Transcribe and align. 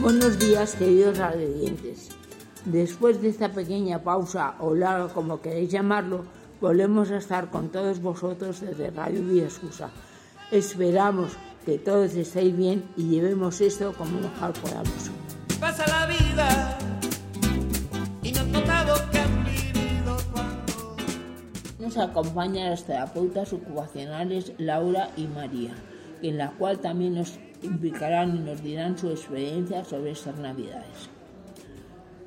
Buenos 0.00 0.38
días, 0.38 0.76
queridos 0.76 1.18
radiantes. 1.18 2.10
Después 2.64 3.20
de 3.20 3.30
esta 3.30 3.50
pequeña 3.50 4.00
pausa 4.04 4.54
o 4.60 4.72
larga, 4.72 5.08
como 5.12 5.40
queréis 5.40 5.72
llamarlo, 5.72 6.24
volvemos 6.60 7.10
a 7.10 7.16
estar 7.16 7.50
con 7.50 7.70
todos 7.70 8.00
vosotros 8.00 8.60
desde 8.60 8.92
Radio 8.92 9.42
Excusa. 9.42 9.90
Esperamos 10.52 11.32
que 11.66 11.78
todos 11.78 12.14
estéis 12.14 12.56
bien 12.56 12.88
y 12.96 13.08
llevemos 13.08 13.60
esto 13.60 13.92
como 13.98 14.20
mejor 14.20 14.52
podamos. 14.60 15.10
Pasa 15.58 15.84
la 15.88 16.06
vida 16.06 16.78
y 18.22 18.30
no 18.30 18.44
notado 18.44 18.94
que 19.10 19.18
han 19.18 19.44
vivido 19.44 20.16
cuando... 20.32 20.96
Nos 21.80 21.96
acompañan 21.96 22.70
las 22.70 22.84
terapeutas 22.84 23.52
ocupacionales 23.52 24.52
Laura 24.58 25.10
y 25.16 25.26
María, 25.26 25.74
en 26.22 26.38
la 26.38 26.52
cual 26.52 26.78
también 26.78 27.16
nos 27.16 27.36
implicarán 27.62 28.36
y 28.36 28.40
nos 28.40 28.62
dirán 28.62 28.96
su 28.96 29.10
experiencia 29.10 29.84
sobre 29.84 30.12
estas 30.12 30.36
navidades. 30.38 31.10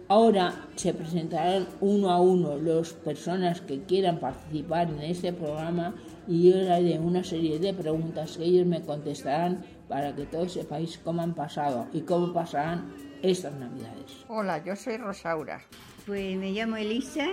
Ahora 0.07 0.67
se 0.75 0.93
presentarán 0.93 1.67
uno 1.79 2.09
a 2.09 2.19
uno 2.19 2.57
las 2.57 2.91
personas 2.91 3.61
que 3.61 3.83
quieran 3.83 4.19
participar 4.19 4.89
en 4.89 4.99
este 4.99 5.31
programa 5.31 5.95
y 6.27 6.49
yo 6.49 6.57
les 6.57 6.69
haré 6.69 6.99
una 6.99 7.23
serie 7.23 7.59
de 7.59 7.73
preguntas 7.73 8.35
que 8.37 8.43
ellos 8.43 8.67
me 8.67 8.81
contestarán 8.81 9.63
para 9.87 10.13
que 10.13 10.25
todos 10.25 10.51
sepáis 10.51 10.97
cómo 10.97 11.21
han 11.21 11.33
pasado 11.33 11.87
y 11.93 12.01
cómo 12.01 12.33
pasarán 12.33 12.93
estas 13.21 13.53
navidades. 13.53 14.25
Hola, 14.27 14.61
yo 14.65 14.75
soy 14.75 14.97
Rosaura. 14.97 15.61
Pues 16.05 16.35
me 16.37 16.51
llamo 16.51 16.75
Elisa 16.75 17.27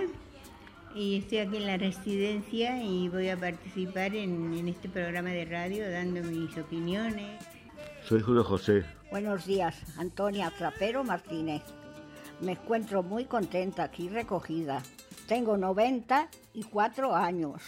y 0.95 1.17
estoy 1.17 1.39
aquí 1.39 1.57
en 1.57 1.67
la 1.67 1.75
residencia 1.75 2.81
y 2.81 3.09
voy 3.09 3.27
a 3.27 3.35
participar 3.35 4.15
en, 4.15 4.53
en 4.53 4.69
este 4.69 4.87
programa 4.87 5.31
de 5.31 5.43
radio 5.43 5.91
dando 5.91 6.23
mis 6.23 6.57
opiniones. 6.57 7.58
Soy 8.09 8.21
Julio 8.21 8.43
José. 8.43 8.83
Buenos 9.11 9.45
días, 9.45 9.83
Antonia 9.99 10.51
Trapero 10.57 11.03
Martínez. 11.03 11.61
Me 12.41 12.53
encuentro 12.53 13.03
muy 13.03 13.25
contenta 13.25 13.83
aquí 13.83 14.09
recogida. 14.09 14.81
Tengo 15.27 15.57
94 15.57 17.15
años. 17.15 17.61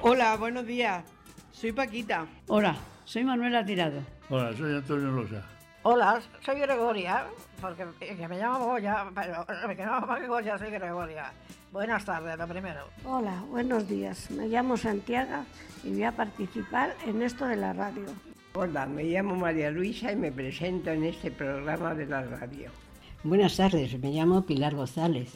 Hola, 0.00 0.34
buenos 0.38 0.64
días. 0.64 1.04
Soy 1.52 1.72
Paquita. 1.72 2.26
Hola, 2.48 2.74
soy 3.04 3.24
Manuela 3.24 3.62
Tirado. 3.62 4.00
Hola, 4.30 4.56
soy 4.56 4.76
Antonio 4.76 5.10
Rosa. 5.14 5.46
Hola, 5.82 6.22
soy 6.40 6.60
Gregoria, 6.60 7.26
porque 7.60 7.86
que 7.98 8.26
me 8.26 8.38
llamo 8.38 8.64
Goya, 8.64 9.10
pero 9.14 9.44
me 9.68 9.74
llamo 9.74 10.06
Goya, 10.26 10.56
soy 10.56 10.70
Gregoria. 10.70 11.30
Buenas 11.70 12.02
tardes, 12.06 12.38
lo 12.38 12.48
primero. 12.48 12.88
Hola, 13.04 13.42
buenos 13.50 13.86
días. 13.86 14.30
Me 14.30 14.48
llamo 14.48 14.78
Santiago 14.78 15.44
y 15.82 15.90
voy 15.90 16.04
a 16.04 16.12
participar 16.12 16.96
en 17.04 17.20
esto 17.20 17.44
de 17.44 17.56
la 17.56 17.74
radio. 17.74 18.06
Hola, 18.56 18.86
me 18.86 19.02
llamo 19.02 19.34
María 19.34 19.68
Luisa 19.72 20.12
y 20.12 20.16
me 20.16 20.30
presento 20.30 20.90
en 20.90 21.02
este 21.02 21.32
programa 21.32 21.92
de 21.92 22.06
la 22.06 22.22
radio. 22.22 22.70
Buenas 23.24 23.56
tardes, 23.56 23.98
me 23.98 24.12
llamo 24.12 24.46
Pilar 24.46 24.76
González. 24.76 25.28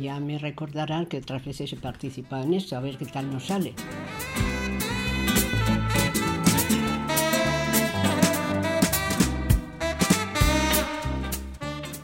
Ya 0.00 0.18
me 0.18 0.36
recordarán 0.36 1.06
que 1.06 1.18
otras 1.18 1.44
veces 1.44 1.72
he 1.72 1.76
participado 1.76 2.42
en 2.42 2.54
esto, 2.54 2.76
a 2.76 2.80
ver 2.80 2.98
qué 2.98 3.04
tal 3.04 3.30
nos 3.30 3.46
sale. 3.46 3.72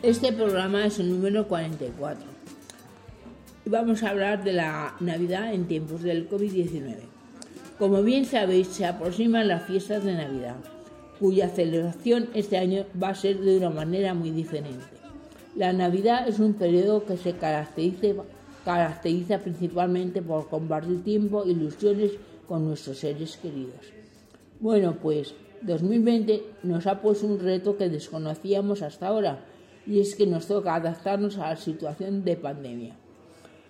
Este 0.01 0.33
programa 0.33 0.87
es 0.87 1.01
el 1.01 1.11
número 1.11 1.49
44 1.49 2.25
y 3.65 3.69
vamos 3.69 4.05
a 4.05 4.11
hablar 4.11 4.45
de 4.45 4.53
la 4.53 4.95
Navidad 5.01 5.53
en 5.53 5.67
tiempos 5.67 6.03
del 6.03 6.31
COVID-19. 6.31 7.22
Como 7.83 8.01
bien 8.05 8.25
sabéis, 8.27 8.69
se 8.69 8.87
aproximan 8.87 9.49
las 9.49 9.65
fiestas 9.65 10.05
de 10.05 10.15
Navidad, 10.15 10.55
cuya 11.19 11.49
celebración 11.49 12.29
este 12.33 12.57
año 12.57 12.85
va 13.03 13.09
a 13.09 13.15
ser 13.17 13.41
de 13.41 13.57
una 13.57 13.71
manera 13.71 14.15
muy 14.15 14.31
diferente. 14.31 14.85
La 15.57 15.73
Navidad 15.73 16.29
es 16.29 16.39
un 16.39 16.55
periodo 16.55 17.05
que 17.05 17.17
se 17.17 17.33
caracteriza, 17.33 18.23
caracteriza 18.65 19.41
principalmente 19.41 20.23
por 20.23 20.49
compartir 20.49 21.03
tiempo 21.03 21.43
e 21.43 21.51
ilusiones 21.51 22.13
con 22.47 22.69
nuestros 22.69 22.99
seres 22.99 23.37
queridos. 23.37 23.93
Bueno, 24.61 24.95
pues 25.03 25.35
2020 25.63 26.41
nos 26.63 26.87
ha 26.87 27.03
puesto 27.03 27.27
un 27.27 27.41
reto 27.41 27.77
que 27.77 27.89
desconocíamos 27.89 28.83
hasta 28.83 29.09
ahora 29.09 29.45
y 29.89 29.99
es 29.99 30.15
que 30.15 30.29
nos 30.29 30.47
toca 30.47 30.77
adaptarnos 30.77 31.37
a 31.37 31.49
la 31.49 31.57
situación 31.57 32.23
de 32.23 32.37
pandemia. 32.37 32.95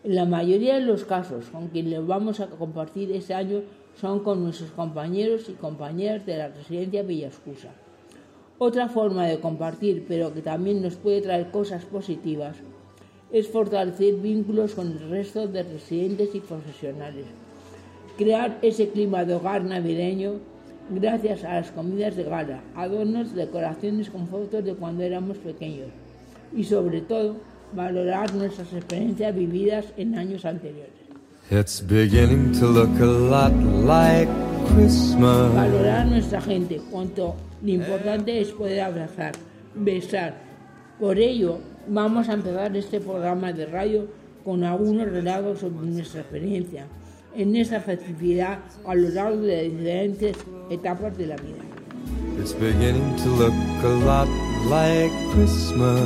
En 0.05 0.17
la 0.17 0.27
mayoría 0.27 0.75
de 0.75 0.83
los 0.83 1.07
casos 1.07 1.47
con 1.47 1.69
quienes 1.69 2.07
vamos 2.07 2.41
a 2.41 2.49
compartir 2.49 3.11
este 3.13 3.33
año 3.33 3.63
son 4.01 4.21
con 4.21 4.43
nuestros 4.43 4.71
compañeros 4.71 5.49
y 5.49 5.53
compañeras 5.53 6.27
de 6.27 6.39
la 6.39 6.49
residencia 6.49 7.03
Villascusa. 7.03 7.71
Otra 8.59 8.89
forma 8.89 9.27
de 9.27 9.41
compartir, 9.41 10.05
pero 10.07 10.33
que 10.33 10.43
también 10.43 10.83
nos 10.83 10.97
puede 10.97 11.21
traer 11.21 11.51
cosas 11.51 11.85
positivas, 11.85 12.57
es 13.33 13.49
fortalecer 13.49 14.17
vínculos 14.17 14.75
con 14.75 14.93
el 14.93 15.11
resto 15.11 15.49
de 15.49 15.63
residentes 15.63 16.35
y 16.35 16.41
profesionales. 16.41 17.27
Crear 18.19 18.59
ese 18.63 18.91
clima 18.91 19.25
de 19.25 19.35
hogar 19.35 19.65
navideño 19.65 20.35
gracias 20.91 21.45
a 21.45 21.55
las 21.55 21.71
comidas 21.71 22.15
de 22.15 22.25
gala, 22.25 22.63
adornos, 22.75 23.35
decoraciones 23.35 24.11
con 24.11 24.29
fotos 24.29 24.65
de 24.65 24.75
cuando 24.75 25.03
éramos 25.03 25.39
pequeños 25.39 25.89
y 26.55 26.65
sobre 26.65 27.01
todo 27.01 27.37
valorar 27.75 28.35
nuestras 28.35 28.73
experiencias 28.73 29.35
vividas 29.35 29.87
en 29.97 30.17
años 30.17 30.45
anteriores. 30.45 31.02
It's 31.51 31.81
beginning 31.81 32.53
to 32.61 32.67
look 32.67 32.99
a 33.01 33.05
lot 33.05 33.53
like 33.53 34.29
Christmas. 34.69 35.53
Valorar 35.53 36.01
a 36.01 36.05
nuestra 36.05 36.41
gente, 36.41 36.81
cuanto 36.91 37.35
lo 37.63 37.71
importante 37.71 38.41
es 38.41 38.53
poder 38.53 38.81
abrazar, 38.81 39.33
besar. 39.75 40.35
Por 40.99 41.19
ello, 41.19 41.59
vamos 41.89 42.29
a 42.29 42.35
empezar 42.35 42.75
este 42.77 43.01
programa 43.01 43.53
de 43.53 43.67
radio 43.67 44.07
con 44.45 44.65
algunos 44.65 45.11
relatos 45.11 45.59
sobre 45.61 45.87
nuestra 45.87 46.21
experiencia 46.21 46.87
en 47.35 47.57
esta 47.57 47.81
festividad 47.81 48.59
a 48.87 48.95
lo 48.95 49.09
largo 49.11 49.43
de 49.43 49.69
diferentes 49.69 50.37
etapas 50.71 51.19
de 51.19 51.27
la 51.27 51.37
vida. 51.37 51.63
It's 52.41 52.55
beginning 52.55 53.17
to 53.17 53.29
look 53.29 53.53
a 53.85 53.89
lot 54.07 54.29
like 54.71 55.13
Christmas. 55.33 56.01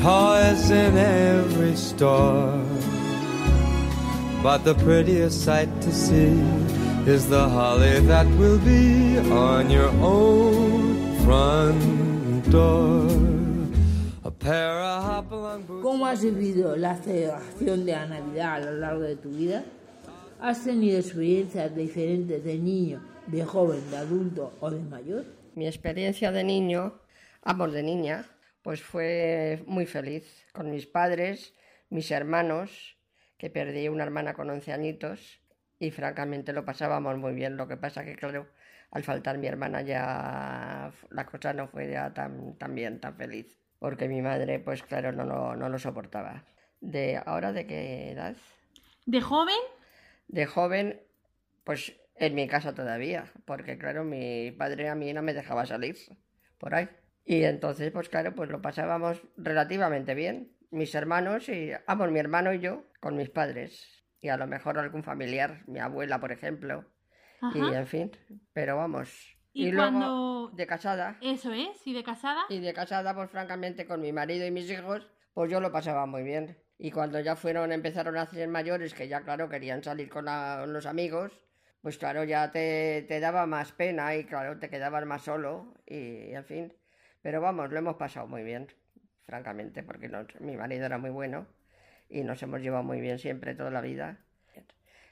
Toys 0.00 0.70
in 0.70 0.98
every 0.98 1.76
store. 1.76 2.60
But 4.44 4.62
the 4.62 4.74
prettiest 4.74 5.42
sight 5.42 5.70
to 5.80 5.90
see 5.90 6.36
is 7.06 7.26
the 7.30 7.48
holly 7.48 8.00
that 8.00 8.26
will 8.36 8.58
be 8.58 9.16
on 9.32 9.70
your 9.70 9.88
own 10.02 11.16
front 11.24 12.50
door. 12.50 13.08
A 14.22 14.30
pair 14.30 14.68
of 14.68 15.02
hop-along 15.02 15.62
boots. 15.62 15.82
¿Cómo 15.82 16.04
has 16.06 16.22
vivido 16.22 16.76
la 16.76 16.94
celebración 16.96 17.86
de 17.86 17.92
la 17.92 18.04
Navidad 18.04 18.56
a 18.56 18.60
lo 18.66 18.72
largo 18.80 19.00
de 19.00 19.16
tu 19.16 19.30
vida? 19.30 19.64
¿Has 20.42 20.62
tenido 20.62 20.98
experiencias 20.98 21.74
diferentes 21.74 22.44
de 22.44 22.58
niño, 22.58 23.00
de 23.26 23.46
joven, 23.46 23.80
de 23.90 23.96
adulto 23.96 24.52
o 24.60 24.70
de 24.70 24.80
mayor? 24.80 25.24
Mi 25.54 25.66
experiencia 25.66 26.30
de 26.32 26.44
niño, 26.44 27.00
ambos 27.44 27.72
de 27.72 27.82
niña, 27.82 28.26
pues 28.62 28.82
fue 28.82 29.64
muy 29.66 29.86
feliz 29.86 30.44
con 30.52 30.70
mis 30.70 30.84
padres, 30.86 31.54
mis 31.88 32.10
hermanos, 32.10 32.93
que 33.44 33.50
perdí 33.50 33.90
una 33.90 34.04
hermana 34.04 34.32
con 34.32 34.48
11 34.48 34.72
añitos 34.72 35.38
y 35.78 35.90
francamente 35.90 36.54
lo 36.54 36.64
pasábamos 36.64 37.18
muy 37.18 37.34
bien. 37.34 37.58
Lo 37.58 37.68
que 37.68 37.76
pasa 37.76 38.02
que, 38.02 38.16
claro, 38.16 38.46
al 38.90 39.04
faltar 39.04 39.36
mi 39.36 39.46
hermana 39.46 39.82
ya 39.82 40.90
la 41.10 41.26
cosa 41.26 41.52
no 41.52 41.68
fue 41.68 41.90
ya 41.90 42.14
tan, 42.14 42.56
tan 42.56 42.74
bien, 42.74 43.00
tan 43.00 43.16
feliz, 43.16 43.60
porque 43.78 44.08
mi 44.08 44.22
madre, 44.22 44.60
pues 44.60 44.82
claro, 44.82 45.12
no, 45.12 45.26
no, 45.26 45.56
no 45.56 45.68
lo 45.68 45.78
soportaba. 45.78 46.42
¿De 46.80 47.20
ahora 47.26 47.52
de 47.52 47.66
qué 47.66 48.12
edad? 48.12 48.34
¿De 49.04 49.20
joven? 49.20 49.60
De 50.28 50.46
joven, 50.46 51.02
pues 51.64 51.92
en 52.16 52.34
mi 52.34 52.48
casa 52.48 52.74
todavía, 52.74 53.30
porque 53.44 53.76
claro, 53.76 54.04
mi 54.04 54.52
padre 54.52 54.88
a 54.88 54.94
mí 54.94 55.12
no 55.12 55.20
me 55.20 55.34
dejaba 55.34 55.66
salir 55.66 55.96
por 56.56 56.74
ahí. 56.74 56.88
Y 57.26 57.44
entonces, 57.44 57.92
pues 57.92 58.08
claro, 58.08 58.34
pues 58.34 58.48
lo 58.48 58.62
pasábamos 58.62 59.20
relativamente 59.36 60.14
bien. 60.14 60.53
Mis 60.74 60.92
hermanos 60.96 61.48
y, 61.48 61.70
vamos, 61.86 62.10
mi 62.10 62.18
hermano 62.18 62.52
y 62.52 62.58
yo 62.58 62.82
con 63.00 63.14
mis 63.16 63.30
padres. 63.30 64.04
Y 64.20 64.28
a 64.28 64.36
lo 64.36 64.48
mejor 64.48 64.76
algún 64.76 65.04
familiar, 65.04 65.62
mi 65.68 65.78
abuela, 65.78 66.18
por 66.18 66.32
ejemplo. 66.32 66.84
Y 67.54 67.60
en 67.60 67.86
fin, 67.86 68.10
pero 68.52 68.76
vamos. 68.76 69.36
¿Y 69.52 69.70
luego 69.70 69.92
cuando- 69.92 70.50
de 70.56 70.66
casada. 70.66 71.16
Eso 71.20 71.52
es, 71.52 71.86
¿y 71.86 71.92
de 71.92 72.02
casada? 72.02 72.42
Y 72.48 72.58
de 72.58 72.72
casada, 72.74 73.14
pues 73.14 73.30
francamente, 73.30 73.86
con 73.86 74.00
mi 74.00 74.12
marido 74.12 74.44
y 74.46 74.50
mis 74.50 74.68
hijos, 74.68 75.08
pues 75.32 75.48
yo 75.48 75.60
lo 75.60 75.70
pasaba 75.70 76.06
muy 76.06 76.24
bien. 76.24 76.58
Y 76.76 76.90
cuando 76.90 77.20
ya 77.20 77.36
fueron, 77.36 77.70
empezaron 77.70 78.16
a 78.16 78.26
ser 78.26 78.48
mayores, 78.48 78.94
que 78.94 79.06
ya 79.06 79.20
claro, 79.22 79.48
querían 79.48 79.84
salir 79.84 80.08
con 80.08 80.24
la- 80.24 80.66
los 80.66 80.86
amigos, 80.86 81.30
pues 81.82 81.98
claro, 81.98 82.24
ya 82.24 82.50
te, 82.50 83.04
te 83.06 83.20
daba 83.20 83.46
más 83.46 83.70
pena 83.70 84.16
y 84.16 84.24
claro, 84.24 84.58
te 84.58 84.70
quedabas 84.70 85.06
más 85.06 85.22
solo 85.22 85.74
y 85.86 86.32
en 86.32 86.44
fin. 86.44 86.72
Pero 87.22 87.40
vamos, 87.40 87.70
lo 87.70 87.78
hemos 87.78 87.94
pasado 87.96 88.26
muy 88.26 88.42
bien, 88.42 88.66
francamente, 89.26 89.82
porque 89.82 90.08
nos- 90.08 90.26
mi 90.40 90.56
marido 90.56 90.84
era 90.86 90.98
muy 90.98 91.10
bueno 91.10 91.46
y 92.08 92.22
nos 92.22 92.42
hemos 92.42 92.60
llevado 92.60 92.82
muy 92.82 93.00
bien 93.00 93.18
siempre, 93.18 93.54
toda 93.54 93.70
la 93.70 93.80
vida. 93.80 94.18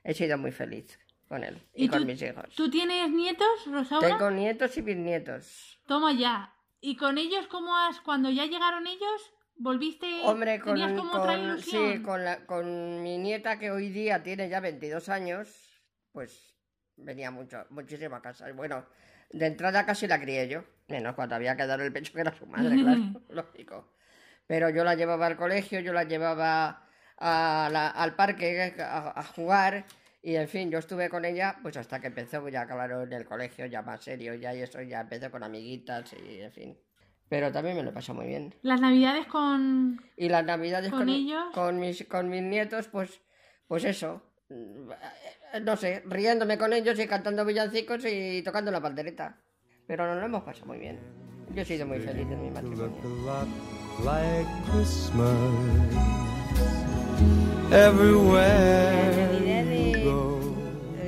He 0.04 0.14
sido 0.14 0.36
muy 0.38 0.50
feliz 0.52 0.98
con 1.28 1.44
él 1.44 1.62
y, 1.74 1.84
¿Y 1.84 1.88
con 1.88 2.00
tú- 2.00 2.06
mis 2.06 2.20
hijos. 2.22 2.54
¿Tú 2.56 2.70
tienes 2.70 3.10
nietos, 3.10 3.46
Rosaura? 3.66 4.08
Tengo 4.08 4.30
nietos 4.30 4.76
y 4.76 4.80
bisnietos. 4.82 5.80
Toma 5.86 6.12
ya. 6.12 6.52
¿Y 6.80 6.96
con 6.96 7.16
ellos 7.18 7.46
cómo 7.46 7.76
has, 7.78 8.00
cuando 8.00 8.28
ya 8.28 8.44
llegaron 8.46 8.86
ellos, 8.88 9.32
volviste, 9.56 10.06
Hombre, 10.24 10.58
con, 10.60 10.74
tenías 10.74 10.92
como 10.94 11.12
otra 11.12 11.36
con- 11.36 11.44
ilusión? 11.44 11.92
sí, 11.92 12.02
con, 12.02 12.24
la- 12.24 12.44
con 12.46 13.02
mi 13.02 13.18
nieta 13.18 13.58
que 13.60 13.70
hoy 13.70 13.88
día 13.90 14.22
tiene 14.24 14.48
ya 14.48 14.58
22 14.58 15.08
años, 15.08 15.80
pues 16.10 16.54
venía 16.96 17.30
mucho, 17.30 17.64
muchísimo 17.70 18.16
a 18.16 18.22
casa. 18.22 18.50
Bueno, 18.52 18.84
de 19.30 19.46
entrada 19.46 19.86
casi 19.86 20.08
la 20.08 20.20
crié 20.20 20.48
yo, 20.48 20.64
menos 20.88 21.14
cuando 21.14 21.36
había 21.36 21.56
que 21.56 21.66
dar 21.66 21.80
el 21.80 21.92
pecho 21.92 22.12
que 22.12 22.20
era 22.22 22.34
su 22.36 22.46
madre, 22.46 22.74
claro, 22.82 23.00
lógico. 23.30 23.92
Pero 24.46 24.70
yo 24.70 24.84
la 24.84 24.94
llevaba 24.94 25.26
al 25.26 25.36
colegio, 25.36 25.80
yo 25.80 25.92
la 25.92 26.04
llevaba 26.04 26.86
a 27.18 27.68
la- 27.70 27.88
al 27.90 28.14
parque 28.16 28.74
a, 28.78 29.18
a 29.18 29.22
jugar 29.24 29.84
y 30.22 30.34
en 30.36 30.48
fin, 30.48 30.70
yo 30.70 30.78
estuve 30.78 31.08
con 31.08 31.24
ella 31.24 31.56
pues 31.62 31.76
hasta 31.76 32.00
que 32.00 32.08
empezó 32.08 32.48
ya, 32.48 32.66
claro, 32.66 33.02
en 33.02 33.12
el 33.12 33.24
colegio 33.24 33.66
ya 33.66 33.82
más 33.82 34.02
serio, 34.02 34.34
ya 34.34 34.54
y 34.54 34.62
eso 34.62 34.80
ya 34.82 35.00
empezó 35.00 35.30
con 35.30 35.42
amiguitas 35.42 36.12
y 36.14 36.40
en 36.40 36.52
fin. 36.52 36.78
Pero 37.28 37.50
también 37.50 37.76
me 37.76 37.82
lo 37.82 37.94
pasó 37.94 38.12
muy 38.12 38.26
bien. 38.26 38.54
Las 38.62 38.80
navidades 38.80 39.26
con... 39.26 39.98
Y 40.16 40.28
las 40.28 40.44
navidades 40.44 40.90
¿Con 40.90 40.98
con, 41.00 41.08
ellos? 41.08 41.44
con 41.54 41.78
mis, 41.80 42.04
con 42.06 42.28
mis 42.28 42.42
nietos, 42.42 42.88
pues, 42.88 43.22
pues 43.66 43.84
eso. 43.84 44.22
mm, 44.50 44.90
No 45.62 45.76
sé, 45.76 46.02
riéndome 46.06 46.58
con 46.58 46.72
ellos 46.74 46.98
y 46.98 47.06
cantando 47.06 47.44
villancicos 47.46 48.04
y 48.04 48.42
tocando 48.42 48.70
la 48.70 48.80
pandereta. 48.82 49.38
Pero 49.86 50.06
nos 50.06 50.18
lo 50.18 50.26
hemos 50.26 50.42
pasado 50.42 50.66
muy 50.66 50.78
bien. 50.78 50.98
Yo 51.54 51.62
he 51.62 51.64
sido 51.64 51.86
muy 51.86 52.00
feliz 52.00 52.26
en 52.30 52.42
mi 52.42 52.50
matrimonio. 52.50 52.96
Like 54.00 54.46
Christmas 54.70 55.94
everywhere. 57.72 59.12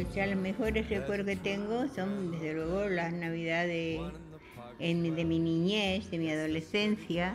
O 0.09 0.13
sea, 0.15 0.27
los 0.29 0.37
mejores 0.37 0.89
recuerdos 0.89 1.27
que 1.27 1.37
tengo 1.37 1.89
son, 1.89 2.31
desde 2.31 2.55
luego, 2.55 2.89
las 2.89 3.13
navidades 3.13 4.01
en 4.79 5.17
de 5.17 5.25
mi 5.25 5.39
niñez, 5.41 6.11
de 6.11 6.19
mi 6.19 6.31
adolescencia, 6.31 7.35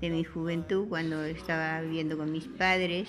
de 0.00 0.10
mi 0.10 0.24
juventud, 0.24 0.86
cuando 0.88 1.24
estaba 1.24 1.80
viviendo 1.80 2.18
con 2.18 2.30
mis 2.30 2.46
padres 2.46 3.08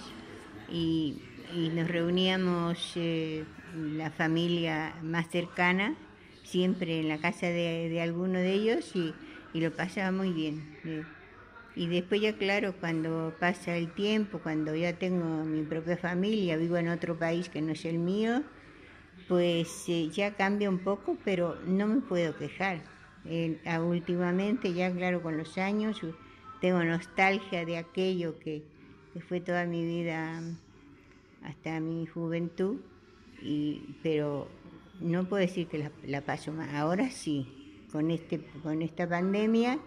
y, 0.70 1.22
y 1.54 1.70
nos 1.70 1.88
reuníamos 1.90 2.94
eh, 2.96 3.44
la 3.76 4.10
familia 4.12 4.96
más 5.04 5.30
cercana, 5.30 5.96
siempre 6.44 7.00
en 7.02 7.10
la 7.10 7.18
casa 7.18 7.48
de, 7.48 7.90
de 7.90 8.02
alguno 8.02 8.40
de 8.40 8.54
ellos 8.54 8.96
y, 8.96 9.14
y 9.54 9.60
lo 9.60 9.72
pasaba 9.72 10.12
muy 10.12 10.32
bien. 10.32 10.78
eh. 10.86 11.04
Y 11.76 11.88
después 11.88 12.22
ya 12.22 12.38
claro, 12.38 12.74
cuando 12.80 13.34
pasa 13.40 13.78
el 13.78 13.94
tiempo, 13.94 14.40
cuando 14.40 14.76
ya 14.76 14.94
tengo 14.94 15.46
mi 15.46 15.64
propia 15.64 15.98
familia, 15.98 16.58
vivo 16.58 16.78
en 16.78 16.90
otro 16.90 17.18
país 17.18 17.48
que 17.50 17.62
no 17.62 17.72
es 17.72 17.86
el 17.86 18.00
mío, 18.00 18.44
pues 19.28 19.86
eh, 19.88 20.10
ya 20.10 20.36
cambia 20.36 20.70
un 20.70 20.80
poco, 20.80 21.16
pero 21.24 21.58
no 21.66 21.88
me 21.88 22.02
puedo 22.02 22.36
quejar. 22.36 22.82
Últimamente, 23.86 24.74
ya 24.74 24.92
claro, 24.92 25.22
con 25.22 25.38
los 25.38 25.58
años, 25.58 26.02
tengo 26.62 26.84
nostalgia 26.84 27.66
de 27.66 27.78
aquello 27.78 28.40
que, 28.40 28.64
que 29.14 29.22
fue 29.22 29.40
toda 29.40 29.66
mi 29.66 29.86
vida 29.86 30.42
hasta 31.44 31.80
mi 31.80 32.08
juventud, 32.08 32.78
y, 33.42 33.96
pero 34.04 34.50
no 35.00 35.30
puedo 35.30 35.42
decir 35.42 35.68
que 35.68 35.78
la, 35.78 35.92
la 36.06 36.22
paso 36.22 36.52
mal. 36.52 36.76
Ahora 36.76 37.10
sí, 37.12 37.86
con, 37.92 38.10
este, 38.12 38.42
con 38.64 38.82
esta 38.82 39.08
pandemia, 39.08 39.80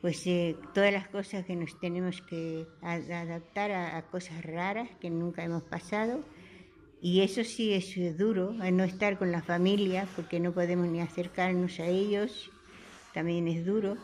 pues 0.00 0.26
eh, 0.26 0.56
todas 0.74 0.92
las 0.92 1.08
cosas 1.08 1.44
que 1.44 1.56
nos 1.56 1.78
tenemos 1.80 2.22
que 2.22 2.66
adaptar 2.82 3.72
a, 3.72 3.96
a 3.96 4.02
cosas 4.02 4.44
raras 4.44 4.88
que 5.00 5.10
nunca 5.10 5.44
hemos 5.44 5.62
pasado. 5.64 6.20
Y 7.00 7.20
eso 7.20 7.44
sí 7.44 7.72
es 7.72 7.96
eh, 7.96 8.12
duro, 8.12 8.54
a 8.60 8.70
no 8.70 8.84
estar 8.84 9.18
con 9.18 9.30
la 9.30 9.42
familia, 9.42 10.06
porque 10.16 10.40
no 10.40 10.52
podemos 10.52 10.88
ni 10.88 11.00
acercarnos 11.00 11.78
a 11.78 11.86
ellos, 11.86 12.50
también 13.14 13.46
es 13.46 13.64
duro, 13.64 13.96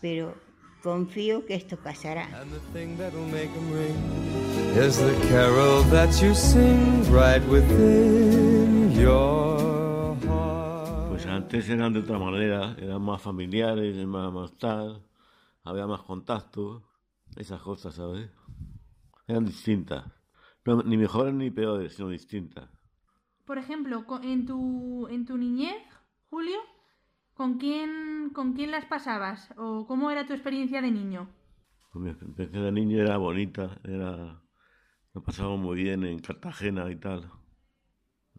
pero 0.00 0.34
confío 0.82 1.46
que 1.46 1.54
esto 1.54 1.76
pasará. 1.78 2.24
And 2.40 2.52
the 2.52 2.60
thing 2.72 2.96
that'll 2.96 3.26
make 3.26 3.48
'em. 3.56 3.68
Pues 11.08 11.26
antes 11.26 11.68
eran 11.68 11.92
de 11.94 12.00
otra 12.00 12.18
manera, 12.18 12.76
eran 12.80 13.02
más 13.02 13.20
familiares, 13.20 13.96
más, 14.06 14.32
más 14.32 14.52
tal, 14.58 15.02
había 15.68 15.86
más 15.86 16.02
contacto, 16.02 16.88
esas 17.36 17.60
cosas, 17.60 17.94
¿sabes? 17.94 18.30
Eran 19.26 19.44
distintas. 19.44 20.04
No, 20.64 20.82
ni 20.82 20.96
mejores 20.96 21.34
ni 21.34 21.50
peores, 21.50 21.94
sino 21.94 22.08
distintas. 22.08 22.68
Por 23.44 23.58
ejemplo, 23.58 24.04
en 24.22 24.46
tu, 24.46 25.06
en 25.08 25.24
tu 25.24 25.36
niñez, 25.38 25.82
Julio, 26.28 26.58
¿con 27.34 27.58
quién, 27.58 28.30
¿con 28.34 28.52
quién 28.52 28.70
las 28.70 28.84
pasabas? 28.86 29.50
¿O 29.56 29.86
cómo 29.86 30.10
era 30.10 30.26
tu 30.26 30.32
experiencia 30.32 30.82
de 30.82 30.90
niño? 30.90 31.28
Pues 31.92 32.02
mi 32.02 32.10
experiencia 32.10 32.60
de 32.60 32.72
niño 32.72 33.02
era 33.02 33.16
bonita, 33.16 33.78
era... 33.84 34.42
Lo 35.14 35.22
pasábamos 35.22 35.60
muy 35.60 35.82
bien 35.82 36.04
en 36.04 36.18
Cartagena 36.18 36.90
y 36.90 36.96
tal, 36.96 37.30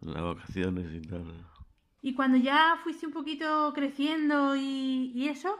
en 0.00 0.12
las 0.14 0.22
vacaciones 0.22 0.92
y 0.94 1.02
tal. 1.02 1.46
Y 2.00 2.14
cuando 2.14 2.38
ya 2.38 2.78
fuiste 2.82 3.06
un 3.06 3.12
poquito 3.12 3.72
creciendo 3.74 4.56
y, 4.56 5.12
y 5.14 5.28
eso, 5.28 5.58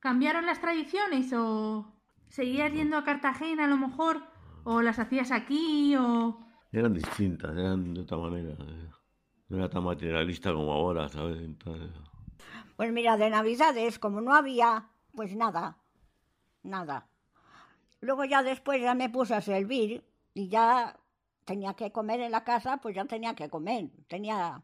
¿cambiaron 0.00 0.46
las 0.46 0.60
tradiciones 0.60 1.32
o 1.32 1.92
seguías 2.28 2.72
yendo 2.72 2.96
a 2.96 3.04
Cartagena 3.04 3.64
a 3.64 3.68
lo 3.68 3.76
mejor? 3.76 4.22
¿O 4.64 4.82
las 4.82 4.98
hacías 4.98 5.30
aquí? 5.30 5.94
¿O 5.96 6.38
Eran 6.72 6.94
distintas, 6.94 7.56
eran 7.56 7.94
de 7.94 8.00
otra 8.00 8.18
manera. 8.18 8.52
eh. 8.58 8.90
No 9.48 9.56
era 9.56 9.68
tan 9.68 9.84
materialista 9.84 10.52
como 10.52 10.72
ahora, 10.72 11.08
¿sabes? 11.08 11.38
Pues 12.76 12.92
mira, 12.92 13.16
de 13.16 13.30
Navidades, 13.30 13.98
como 13.98 14.20
no 14.20 14.34
había, 14.34 14.90
pues 15.14 15.34
nada, 15.34 15.78
nada. 16.62 17.08
Luego 18.00 18.24
ya 18.24 18.42
después 18.42 18.80
ya 18.80 18.94
me 18.94 19.10
puse 19.10 19.34
a 19.34 19.40
servir 19.40 20.04
y 20.34 20.48
ya 20.48 20.98
tenía 21.44 21.74
que 21.74 21.90
comer 21.90 22.20
en 22.20 22.30
la 22.30 22.44
casa, 22.44 22.76
pues 22.76 22.94
ya 22.94 23.04
tenía 23.04 23.34
que 23.34 23.50
comer, 23.50 23.90
tenía... 24.08 24.62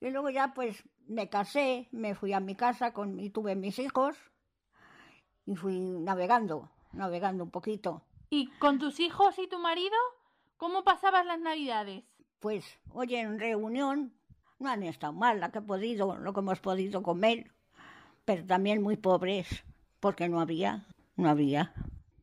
Y 0.00 0.10
luego 0.10 0.30
ya 0.30 0.52
pues 0.52 0.82
me 1.06 1.28
casé, 1.28 1.88
me 1.92 2.16
fui 2.16 2.32
a 2.32 2.40
mi 2.40 2.56
casa 2.56 2.92
con, 2.92 3.20
y 3.20 3.30
tuve 3.30 3.54
mis 3.54 3.78
hijos 3.78 4.31
y 5.46 5.56
fui 5.56 5.78
navegando, 5.78 6.70
navegando 6.92 7.44
un 7.44 7.50
poquito. 7.50 8.02
¿Y 8.30 8.46
con 8.58 8.78
tus 8.78 9.00
hijos 9.00 9.38
y 9.38 9.48
tu 9.48 9.58
marido? 9.58 9.96
¿Cómo 10.56 10.84
pasabas 10.84 11.26
las 11.26 11.40
navidades? 11.40 12.04
Pues, 12.40 12.78
oye, 12.92 13.20
en 13.20 13.38
reunión 13.38 14.14
no 14.58 14.70
han 14.70 14.82
estado 14.82 15.12
mal, 15.12 15.40
la 15.40 15.50
que 15.50 15.58
he 15.58 15.62
podido, 15.62 16.16
lo 16.16 16.32
que 16.32 16.40
hemos 16.40 16.60
podido 16.60 17.02
comer, 17.02 17.50
pero 18.24 18.46
también 18.46 18.82
muy 18.82 18.96
pobres, 18.96 19.64
porque 20.00 20.28
no 20.28 20.40
había, 20.40 20.86
no 21.16 21.28
había. 21.28 21.74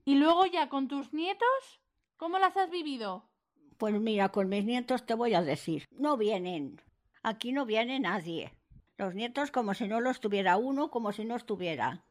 ¿Y 0.05 0.15
luego 0.15 0.45
ya 0.45 0.69
con 0.69 0.87
tus 0.87 1.13
nietos? 1.13 1.81
¿Cómo 2.17 2.39
las 2.39 2.57
has 2.57 2.69
vivido? 2.69 3.29
Pues 3.77 3.99
mira, 3.99 4.29
con 4.29 4.49
mis 4.49 4.65
nietos 4.65 5.05
te 5.05 5.13
voy 5.13 5.33
a 5.33 5.41
decir, 5.41 5.85
no 5.91 6.17
vienen, 6.17 6.81
aquí 7.23 7.51
no 7.51 7.65
viene 7.65 7.99
nadie. 7.99 8.53
Los 8.97 9.15
nietos 9.15 9.51
como 9.51 9.73
si 9.73 9.87
no 9.87 10.01
los 10.01 10.19
tuviera 10.19 10.57
uno, 10.57 10.89
como 10.89 11.13
si 11.13 11.23
no 11.23 11.35
estuviera. 11.35 12.03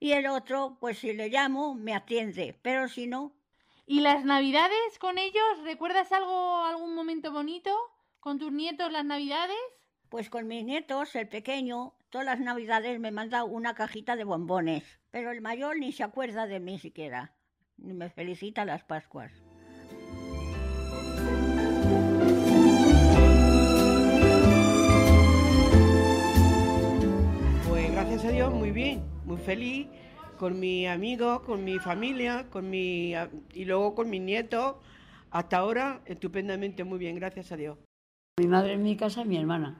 Y 0.00 0.12
el 0.12 0.26
otro, 0.26 0.76
pues 0.80 0.98
si 0.98 1.12
le 1.12 1.28
llamo, 1.28 1.74
me 1.74 1.94
atiende, 1.94 2.58
pero 2.62 2.88
si 2.88 3.06
no, 3.06 3.34
¿Y 3.90 4.02
las 4.02 4.22
navidades 4.22 4.98
con 5.00 5.16
ellos? 5.16 5.42
¿Recuerdas 5.64 6.12
algo, 6.12 6.58
algún 6.66 6.94
momento 6.94 7.32
bonito? 7.32 7.74
¿Con 8.20 8.38
tus 8.38 8.52
nietos 8.52 8.92
las 8.92 9.06
navidades? 9.06 9.56
Pues 10.10 10.28
con 10.28 10.46
mis 10.46 10.62
nietos, 10.62 11.16
el 11.16 11.26
pequeño, 11.26 11.94
todas 12.10 12.26
las 12.26 12.38
navidades 12.38 13.00
me 13.00 13.12
manda 13.12 13.44
una 13.44 13.74
cajita 13.74 14.14
de 14.14 14.24
bombones, 14.24 14.84
pero 15.10 15.30
el 15.30 15.40
mayor 15.40 15.78
ni 15.78 15.92
se 15.92 16.04
acuerda 16.04 16.46
de 16.46 16.60
mí 16.60 16.78
siquiera, 16.78 17.34
ni 17.78 17.94
me 17.94 18.10
felicita 18.10 18.66
las 18.66 18.84
Pascuas. 18.84 19.32
Gracias 28.20 28.32
a 28.32 28.36
Dios, 28.36 28.52
muy 28.52 28.72
bien, 28.72 29.04
muy 29.26 29.36
feliz, 29.36 29.86
con 30.38 30.58
mis 30.58 30.88
amigos, 30.88 31.38
con 31.42 31.62
mi 31.62 31.78
familia, 31.78 32.50
con 32.50 32.68
mi 32.68 33.14
y 33.54 33.64
luego 33.64 33.94
con 33.94 34.10
mis 34.10 34.20
nietos. 34.20 34.74
Hasta 35.30 35.58
ahora, 35.58 36.00
estupendamente, 36.04 36.82
muy 36.82 36.98
bien, 36.98 37.14
gracias 37.14 37.52
a 37.52 37.56
Dios. 37.56 37.78
Mi 38.40 38.48
madre 38.48 38.72
en 38.72 38.82
mi 38.82 38.96
casa 38.96 39.24
mi 39.24 39.36
hermana. 39.36 39.78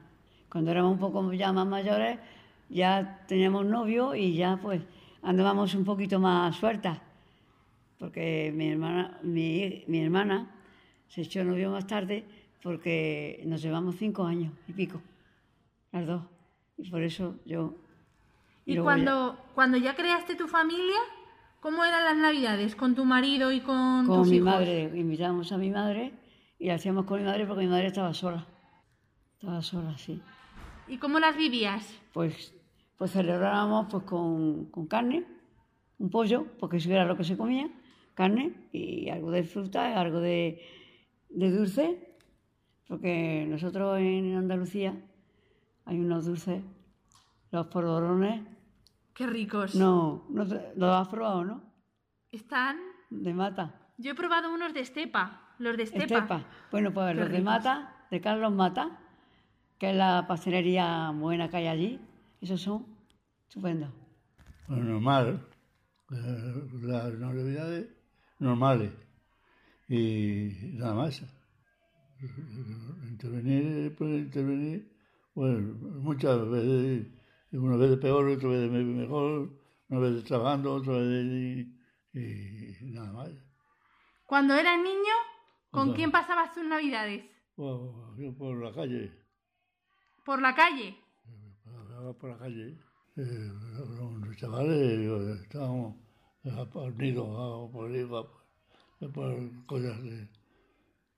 Cuando 0.48 0.70
éramos 0.70 0.92
un 0.92 0.98
poco 1.00 1.32
ya 1.32 1.52
más 1.52 1.66
mayores, 1.66 2.20
ya 2.68 3.24
teníamos 3.26 3.66
novio 3.66 4.14
y 4.14 4.36
ya 4.36 4.56
pues 4.62 4.82
andábamos 5.22 5.74
un 5.74 5.84
poquito 5.84 6.20
más 6.20 6.54
sueltas. 6.54 7.00
Porque 7.98 8.52
mi 8.54 8.68
hermana, 8.68 9.18
mi, 9.24 9.82
mi 9.88 9.98
hermana 9.98 10.48
se 11.08 11.22
echó 11.22 11.42
novio 11.42 11.72
más 11.72 11.88
tarde 11.88 12.24
porque 12.62 13.42
nos 13.46 13.60
llevamos 13.60 13.96
cinco 13.96 14.22
años 14.22 14.52
y 14.68 14.74
pico, 14.74 15.02
las 15.90 16.06
dos. 16.06 16.22
Y 16.76 16.88
por 16.88 17.02
eso 17.02 17.34
yo... 17.44 17.87
¿Y 18.68 18.74
luego 18.74 18.88
ya- 18.90 18.94
cuando, 18.94 19.38
cuando 19.54 19.78
ya 19.78 19.94
creaste 19.94 20.34
tu 20.34 20.46
familia, 20.46 20.98
cómo 21.60 21.84
eran 21.84 22.04
las 22.04 22.16
navidades? 22.16 22.76
¿Con 22.76 22.94
tu 22.94 23.04
marido 23.04 23.50
y 23.52 23.60
con, 23.60 24.06
con 24.06 24.20
tus 24.22 24.28
mi 24.30 24.36
hijos? 24.36 24.46
madre, 24.50 24.82
invitábamos 24.94 25.50
a 25.52 25.58
mi 25.58 25.70
madre 25.70 26.12
y 26.58 26.66
la 26.68 26.74
hacíamos 26.74 27.04
con 27.06 27.18
mi 27.20 27.24
madre 27.26 27.46
porque 27.46 27.62
mi 27.64 27.70
madre 27.70 27.86
estaba 27.86 28.12
sola. 28.14 28.46
Estaba 29.34 29.62
sola, 29.62 29.96
sí. 29.96 30.20
¿Y 30.86 30.98
cómo 30.98 31.18
las 31.18 31.36
vivías? 31.36 31.98
Pues 32.12 32.54
pues 32.96 33.12
celebrábamos 33.12 33.86
pues 33.90 34.02
con, 34.02 34.66
con 34.72 34.86
carne, 34.88 35.24
un 35.98 36.10
pollo, 36.10 36.46
porque 36.58 36.78
eso 36.78 36.90
era 36.90 37.04
lo 37.04 37.16
que 37.16 37.22
se 37.22 37.36
comía, 37.36 37.70
carne 38.14 38.52
y 38.72 39.08
algo 39.08 39.30
de 39.30 39.44
fruta, 39.44 39.98
algo 40.00 40.18
de, 40.18 40.60
de 41.28 41.50
dulce, 41.52 42.16
porque 42.88 43.46
nosotros 43.48 43.98
en 44.00 44.34
Andalucía 44.34 44.94
hay 45.84 46.00
unos 46.00 46.26
dulces, 46.26 46.60
los 47.52 47.66
polvorones. 47.68 48.42
Qué 49.18 49.26
ricos. 49.26 49.74
No, 49.74 50.24
no 50.30 50.46
te- 50.46 50.72
los 50.76 50.94
has 50.94 51.08
probado, 51.08 51.44
¿no? 51.44 51.62
Están. 52.30 52.76
De 53.10 53.34
mata. 53.34 53.74
Yo 53.96 54.12
he 54.12 54.14
probado 54.14 54.54
unos 54.54 54.72
de 54.72 54.80
estepa. 54.80 55.54
Los 55.58 55.76
de 55.76 55.82
estepa. 55.82 56.04
Estepa. 56.04 56.46
Bueno, 56.70 56.92
pues 56.94 57.14
Qué 57.14 57.20
los 57.20 57.30
de. 57.30 57.40
Mata, 57.42 58.06
de 58.12 58.20
Carlos 58.20 58.52
Mata, 58.52 59.00
que 59.76 59.90
es 59.90 59.96
la 59.96 60.24
pastelería 60.28 61.10
buena 61.10 61.48
que 61.48 61.56
hay 61.56 61.66
allí, 61.66 62.00
esos 62.40 62.62
son 62.62 62.86
estupendos. 63.48 63.90
Pues 64.68 64.78
normal, 64.78 65.44
eh, 66.12 66.68
las 66.82 67.12
navidades 67.14 67.88
normales 68.38 68.92
y 69.88 70.50
nada 70.74 70.94
más. 70.94 71.24
Intervenir, 73.08 73.96
puede 73.96 74.18
intervenir, 74.18 74.92
bueno, 75.34 75.74
muchas 76.00 76.48
veces, 76.48 77.06
una 77.52 77.76
vez 77.76 77.98
peor, 77.98 78.28
otra 78.28 78.48
vez 78.48 78.70
me- 78.70 78.84
mejor, 78.84 79.50
una 79.88 80.00
vez 80.00 80.24
trabajando, 80.24 80.74
otra 80.74 80.94
vez 80.94 81.24
y, 81.24 81.74
y 82.80 82.90
nada 82.92 83.12
más. 83.12 83.30
Cuando 84.26 84.54
eras 84.54 84.78
niño, 84.78 85.14
¿con 85.70 85.88
Ajá. 85.88 85.96
quién 85.96 86.10
pasabas 86.10 86.52
tus 86.54 86.64
navidades? 86.64 87.24
Bueno, 87.56 88.14
yo 88.18 88.36
por 88.36 88.62
la 88.62 88.72
calle, 88.72 89.12
¿Por 90.24 90.40
la 90.42 90.54
calle? 90.54 90.96
por 92.20 92.30
la 92.30 92.38
calle, 92.38 92.78
eh, 93.16 93.50
los 94.20 94.36
chavales 94.36 95.42
estábamos 95.42 95.96
eh, 96.44 96.50
por 96.72 96.94
por 96.94 97.72
por, 97.72 99.12
por 99.12 99.66
cosas 99.66 100.02
de, 100.02 100.28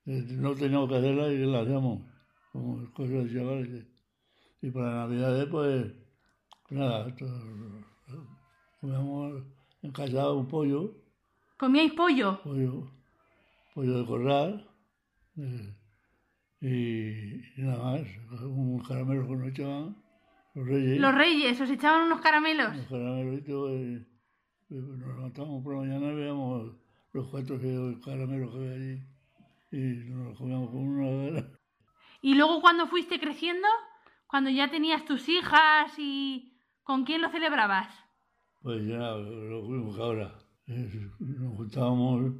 de- 0.05 0.33
no 0.37 0.55
teníamos 0.55 0.89
que 0.89 0.97
hacerlas 0.97 1.33
y 1.33 1.39
las 1.39 1.63
hacíamos, 1.63 2.03
como 2.53 2.93
cosas 2.93 3.25
de 3.25 3.35
chavales. 3.35 3.87
Y 4.63 4.71
para 4.71 4.91
Navidades, 5.07 5.47
pues, 5.51 5.93
nada, 6.71 7.15
to- 7.17 7.85
comíamos 8.81 9.43
en 9.83 9.93
casa 9.93 10.33
un 10.33 10.47
pollo, 10.49 10.95
¿Comíais 11.57 11.93
pollo? 11.93 12.41
pollo, 12.43 12.91
pollo 13.75 13.99
de 13.99 14.07
corral, 14.07 14.69
eh, 15.37 15.75
y, 16.63 17.61
y 17.61 17.63
nada 17.63 17.83
más, 17.93 18.01
un 18.45 18.83
caramelo 18.83 19.27
que 19.27 19.35
nos 19.37 19.49
echaban, 19.49 19.97
los 20.55 20.67
reyes. 20.67 21.01
Los 21.01 21.15
reyes, 21.15 21.61
os 21.61 21.71
echaban 21.71 22.03
unos 22.07 22.21
caramelos. 22.21 22.75
Los 22.77 22.87
caramelitos, 22.87 23.71
eh, 23.73 24.07
eh, 24.71 24.75
nos 24.75 25.09
levantábamos 25.17 25.63
por 25.63 25.75
la 25.75 25.81
mañana 25.81 26.13
y 26.13 26.15
veíamos 26.17 26.73
los 27.13 27.27
cuatro 27.29 27.59
caramelos 28.05 28.51
que 28.53 28.57
había 28.59 28.73
allí 28.73 29.03
y 29.73 30.11
nos 30.11 30.29
los 30.29 30.39
comíamos 30.39 30.71
con 30.71 30.79
una 30.81 31.31
gana. 31.41 31.49
Y 32.23 32.35
luego 32.35 32.61
cuando 32.61 32.87
fuiste 32.87 33.19
creciendo, 33.21 33.67
cuando 34.27 34.51
ya 34.51 34.71
tenías 34.71 35.05
tus 35.05 35.29
hijas 35.29 35.93
y... 35.99 36.50
¿Con 36.83 37.05
quién 37.05 37.23
lo 37.23 37.31
celebrabas? 37.31 37.89
Pues 38.63 38.87
ya 38.87 38.99
lo 38.99 39.93
que 39.95 40.03
ahora. 40.03 40.35
Eh, 40.67 41.11
Nos 41.19 41.57
juntábamos 41.57 42.33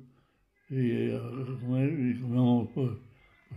y 0.69 1.13
a 1.13 1.21
comer 1.61 1.91
y 1.91 2.21
comíamos 2.21 2.69
pues, 2.75 2.91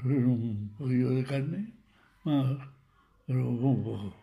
pues, 0.01 0.05
un 0.05 0.73
poquillo 0.77 1.09
de 1.11 1.23
carne, 1.23 1.73
más, 2.23 2.57
pero 3.27 3.49
un 3.49 3.83
poco. 3.83 4.15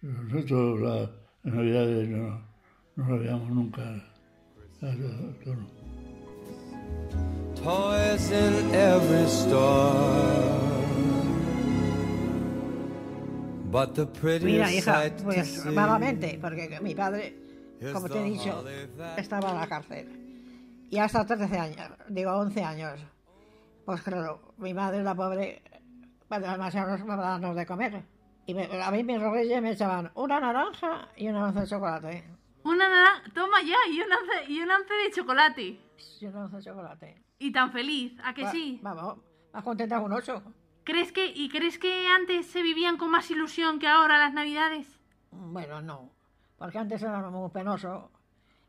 Nosotros 0.00 0.80
la, 0.80 1.10
las 1.42 1.54
navidades 1.54 2.08
no, 2.08 2.40
no 2.96 3.08
la 3.10 3.16
veíamos 3.16 3.50
nunca. 3.50 4.12
Toys 7.54 8.30
in 8.32 8.74
every 8.74 9.28
store. 9.28 10.61
Mira, 14.44 14.70
hija, 14.72 14.92
pues 15.24 15.36
see 15.48 15.70
malamente, 15.72 16.38
porque 16.40 16.78
mi 16.82 16.94
padre, 16.94 17.36
como 17.92 18.08
te 18.08 18.18
he 18.18 18.22
the 18.22 18.28
dicho, 18.30 18.64
estaba 19.16 19.50
en 19.50 19.56
la 19.58 19.66
cárcel. 19.66 20.18
Y 20.90 20.98
hasta 20.98 21.24
13 21.24 21.58
años, 21.58 21.90
digo 22.08 22.32
11 22.32 22.62
años. 22.62 23.00
Pues 23.86 24.02
claro, 24.02 24.54
mi 24.58 24.74
madre, 24.74 25.02
la 25.02 25.14
pobre, 25.14 25.62
demasiado 26.30 26.96
nos 26.98 27.18
darnos 27.18 27.56
de 27.56 27.66
comer. 27.66 28.02
Y 28.46 28.54
me- 28.54 28.68
a 28.82 28.90
mí 28.90 29.02
mis 29.04 29.20
reyes 29.20 29.62
me 29.62 29.70
echaban 29.72 30.10
una 30.14 30.38
naranja 30.40 31.08
y 31.16 31.28
una 31.28 31.46
once 31.46 31.60
de 31.60 31.66
chocolate. 31.66 32.24
Una 32.64 32.88
naranja... 32.88 33.22
Toma 33.34 33.62
ya, 33.62 33.76
y 33.90 34.00
una 34.00 34.16
once, 34.18 34.52
y 34.52 34.60
una 34.60 34.76
once 34.76 34.94
de 34.94 35.10
chocolate. 35.12 35.80
Y 36.20 36.26
una 36.26 36.44
once 36.44 36.56
de 36.58 36.62
chocolate. 36.62 37.22
Y 37.38 37.50
tan 37.52 37.72
feliz, 37.72 38.12
¿a 38.22 38.34
que 38.34 38.44
Va- 38.44 38.50
sí? 38.52 38.78
Vamos, 38.82 39.18
más 39.52 39.62
contenta 39.64 39.98
que 39.98 40.04
un 40.04 40.12
ocho. 40.12 40.42
¿Crees 40.84 41.12
que, 41.12 41.26
¿Y 41.26 41.48
crees 41.48 41.78
que 41.78 42.08
antes 42.08 42.46
se 42.46 42.62
vivían 42.62 42.96
con 42.96 43.10
más 43.10 43.30
ilusión 43.30 43.78
que 43.78 43.86
ahora 43.88 44.18
las 44.18 44.32
navidades? 44.32 44.86
Bueno, 45.30 45.80
no, 45.80 46.10
porque 46.58 46.78
antes 46.78 47.02
era 47.02 47.20
muy 47.30 47.50
penoso 47.50 48.10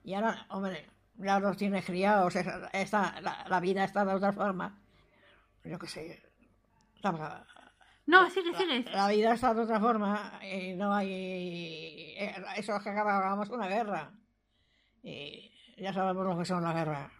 y 0.03 0.13
ahora, 0.13 0.45
hombre, 0.49 0.89
ya 1.15 1.39
los 1.39 1.57
tienes 1.57 1.85
criados, 1.85 2.35
es- 2.35 2.47
está, 2.73 3.19
la, 3.21 3.45
la 3.47 3.59
vida 3.59 3.83
está 3.83 4.05
de 4.05 4.13
otra 4.13 4.31
forma. 4.33 4.77
Yo 5.63 5.79
qué 5.79 5.87
sé. 5.87 6.23
La, 7.01 7.45
No, 8.05 8.29
sigue, 8.29 8.53
sigue. 8.55 8.85
la 8.91 9.07
vida 9.09 9.33
está 9.33 9.53
de 9.53 9.61
otra 9.61 9.79
forma 9.79 10.39
y 10.43 10.73
no 10.73 10.93
hay... 10.93 11.09
eh, 11.11 12.35
Eso 12.57 12.75
es 12.75 12.83
que 12.83 12.89
acabamos 12.89 13.49
una 13.49 13.67
guerra. 13.67 14.11
Y 15.01 15.51
ya 15.77 15.93
sabemos 15.93 16.25
lo 16.25 16.37
que 16.37 16.45
son 16.45 16.63
las 16.63 16.73
guerras. 16.75 17.11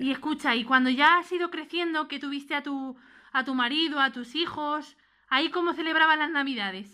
Y 0.00 0.10
escucha, 0.10 0.54
y 0.54 0.64
cuando 0.64 0.90
ya 0.90 1.18
has 1.18 1.30
ido 1.32 1.48
creciendo, 1.50 2.08
que 2.08 2.18
tuviste 2.18 2.54
a 2.56 2.62
tu, 2.62 2.96
a 3.36 3.44
tu 3.44 3.54
marido, 3.54 4.00
a 4.00 4.12
tus 4.12 4.34
hijos, 4.34 4.96
¿ahí 5.28 5.50
cómo 5.50 5.74
celebraban 5.74 6.18
las 6.18 6.30
navidades? 6.30 6.88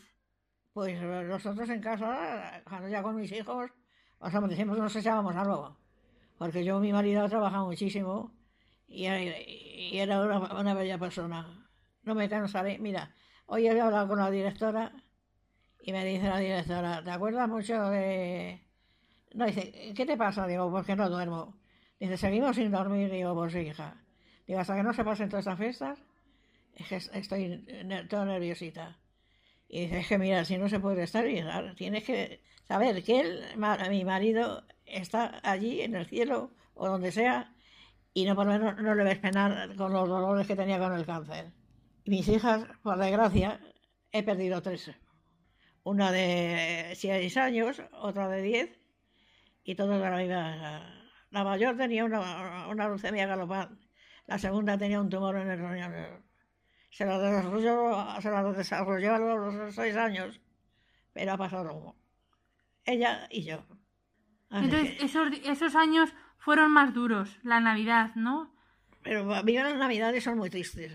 Pues 0.72 1.00
eh, 1.00 1.24
nosotros 1.24 1.68
en 1.70 1.80
casa, 1.80 2.64
cuando 2.68 2.88
ya 2.88 3.00
con 3.00 3.14
mis 3.14 3.30
hijos, 3.30 3.70
sea, 4.28 4.40
decimos 4.40 4.76
nos 4.76 4.96
echábamos 4.96 5.36
algo. 5.36 5.76
Porque 6.38 6.64
yo, 6.64 6.80
mi 6.80 6.92
marido, 6.92 7.28
trabaja 7.28 7.62
muchísimo 7.62 8.32
y, 8.88 9.06
era 9.06 10.20
una, 10.20 10.52
una 10.60 10.74
bella 10.74 10.98
persona. 10.98 11.46
No 12.02 12.16
me 12.16 12.28
cansaré. 12.28 12.76
Mira, 12.80 13.14
hoy 13.46 13.68
he 13.68 13.80
hablado 13.80 14.08
con 14.08 14.18
la 14.18 14.28
directora 14.28 14.92
y 15.80 15.92
me 15.92 16.04
dice 16.04 16.28
la 16.28 16.38
directora, 16.38 17.04
¿te 17.04 17.10
acuerdas 17.12 17.48
mucho 17.48 17.88
de...? 17.90 18.66
No, 19.34 19.46
dice, 19.46 19.94
¿qué 19.94 20.04
te 20.04 20.16
pasa? 20.16 20.48
Digo, 20.48 20.68
porque 20.72 20.96
no 20.96 21.08
duermo. 21.08 21.56
Dice, 22.00 22.16
seguimos 22.16 22.56
sin 22.56 22.72
dormir. 22.72 23.12
Digo, 23.12 23.32
pues 23.32 23.54
hija. 23.54 23.94
Digo, 24.44 24.58
hasta 24.58 24.74
que 24.74 24.82
no 24.82 24.92
se 24.92 25.04
pasen 25.04 25.28
todas 25.28 25.46
estas 25.46 25.58
fiestas, 25.58 26.04
estoy 26.74 27.64
todo 28.08 28.24
nerviosita. 28.24 28.98
Y 29.68 29.82
dice, 29.82 30.00
es 30.00 30.08
que 30.08 30.18
mira, 30.18 30.44
si 30.44 30.58
no 30.58 30.68
se 30.68 30.80
puede 30.80 31.02
estar, 31.02 31.26
hija, 31.26 31.74
tienes 31.76 32.04
que 32.04 32.42
saber 32.64 33.02
que 33.02 33.20
él, 33.20 33.44
mi 33.88 34.04
marido, 34.04 34.64
está 34.84 35.40
allí 35.42 35.80
en 35.80 35.94
el 35.94 36.06
cielo 36.06 36.52
o 36.74 36.88
donde 36.88 37.12
sea 37.12 37.54
y 38.14 38.24
no 38.26 38.34
por 38.34 38.46
lo 38.46 38.52
menos 38.52 38.76
no 38.78 38.94
le 38.94 39.04
ves 39.04 39.18
penar 39.18 39.74
con 39.76 39.92
los 39.92 40.08
dolores 40.08 40.46
que 40.46 40.56
tenía 40.56 40.78
con 40.78 40.92
el 40.92 41.06
cáncer. 41.06 41.52
Y 42.04 42.10
mis 42.10 42.28
hijas, 42.28 42.66
por 42.82 42.98
desgracia, 42.98 43.60
he 44.10 44.22
perdido 44.22 44.60
tres. 44.60 44.90
Una 45.84 46.12
de 46.12 46.92
seis 46.94 47.36
años, 47.36 47.82
otra 47.92 48.28
de 48.28 48.42
diez 48.42 48.78
y 49.64 49.74
todas 49.74 50.00
de 50.00 50.10
la 50.10 50.16
misma. 50.16 50.98
La 51.30 51.44
mayor 51.44 51.76
tenía 51.76 52.04
una, 52.04 52.68
una 52.68 52.88
leucemia 52.88 53.26
galopante, 53.26 53.82
la 54.26 54.38
segunda 54.38 54.76
tenía 54.76 55.00
un 55.00 55.08
tumor 55.08 55.36
en 55.36 55.50
el 55.50 55.58
riñón. 55.58 56.31
Se 56.92 57.06
la 57.06 57.18
desarrolló, 57.18 58.20
se 58.20 58.30
la 58.30 58.42
desarrolló 58.52 59.14
a 59.14 59.18
los 59.18 59.74
seis 59.74 59.96
años, 59.96 60.38
pero 61.14 61.32
ha 61.32 61.36
pasado 61.38 61.96
ella 62.84 63.26
y 63.30 63.44
yo. 63.44 63.64
Así 64.50 64.66
Entonces, 64.66 64.98
que- 64.98 65.04
esos, 65.06 65.28
esos 65.44 65.74
años 65.74 66.12
fueron 66.36 66.70
más 66.70 66.92
duros, 66.92 67.38
la 67.42 67.60
Navidad, 67.60 68.14
¿no? 68.14 68.54
pero 69.02 69.24
mí 69.42 69.54
las 69.54 69.74
navidades 69.74 70.22
son 70.22 70.36
muy 70.38 70.48
tristes, 70.50 70.92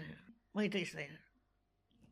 muy 0.53 0.69
tristes. 0.69 1.11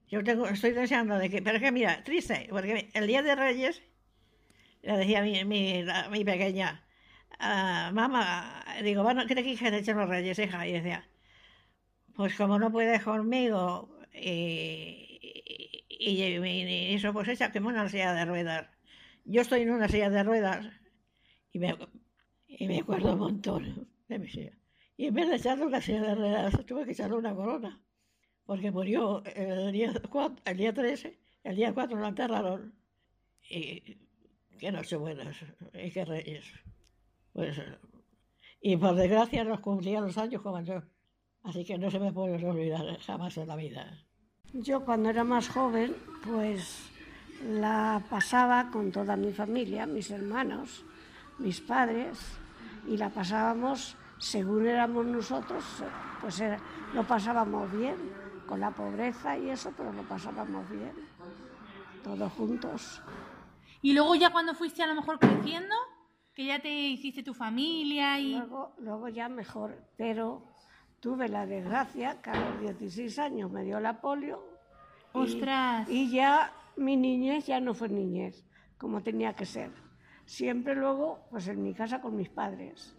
Yo 0.09 0.23
tengo, 0.23 0.47
estoy 0.47 0.71
deseando 0.71 1.17
de 1.17 1.29
que, 1.29 1.41
pero 1.41 1.57
es 1.57 1.63
que 1.63 1.71
mira, 1.71 2.03
triste, 2.03 2.47
porque 2.49 2.89
el 2.93 3.07
día 3.07 3.21
de 3.21 3.35
Reyes, 3.35 3.81
le 4.81 4.97
decía 4.97 5.21
mi, 5.21 5.45
mi, 5.45 5.83
la- 5.83 6.09
mi 6.09 6.25
pequeña, 6.25 6.83
"Ah, 7.39 7.91
mamá, 7.93 8.65
digo, 8.83 9.03
bueno, 9.03 9.25
¿qué 9.27 9.35
te 9.35 9.43
quieres 9.43 9.61
echen 9.73 9.95
los 9.97 10.09
Reyes, 10.09 10.37
hija? 10.39 10.67
Y 10.67 10.73
decía, 10.73 11.07
pues 12.15 12.35
como 12.35 12.59
no 12.59 12.71
puedes 12.71 13.03
conmigo 13.03 13.89
y, 14.13 15.19
y, 15.89 16.23
y- 16.23 16.63
y 16.91 16.93
eso, 16.95 17.13
pues 17.13 17.29
como 17.53 17.69
una 17.69 17.89
silla 17.89 18.13
de 18.13 18.25
ruedas. 18.25 18.67
Yo 19.25 19.41
estoy 19.41 19.61
en 19.61 19.71
una 19.71 19.87
silla 19.89 20.09
de 20.09 20.23
ruedas 20.23 20.67
y 21.51 21.59
me, 21.59 21.75
y 22.47 22.67
me 22.67 22.79
acuerdo 22.79 23.13
un 23.13 23.19
montón 23.19 23.89
de 24.07 24.19
mi 24.19 24.27
silla. 24.29 24.57
Y 24.97 25.07
en 25.07 25.13
vez 25.15 25.29
de 25.29 25.35
echarle 25.37 25.65
una 25.65 25.81
silla 25.81 26.01
de 26.01 26.15
ruedas, 26.15 26.65
tuve 26.65 26.85
que 26.85 26.91
echarle 26.91 27.17
una 27.17 27.35
corona. 27.35 27.81
Porque 28.45 28.71
murió 28.71 29.23
el 29.25 29.71
día, 29.73 29.93
4, 30.09 30.43
el 30.45 30.57
día 30.57 30.73
13, 30.73 31.19
el 31.43 31.55
día 31.55 31.73
4 31.73 31.97
lo 31.99 32.07
enterraron. 32.07 32.75
Y 33.49 33.97
qué 34.59 34.71
Nochebuenas 34.71 35.37
y 35.73 35.91
qué 35.91 36.05
Reyes. 36.05 36.45
Pues, 37.33 37.57
y 38.61 38.75
por 38.77 38.95
desgracia 38.95 39.43
nos 39.45 39.61
cumplían 39.61 40.03
los 40.03 40.17
años 40.17 40.41
como 40.41 40.61
yo. 40.61 40.81
Así 41.45 41.63
que 41.63 41.77
no 41.77 41.91
se 41.91 41.99
me 41.99 42.11
puede 42.11 42.43
olvidar 42.43 42.99
jamás 43.01 43.37
en 43.37 43.47
la 43.47 43.55
vida. 43.55 43.85
Yo 44.53 44.83
cuando 44.83 45.09
era 45.09 45.23
más 45.23 45.47
joven, 45.47 45.95
pues 46.25 46.89
la 47.43 48.03
pasaba 48.09 48.71
con 48.71 48.91
toda 48.91 49.15
mi 49.15 49.31
familia, 49.31 49.85
mis 49.85 50.09
hermanos, 50.09 50.83
mis 51.37 51.61
padres, 51.61 52.17
y 52.87 52.97
la 52.97 53.09
pasábamos, 53.09 53.95
según 54.17 54.65
éramos 54.65 55.05
nosotros, 55.05 55.63
pues 56.21 56.39
era, 56.39 56.59
lo 56.93 57.05
pasábamos 57.05 57.71
bien, 57.71 57.95
con 58.47 58.59
la 58.59 58.71
pobreza 58.71 59.37
y 59.37 59.49
eso, 59.49 59.71
pero 59.75 59.91
lo 59.91 60.03
pasábamos 60.03 60.67
bien, 60.69 60.93
todos 62.03 62.31
juntos. 62.33 63.01
Y 63.81 63.93
luego 63.93 64.15
ya 64.15 64.31
cuando 64.31 64.55
fuiste 64.55 64.81
a 64.81 64.87
lo 64.87 64.95
mejor 64.95 65.19
creciendo, 65.19 65.75
que 66.33 66.45
ya 66.45 66.59
te 66.59 66.69
hiciste 66.69 67.23
tu 67.23 67.33
familia 67.33 68.19
y... 68.19 68.35
Luego, 68.35 68.73
luego 68.79 69.09
ya 69.09 69.29
mejor, 69.29 69.83
pero 69.95 70.54
tuve 71.05 71.29
la 71.29 71.45
desgracia 71.45 72.19
que 72.19 72.31
a 72.31 72.35
los 72.35 72.59
16 72.59 73.19
años 73.19 73.51
me 73.51 73.63
dio 73.63 73.79
la 73.79 74.01
polio. 74.01 74.39
y- 75.13 75.19
¡Ostras! 75.19 75.87
Y, 75.87 76.09
ya 76.09 76.51
mi 76.77 76.97
niñez 76.97 77.45
ya 77.45 77.59
no 77.59 77.75
fue 77.75 77.89
niñez, 77.89 78.43
como 78.79 79.03
tenía 79.03 79.33
que 79.35 79.45
ser. 79.45 79.69
Siempre 80.25 80.73
luego, 80.73 81.27
pues 81.29 81.47
en 81.47 81.61
mi 81.61 81.75
casa 81.75 82.01
con 82.01 82.15
mis 82.15 82.29
padres 82.29 82.97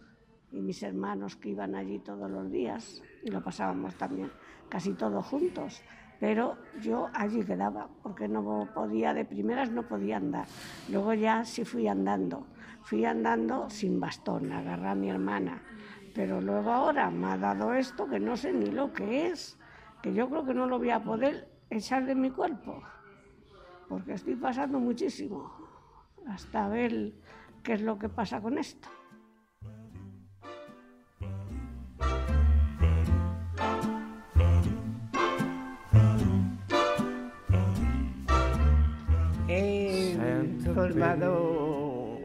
y 0.53 0.61
mis 0.61 0.81
hermanos 0.83 1.35
que 1.35 1.49
iban 1.49 1.75
allí 1.75 1.99
todos 1.99 2.31
los 2.31 2.49
días 2.49 3.03
y 3.25 3.29
lo 3.29 3.43
pasábamos 3.43 3.93
también 3.95 4.31
casi 4.69 4.93
todos 4.93 5.25
juntos. 5.25 5.81
Pero 6.21 6.57
yo 6.81 7.09
allí 7.13 7.43
quedaba, 7.43 7.89
porque 8.01 8.29
no 8.29 8.69
podía, 8.73 9.13
de 9.13 9.25
primeras 9.25 9.69
no 9.69 9.85
podía 9.85 10.15
andar. 10.15 10.47
Luego 10.89 11.13
ya 11.13 11.43
sí 11.43 11.65
fui 11.65 11.89
andando. 11.89 12.47
Fui 12.83 13.03
andando 13.03 13.69
sin 13.69 13.99
bastón, 13.99 14.49
agarré 14.53 14.87
a 14.87 14.95
mi 14.95 15.09
hermana. 15.09 15.61
Pero 16.17 16.41
luego 16.41 16.71
ahora 16.71 17.11
me 17.11 17.27
ha 17.27 17.37
dado 17.37 17.73
esto 17.75 18.09
que 18.09 18.19
no 18.19 18.35
sé 18.35 18.51
ni 18.51 18.71
lo 18.71 18.91
que 18.91 19.27
es, 19.27 19.59
que 20.01 20.11
yo 20.15 20.27
creo 20.27 20.43
que 20.43 20.53
no 20.55 20.65
lo 20.65 20.79
voy 20.79 20.89
a 20.89 21.03
poder 21.03 21.47
echar 21.69 22.07
de 22.07 22.15
mi 22.15 22.31
cuerpo, 22.31 22.81
porque 23.87 24.13
estoy 24.13 24.35
pasando 24.35 24.79
muchísimo, 24.79 25.53
hasta 26.27 26.67
ver 26.69 27.13
qué 27.61 27.73
es 27.73 27.81
lo 27.83 27.99
que 27.99 28.09
pasa 28.09 28.41
con 28.41 28.57
esto. 28.57 28.89
He 39.47 40.15
Santa 40.15 40.73
formado 40.73 42.17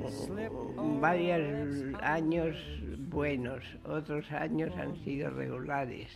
varios 0.98 1.94
años 2.02 2.81
buenos, 3.12 3.62
otros 3.84 4.30
años 4.32 4.74
han 4.76 4.96
sido 5.04 5.30
regulares. 5.30 6.08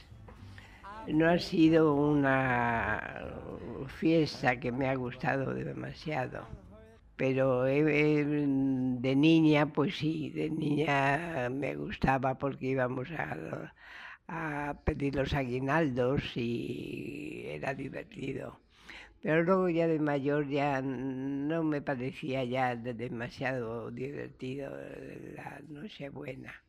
No 1.06 1.28
ha 1.28 1.38
sido 1.38 1.94
una 1.94 3.22
fiesta 4.00 4.58
que 4.58 4.72
me 4.72 4.88
ha 4.88 4.94
gustado 4.96 5.54
demasiado, 5.54 6.46
pero 7.16 7.62
de 7.62 9.14
niña, 9.16 9.66
pues 9.66 9.96
sí, 9.96 10.30
de 10.30 10.50
niña 10.50 11.48
me 11.50 11.76
gustaba 11.76 12.36
porque 12.38 12.66
íbamos 12.66 13.08
a, 13.12 14.74
pedir 14.84 15.14
los 15.14 15.32
aguinaldos 15.34 16.36
y 16.36 17.44
era 17.46 17.72
divertido. 17.74 18.58
Pero 19.22 19.44
luego 19.44 19.68
ya 19.68 19.86
de 19.86 19.98
mayor 20.00 20.48
ya 20.48 20.82
no 20.82 21.62
me 21.62 21.80
parecía 21.82 22.44
ya 22.44 22.74
de- 22.76 22.94
demasiado 22.94 23.90
divertido 23.90 24.70
la 25.36 25.60
Nochebuena. 25.68 26.65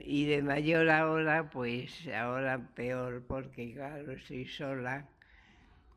Y 0.00 0.26
de 0.26 0.42
mayor 0.42 0.88
ahora, 0.90 1.50
pues 1.50 2.06
ahora 2.08 2.60
peor 2.74 3.22
porque 3.26 3.72
claro, 3.74 4.12
estoy 4.12 4.46
sola, 4.46 5.06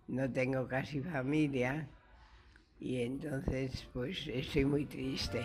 no 0.07 0.29
tengo 0.31 0.67
casi 0.67 1.01
familia 1.01 1.87
y 2.79 3.01
entonces 3.01 3.87
pues 3.93 4.27
estoy 4.27 4.65
muy 4.65 4.85
triste. 4.85 5.41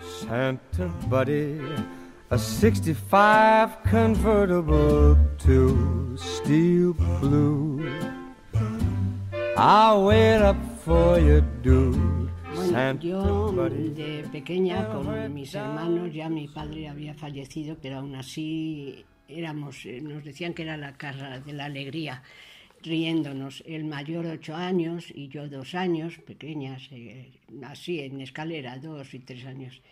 Santa 0.00 0.86
Buddy, 1.08 1.60
a 2.30 2.38
65 2.38 3.78
convertible 3.90 5.16
to 5.38 6.16
steel 6.16 6.94
blue. 7.20 7.84
I'll 9.56 10.06
wait 10.06 10.42
up 10.42 10.56
for 10.84 11.18
you, 11.18 11.42
dude. 11.62 12.21
Yo 13.00 13.52
Buddy. 13.52 13.90
de 13.90 14.24
pequeña 14.32 14.88
con 14.88 15.34
mis 15.34 15.54
hermanos, 15.54 16.10
ya 16.14 16.30
mi 16.30 16.48
padre 16.48 16.88
había 16.88 17.12
fallecido, 17.12 17.76
pero 17.82 17.98
aún 17.98 18.14
así 18.14 19.04
éramos, 19.28 19.84
eh, 19.84 20.00
nos 20.00 20.24
decían 20.24 20.54
que 20.54 20.62
era 20.62 20.78
la 20.78 20.96
casa 20.96 21.40
de 21.40 21.52
la 21.52 21.66
alegría, 21.66 22.22
riéndonos. 22.82 23.62
El 23.66 23.84
mayor 23.84 24.24
ocho 24.24 24.56
años 24.56 25.12
y 25.14 25.28
yo 25.28 25.50
dos 25.50 25.74
años, 25.74 26.18
pequeñas, 26.26 26.88
eh, 26.92 27.32
así 27.62 28.00
en 28.00 28.22
escalera, 28.22 28.78
dos 28.78 29.12
y 29.12 29.18
tres 29.18 29.44
años. 29.44 29.82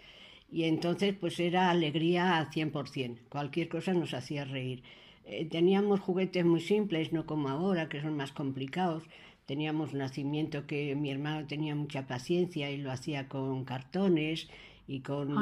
Y 0.51 0.65
entonces 0.65 1.15
pues 1.21 1.39
era 1.39 1.69
alegría 1.69 2.39
al 2.39 2.49
100%, 2.49 3.19
cualquier 3.29 3.69
cosa 3.69 3.93
nos 3.93 4.15
hacía 4.15 4.47
reír. 4.47 4.83
Eh, 5.27 5.45
teníamos 5.45 6.01
juguetes 6.01 6.47
muy 6.47 6.61
simples, 6.61 7.13
no 7.13 7.27
como 7.27 7.51
ahora, 7.51 7.91
que 7.91 8.01
son 8.01 8.17
más 8.17 8.33
complicados. 8.33 9.05
Teníamos 9.47 9.95
nacimiento 9.95 10.67
que 10.67 10.95
mi 10.95 11.11
hermano 11.11 11.47
tenía 11.47 11.75
mucha 11.75 12.07
paciencia 12.07 12.71
y 12.71 12.77
lo 12.77 12.93
hacía 12.93 13.29
con 13.29 13.65
cartones 13.65 14.49
y 14.87 15.01
con, 15.01 15.35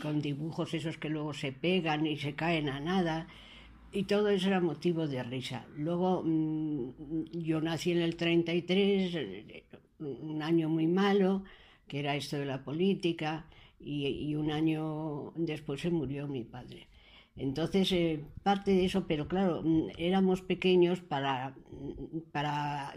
con 0.00 0.20
dibujos 0.20 0.74
esos 0.74 0.98
que 0.98 1.08
luego 1.08 1.34
se 1.34 1.52
pegan 1.52 2.06
y 2.06 2.16
se 2.16 2.34
caen 2.34 2.68
a 2.68 2.80
nada. 2.80 3.28
Y 3.92 4.04
todo 4.04 4.28
eso 4.28 4.48
era 4.48 4.60
motivo 4.60 5.06
de 5.06 5.22
risa. 5.22 5.66
Luego 5.76 6.22
mm, 6.24 7.24
yo 7.32 7.60
nací 7.60 7.92
en 7.92 8.02
el 8.02 8.16
33, 8.16 9.14
eh, 9.14 9.64
un 10.00 10.42
año 10.42 10.68
muy 10.68 10.86
malo, 10.86 11.44
que 11.88 12.00
era 12.00 12.16
esto 12.16 12.36
de 12.36 12.46
la 12.46 12.62
política, 12.62 13.46
y, 13.80 14.06
y 14.06 14.34
un 14.34 14.50
año 14.50 15.32
después 15.36 15.80
se 15.80 15.90
murió 15.90 16.26
mi 16.28 16.44
padre. 16.44 16.88
Entonces, 17.36 17.92
eh, 17.92 18.24
parte 18.42 18.70
de 18.70 18.86
eso, 18.86 19.06
pero 19.06 19.28
claro, 19.28 19.62
mm, 19.62 19.88
éramos 19.98 20.40
pequeños 20.40 21.00
para, 21.00 21.54
mm, 21.70 22.30
para, 22.32 22.94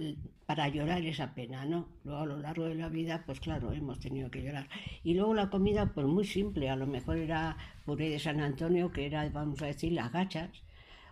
para 0.50 0.68
llorar 0.68 1.06
esa 1.06 1.36
pena, 1.36 1.64
¿no? 1.64 1.88
Luego 2.04 2.22
a 2.22 2.26
lo 2.26 2.40
largo 2.40 2.66
de 2.66 2.74
la 2.74 2.90
vida, 2.90 3.22
pues 3.24 3.40
claro, 3.40 3.72
hemos 3.72 4.00
tenido 4.00 4.32
que 4.32 4.42
llorar. 4.42 4.68
Y 5.04 5.14
luego 5.14 5.36
la 5.36 5.52
comida, 5.52 5.94
pues 5.94 6.08
muy 6.08 6.26
simple, 6.26 6.72
a 6.72 6.76
lo 6.76 6.88
mejor 6.88 7.18
era 7.18 7.56
puré 7.86 8.10
de 8.10 8.18
San 8.18 8.40
Antonio, 8.42 8.92
que 8.92 9.06
era, 9.06 9.30
vamos 9.30 9.62
a 9.62 9.68
decir, 9.68 9.92
las 9.92 10.12
gachas, 10.12 10.50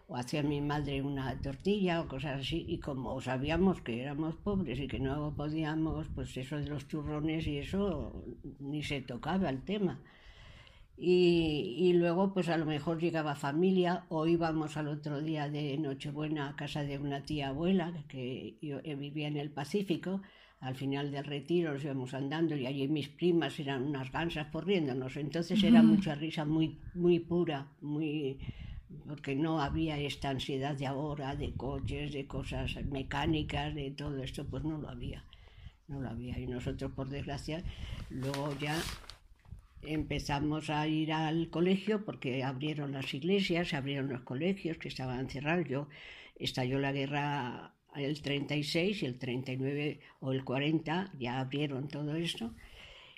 o 0.07 0.17
hacía 0.17 0.41
mi 0.41 0.59
madre 0.59 1.03
una 1.03 1.39
tortilla 1.39 2.01
o 2.01 2.07
cosas 2.07 2.41
así, 2.41 2.65
y 2.67 2.79
como 2.79 3.21
sabíamos 3.21 3.79
que 3.81 4.01
éramos 4.01 4.33
pobres 4.37 4.79
y 4.79 4.87
que 4.87 4.99
no 4.99 5.31
podíamos, 5.35 6.07
pues 6.15 6.35
eso 6.35 6.57
de 6.57 6.65
los 6.65 6.87
turrones 6.87 7.45
y 7.45 7.59
eso, 7.59 8.23
ni 8.59 8.81
se 8.81 9.01
tocaba 9.01 9.51
el 9.51 9.61
tema. 9.61 9.99
Y, 10.99 11.75
y 11.77 11.93
luego, 11.93 12.33
pues 12.33 12.49
a 12.49 12.57
lo 12.57 12.65
mejor 12.65 12.99
llegaba 12.99 13.35
familia 13.35 14.05
o 14.09 14.25
íbamos 14.25 14.77
al 14.77 14.87
otro 14.87 15.21
día 15.21 15.47
de 15.47 15.77
Nochebuena 15.77 16.49
a 16.49 16.55
casa 16.55 16.81
de 16.83 16.97
una 16.97 17.21
tía 17.21 17.49
abuela 17.49 17.93
que 18.07 18.57
yo- 18.61 18.79
eh, 18.83 18.95
vivía 18.95 19.27
en 19.27 19.37
el 19.37 19.51
Pacífico. 19.51 20.21
Al 20.59 20.73
final 20.75 21.11
del 21.11 21.23
retiro 21.23 21.73
nos 21.73 21.83
íbamos 21.83 22.15
andando 22.15 22.55
y 22.55 22.65
allí 22.65 22.87
mis 22.87 23.09
primas 23.09 23.59
eran 23.59 23.83
unas 23.83 24.11
gansas 24.11 24.47
corriéndonos. 24.47 25.15
Entonces 25.17 25.63
era 25.63 25.81
Ujú. 25.81 25.89
mucha 25.89 26.15
risa 26.15 26.45
muy, 26.45 26.79
muy 26.95 27.19
pura, 27.19 27.67
muy 27.81 28.39
porque 29.05 29.35
no 29.35 29.61
había 29.61 29.99
esta 29.99 30.29
ansiedad 30.29 30.73
de 30.75 30.87
ahora, 30.87 31.35
de 31.35 31.51
coches, 31.53 32.11
de 32.13 32.25
cosas 32.25 32.73
mecánicas, 32.85 33.75
de 33.75 33.91
todo 33.91 34.23
esto, 34.23 34.45
pues 34.45 34.63
no 34.63 34.77
lo 34.79 34.89
había. 34.89 35.23
No 35.87 35.99
lo 36.01 36.09
había. 36.09 36.39
Y 36.39 36.47
nosotros, 36.47 36.91
por 36.93 37.07
desgracia, 37.09 37.63
luego 38.09 38.57
ya 38.59 38.75
empezamos 39.81 40.69
a 40.69 40.87
ir 40.87 41.13
al 41.13 41.49
colegio 41.49 42.03
porque 42.05 42.43
abrieron 42.43 42.91
las 42.91 43.13
iglesias, 43.13 43.73
abrieron 43.73 44.09
los 44.09 44.21
colegios 44.21 44.77
que 44.77 44.87
estaban 44.87 45.29
cerrados. 45.29 45.67
Yo 45.67 45.87
estalló 46.37 46.79
la 46.79 46.91
guerra 46.91 47.73
el 47.95 48.21
36 48.21 49.03
y 49.03 49.05
el 49.05 49.17
39 49.17 49.99
o 50.19 50.31
el 50.31 50.43
40 50.43 51.11
ya 51.17 51.39
abrieron 51.39 51.87
todo 51.87 52.15
esto 52.15 52.53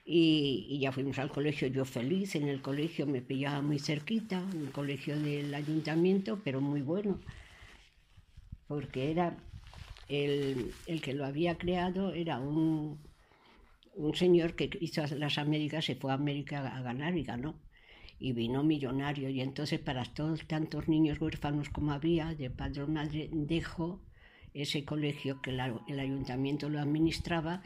y, 0.05 0.65
y 0.69 0.79
ya 0.79 0.91
fuimos 0.91 1.19
al 1.19 1.29
colegio, 1.29 1.67
yo 1.67 1.85
feliz, 1.85 2.35
en 2.35 2.47
el 2.47 2.61
colegio 2.61 3.05
me 3.05 3.21
pillaba 3.21 3.61
muy 3.61 3.77
cerquita, 3.77 4.41
un 4.55 4.71
colegio 4.71 5.19
del 5.19 5.53
ayuntamiento, 5.53 6.41
pero 6.43 6.61
muy 6.61 6.81
bueno, 6.81 7.19
porque 8.67 9.11
era 9.11 9.37
el, 10.07 10.73
el 10.87 11.01
que 11.01 11.13
lo 11.13 11.25
había 11.25 11.59
creado, 11.59 12.11
era 12.13 12.39
un, 12.39 12.97
un 13.99 14.15
señor 14.15 14.55
que 14.55 14.69
hizo 14.79 15.03
las 15.17 15.37
Américas, 15.37 15.85
se 15.85 15.95
fue 15.95 16.11
a 16.11 16.15
América 16.15 16.65
a 16.75 16.81
ganar 16.81 17.17
y 17.17 17.23
ganó. 17.23 17.55
Y 18.17 18.33
vino 18.33 18.63
millonario. 18.63 19.29
Y 19.29 19.41
entonces 19.41 19.79
para 19.79 20.03
todos 20.05 20.45
tantos 20.47 20.87
niños 20.87 21.21
huérfanos 21.21 21.69
como 21.69 21.91
había, 21.91 22.33
de 22.33 22.49
padre 22.49 22.83
o 22.83 22.87
madre, 22.87 23.29
dejó 23.31 24.01
ese 24.53 24.83
colegio 24.83 25.41
que 25.41 25.51
el 25.51 25.99
ayuntamiento 25.99 26.69
lo 26.69 26.79
administraba 26.79 27.61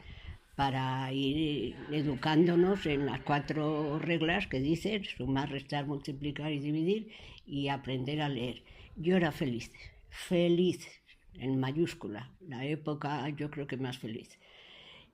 para 0.54 1.12
ir 1.12 1.74
educándonos 1.90 2.86
en 2.86 3.06
las 3.06 3.20
cuatro 3.20 3.98
reglas 3.98 4.46
que 4.46 4.60
dicen 4.60 5.04
sumar, 5.04 5.50
restar, 5.50 5.86
multiplicar 5.86 6.52
y 6.52 6.60
dividir 6.60 7.10
y 7.46 7.68
aprender 7.68 8.20
a 8.20 8.28
leer. 8.28 8.62
Yo 8.96 9.16
era 9.16 9.32
feliz, 9.32 9.72
feliz, 10.10 10.86
en 11.36 11.58
mayúscula, 11.58 12.30
la 12.46 12.64
época 12.64 13.28
yo 13.30 13.50
creo 13.50 13.66
que 13.66 13.76
más 13.76 13.98
feliz. 13.98 14.38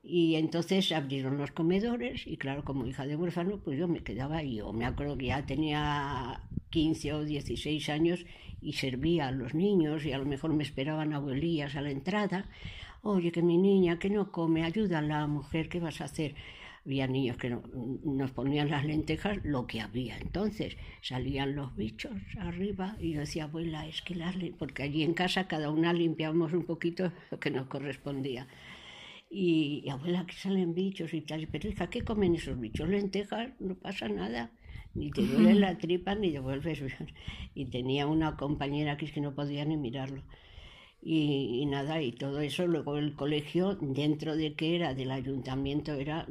Y 0.02 0.34
entonces 0.36 0.92
abrieron 0.92 1.36
los 1.38 1.50
comedores 1.52 2.26
y 2.26 2.36
claro, 2.36 2.64
como 2.64 2.86
hija 2.86 3.06
de 3.06 3.16
huérfano, 3.16 3.58
pues 3.58 3.78
yo 3.78 3.86
me 3.86 4.00
quedaba 4.02 4.38
ahí. 4.38 4.56
Yo 4.56 4.72
me 4.72 4.86
acuerdo 4.86 5.16
que 5.18 5.26
ya 5.26 5.44
tenía 5.46 6.40
15 6.70 7.12
o 7.12 7.24
16 7.24 7.88
años 7.90 8.24
y 8.62 8.72
servía 8.74 9.28
a 9.28 9.32
los 9.32 9.54
niños 9.54 10.04
y 10.04 10.12
a 10.12 10.18
lo 10.18 10.24
mejor 10.26 10.52
me 10.54 10.62
esperaban 10.64 11.12
abuelillas 11.12 11.76
a 11.76 11.82
la 11.82 11.90
entrada. 11.90 12.46
Oye, 13.02 13.30
que 13.32 13.42
mi 13.42 13.56
niña, 13.58 13.98
que 13.98 14.10
no 14.10 14.32
come, 14.32 14.64
ayuda 14.64 14.98
a 14.98 15.02
la 15.02 15.26
mujer, 15.26 15.68
¿qué 15.68 15.80
vas 15.80 16.00
a 16.00 16.04
hacer? 16.04 16.34
Había 16.86 17.06
niños 17.06 17.36
que 17.36 17.50
no- 17.50 17.62
nos 18.04 18.30
ponían 18.32 18.70
las 18.70 18.84
lentejas, 18.86 19.38
lo 19.44 19.66
que 19.66 19.80
había. 19.82 20.18
Entonces 20.18 20.76
salían 21.02 21.54
los 21.54 21.76
bichos 21.76 22.12
arriba 22.38 22.96
y 23.00 23.12
yo 23.12 23.20
decía, 23.20 23.44
abuela, 23.44 23.86
es 23.86 24.00
que 24.02 24.14
las... 24.14 24.34
len-", 24.36 24.54
Porque 24.58 24.82
allí 24.82 25.02
en 25.02 25.14
casa 25.14 25.46
cada 25.46 25.70
una 25.70 25.92
limpiábamos 25.92 26.52
un 26.54 26.64
poquito 26.64 27.12
lo 27.30 27.38
que 27.38 27.50
nos 27.50 27.66
correspondía. 27.66 28.46
Y, 29.30 29.82
y, 29.84 29.90
abuela, 29.90 30.26
que 30.26 30.34
salen 30.34 30.74
bichos 30.74 31.14
y 31.14 31.20
tal. 31.20 31.46
Pero 31.46 31.68
hija, 31.68 31.88
¿qué 31.88 32.02
comen 32.02 32.34
esos 32.34 32.58
bichos? 32.58 32.88
Lentejas, 32.88 33.50
no 33.60 33.76
pasa 33.76 34.08
nada. 34.08 34.50
Ni 34.94 35.10
te 35.12 35.22
duele 35.22 35.54
la 35.54 35.78
tripa 35.78 36.14
ni 36.16 36.32
te 36.32 36.40
vuelves. 36.40 36.82
Y 37.54 37.66
tenía 37.66 38.06
una 38.06 38.36
compañera 38.36 38.96
que 38.96 39.06
es 39.06 39.12
que 39.12 39.20
no 39.20 39.34
podía 39.34 39.64
ni 39.64 39.76
mirarlo. 39.76 40.22
Y, 41.02 41.60
y 41.62 41.66
nada, 41.66 42.02
y 42.02 42.12
todo 42.12 42.40
eso, 42.40 42.66
luego 42.66 42.98
el 42.98 43.14
colegio, 43.14 43.74
dentro 43.80 44.36
de 44.36 44.52
que 44.54 44.76
era 44.76 44.92
del 44.92 45.10
ayuntamiento, 45.10 45.94
era, 45.94 46.26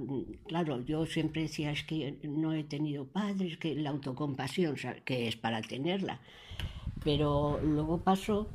claro, 0.48 0.82
yo 0.86 1.08
siempre 1.08 1.44
decía, 1.44 1.72
es 1.72 1.84
que 1.84 2.20
no 2.24 2.54
he 2.54 2.64
tenido 2.64 3.08
padres, 3.08 3.58
que 3.58 3.74
la 3.74 3.90
autocompasión, 3.90 4.76
que 5.06 5.28
es 5.28 5.36
para 5.36 5.62
tenerla. 5.62 6.22
Pero 7.04 7.60
luego 7.64 8.04
pasó 8.04 8.48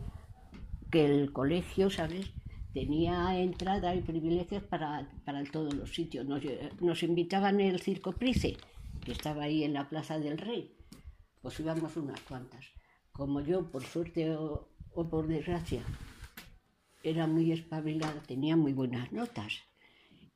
que 0.92 1.04
el 1.04 1.32
colegio, 1.32 1.90
¿sabes? 1.90 2.30
Tenía 2.74 3.38
entrada 3.40 3.94
y 3.94 4.02
privilegios 4.02 4.62
para, 4.64 5.08
para 5.24 5.42
todos 5.44 5.72
los 5.74 5.94
sitios. 5.94 6.26
Nos, 6.26 6.42
lle- 6.42 6.72
nos 6.80 7.02
invitaban 7.04 7.60
el 7.60 7.80
Circo 7.80 8.12
Price, 8.12 8.56
que 9.04 9.12
estaba 9.12 9.44
ahí 9.44 9.62
en 9.62 9.72
la 9.74 9.88
Plaza 9.88 10.18
del 10.18 10.36
Rey. 10.38 10.76
Pues 11.40 11.58
íbamos 11.60 11.96
unas 11.96 12.20
cuantas. 12.22 12.66
Como 13.12 13.40
yo, 13.40 13.70
por 13.70 13.84
suerte 13.84 14.34
o, 14.34 14.68
o 14.92 15.08
por 15.08 15.28
desgracia, 15.28 15.82
era 17.04 17.26
muy 17.28 17.52
espabilada, 17.52 18.20
tenía 18.22 18.56
muy 18.56 18.72
buenas 18.72 19.12
notas 19.12 19.52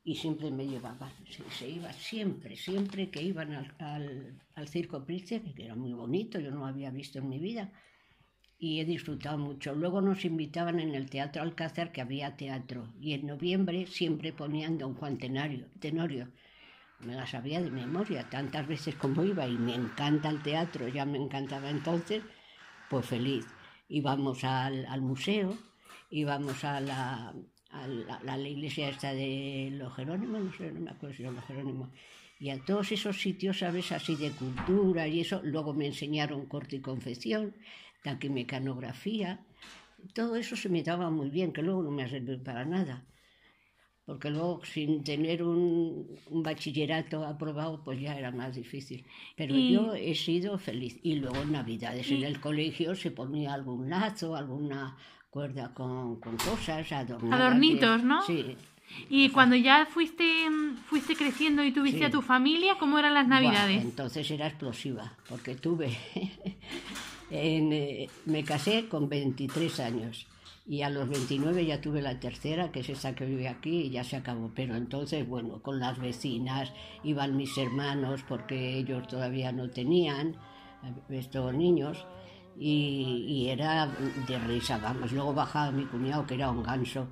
y 0.03 0.15
siempre 0.15 0.49
me 0.49 0.65
llevaban. 0.65 1.11
Se, 1.29 1.43
se 1.51 1.69
iba 1.69 1.91
siempre, 1.91 2.55
siempre 2.55 3.09
que 3.11 3.21
iban 3.21 3.51
al, 3.53 3.75
al, 3.79 4.41
al 4.55 4.67
Circo 4.69 5.03
Price, 5.05 5.41
que 5.55 5.65
era 5.65 5.75
muy 5.75 5.91
bonito, 5.93 6.39
yo 6.39 6.51
no 6.51 6.59
lo 6.59 6.65
había 6.67 6.89
visto 6.91 7.19
en 7.19 7.27
mi 7.27 7.39
vida 7.39 7.73
y 8.59 8.81
he 8.81 8.85
disfrutado 8.85 9.37
mucho. 9.37 9.73
Luego 9.73 10.01
nos 10.01 10.25
invitaban 10.25 10.79
en 10.81 10.93
el 10.93 11.09
Teatro 11.09 11.41
Alcázar, 11.41 11.93
que 11.93 12.01
había 12.01 12.35
teatro, 12.35 12.89
y 12.99 13.13
en 13.13 13.25
noviembre 13.25 13.87
siempre 13.87 14.33
ponían 14.33 14.77
Don 14.77 14.95
Juan 14.95 15.17
Tenario, 15.17 15.65
Tenorio. 15.79 16.27
Me 16.99 17.15
la 17.15 17.25
sabía 17.25 17.61
de 17.61 17.71
memoria, 17.71 18.29
tantas 18.29 18.67
veces 18.67 18.95
como 18.95 19.23
iba, 19.23 19.47
y 19.47 19.57
me 19.57 19.73
encanta 19.73 20.29
el 20.29 20.43
teatro, 20.43 20.89
ya 20.89 21.05
me 21.05 21.17
encantaba 21.17 21.69
entonces, 21.69 22.21
pues 22.89 23.05
feliz. 23.05 23.47
Íbamos 23.87 24.43
al, 24.43 25.01
museo, 25.01 25.57
íbamos 26.11 26.63
a 26.65 26.81
la, 26.81 27.33
a 27.71 27.87
la, 27.87 28.37
iglesia 28.37 28.89
esta 28.89 29.13
de 29.13 29.69
los 29.71 29.95
Jerónimos, 29.95 30.41
no 30.43 30.53
sé, 30.53 30.71
no 30.71 30.81
me 30.81 30.91
acuerdo 30.91 31.15
si 31.15 31.23
era 31.23 31.31
los 31.31 31.45
Jerónimos, 31.45 31.89
y 32.41 32.49
a 32.51 32.59
todos 32.59 32.91
esos 32.91 33.21
sitios, 33.21 33.59
¿sabes? 33.59 33.91
Así 33.91 34.15
de 34.15 34.31
cultura 34.31 35.07
y 35.07 35.19
eso. 35.19 35.41
Luego 35.43 35.73
me 35.73 35.87
enseñaron 35.87 36.45
corte 36.45 36.77
y 36.77 36.79
confección, 36.79 37.53
taquimecanografía. 38.03 39.39
Todo 40.13 40.35
eso 40.35 40.55
se 40.55 40.69
me 40.69 40.83
daba 40.83 41.09
muy 41.09 41.29
bien, 41.29 41.51
que 41.51 41.61
luego 41.61 41.83
no 41.83 41.91
me 41.91 42.03
ha 42.03 42.09
servido 42.09 42.41
para 42.43 42.65
nada. 42.65 43.03
Porque 44.05 44.31
luego, 44.31 44.61
sin 44.65 45.03
tener 45.03 45.43
un, 45.43 46.07
un 46.31 46.41
bachillerato 46.43 47.23
aprobado, 47.25 47.83
pues 47.83 47.99
ya 48.01 48.17
era 48.17 48.31
más 48.31 48.55
difícil. 48.55 49.05
Pero 49.35 49.55
Y- 49.55 49.73
yo 49.73 49.93
he 49.93 50.15
sido 50.15 50.57
feliz. 50.57 50.99
Y 51.03 51.15
luego 51.15 51.37
en 51.41 51.51
Navidades 51.51 52.09
en 52.09 52.17
Y- 52.21 52.23
el 52.23 52.39
colegio 52.39 52.95
se 52.95 53.11
ponía 53.11 53.53
algún 53.53 53.89
lazo, 53.89 54.35
alguna 54.35 54.97
cuerda 55.29 55.73
con, 55.75 56.19
con 56.19 56.37
cosas, 56.37 56.91
adornadas. 56.91 57.39
Adornitos, 57.39 58.03
¿no? 58.03 58.23
Sí. 58.23 58.57
Y 59.11 59.29
cuando 59.29 59.55
ya 59.55 59.85
fuiste, 59.85 60.23
fuiste 60.87 61.15
creciendo 61.15 61.63
y 61.63 61.71
tuviste 61.71 61.99
Sí. 61.99 62.05
a 62.05 62.09
tu 62.09 62.23
familia, 62.23 62.77
¿cómo 62.79 62.97
eran 62.97 63.13
las 63.13 63.27
navidades? 63.27 63.83
entonces 63.83 64.31
era 64.31 64.47
explosiva, 64.47 65.13
porque 65.29 65.53
tuve. 65.53 65.95
En, 67.29 67.73
eh, 67.73 68.09
me 68.25 68.43
casé 68.43 68.87
con 68.87 69.09
23 69.09 69.79
años 69.79 70.27
y 70.69 70.83
a 70.83 70.89
los 70.91 71.09
29 71.09 71.65
ya 71.65 71.81
tuve 71.81 71.99
la 71.99 72.19
tercera, 72.19 72.71
que 72.71 72.81
es 72.81 72.89
esa 72.89 73.15
que 73.15 73.25
vive 73.25 73.47
aquí, 73.47 73.81
y 73.81 73.89
ya 73.89 74.03
se 74.03 74.17
acabó. 74.17 74.51
Pero 74.53 74.75
entonces, 74.75 75.27
bueno, 75.27 75.63
con 75.63 75.79
las 75.79 75.97
vecinas, 75.97 76.71
iban 77.03 77.35
mis 77.35 77.57
hermanos, 77.57 78.23
porque 78.27 78.77
ellos 78.77 79.07
todavía 79.07 79.51
no 79.51 79.71
tenían 79.71 80.35
estos 81.09 81.55
niños. 81.55 82.05
Y, 82.55 83.25
y 83.27 83.49
era 83.49 83.87
de 84.27 84.37
risa, 84.37 84.77
vamos. 84.77 85.11
Luego 85.11 85.33
bajaba 85.33 85.71
mi 85.71 85.85
cuñado, 85.85 86.27
que 86.27 86.35
era 86.35 86.51
un 86.51 86.61
ganso. 86.61 87.07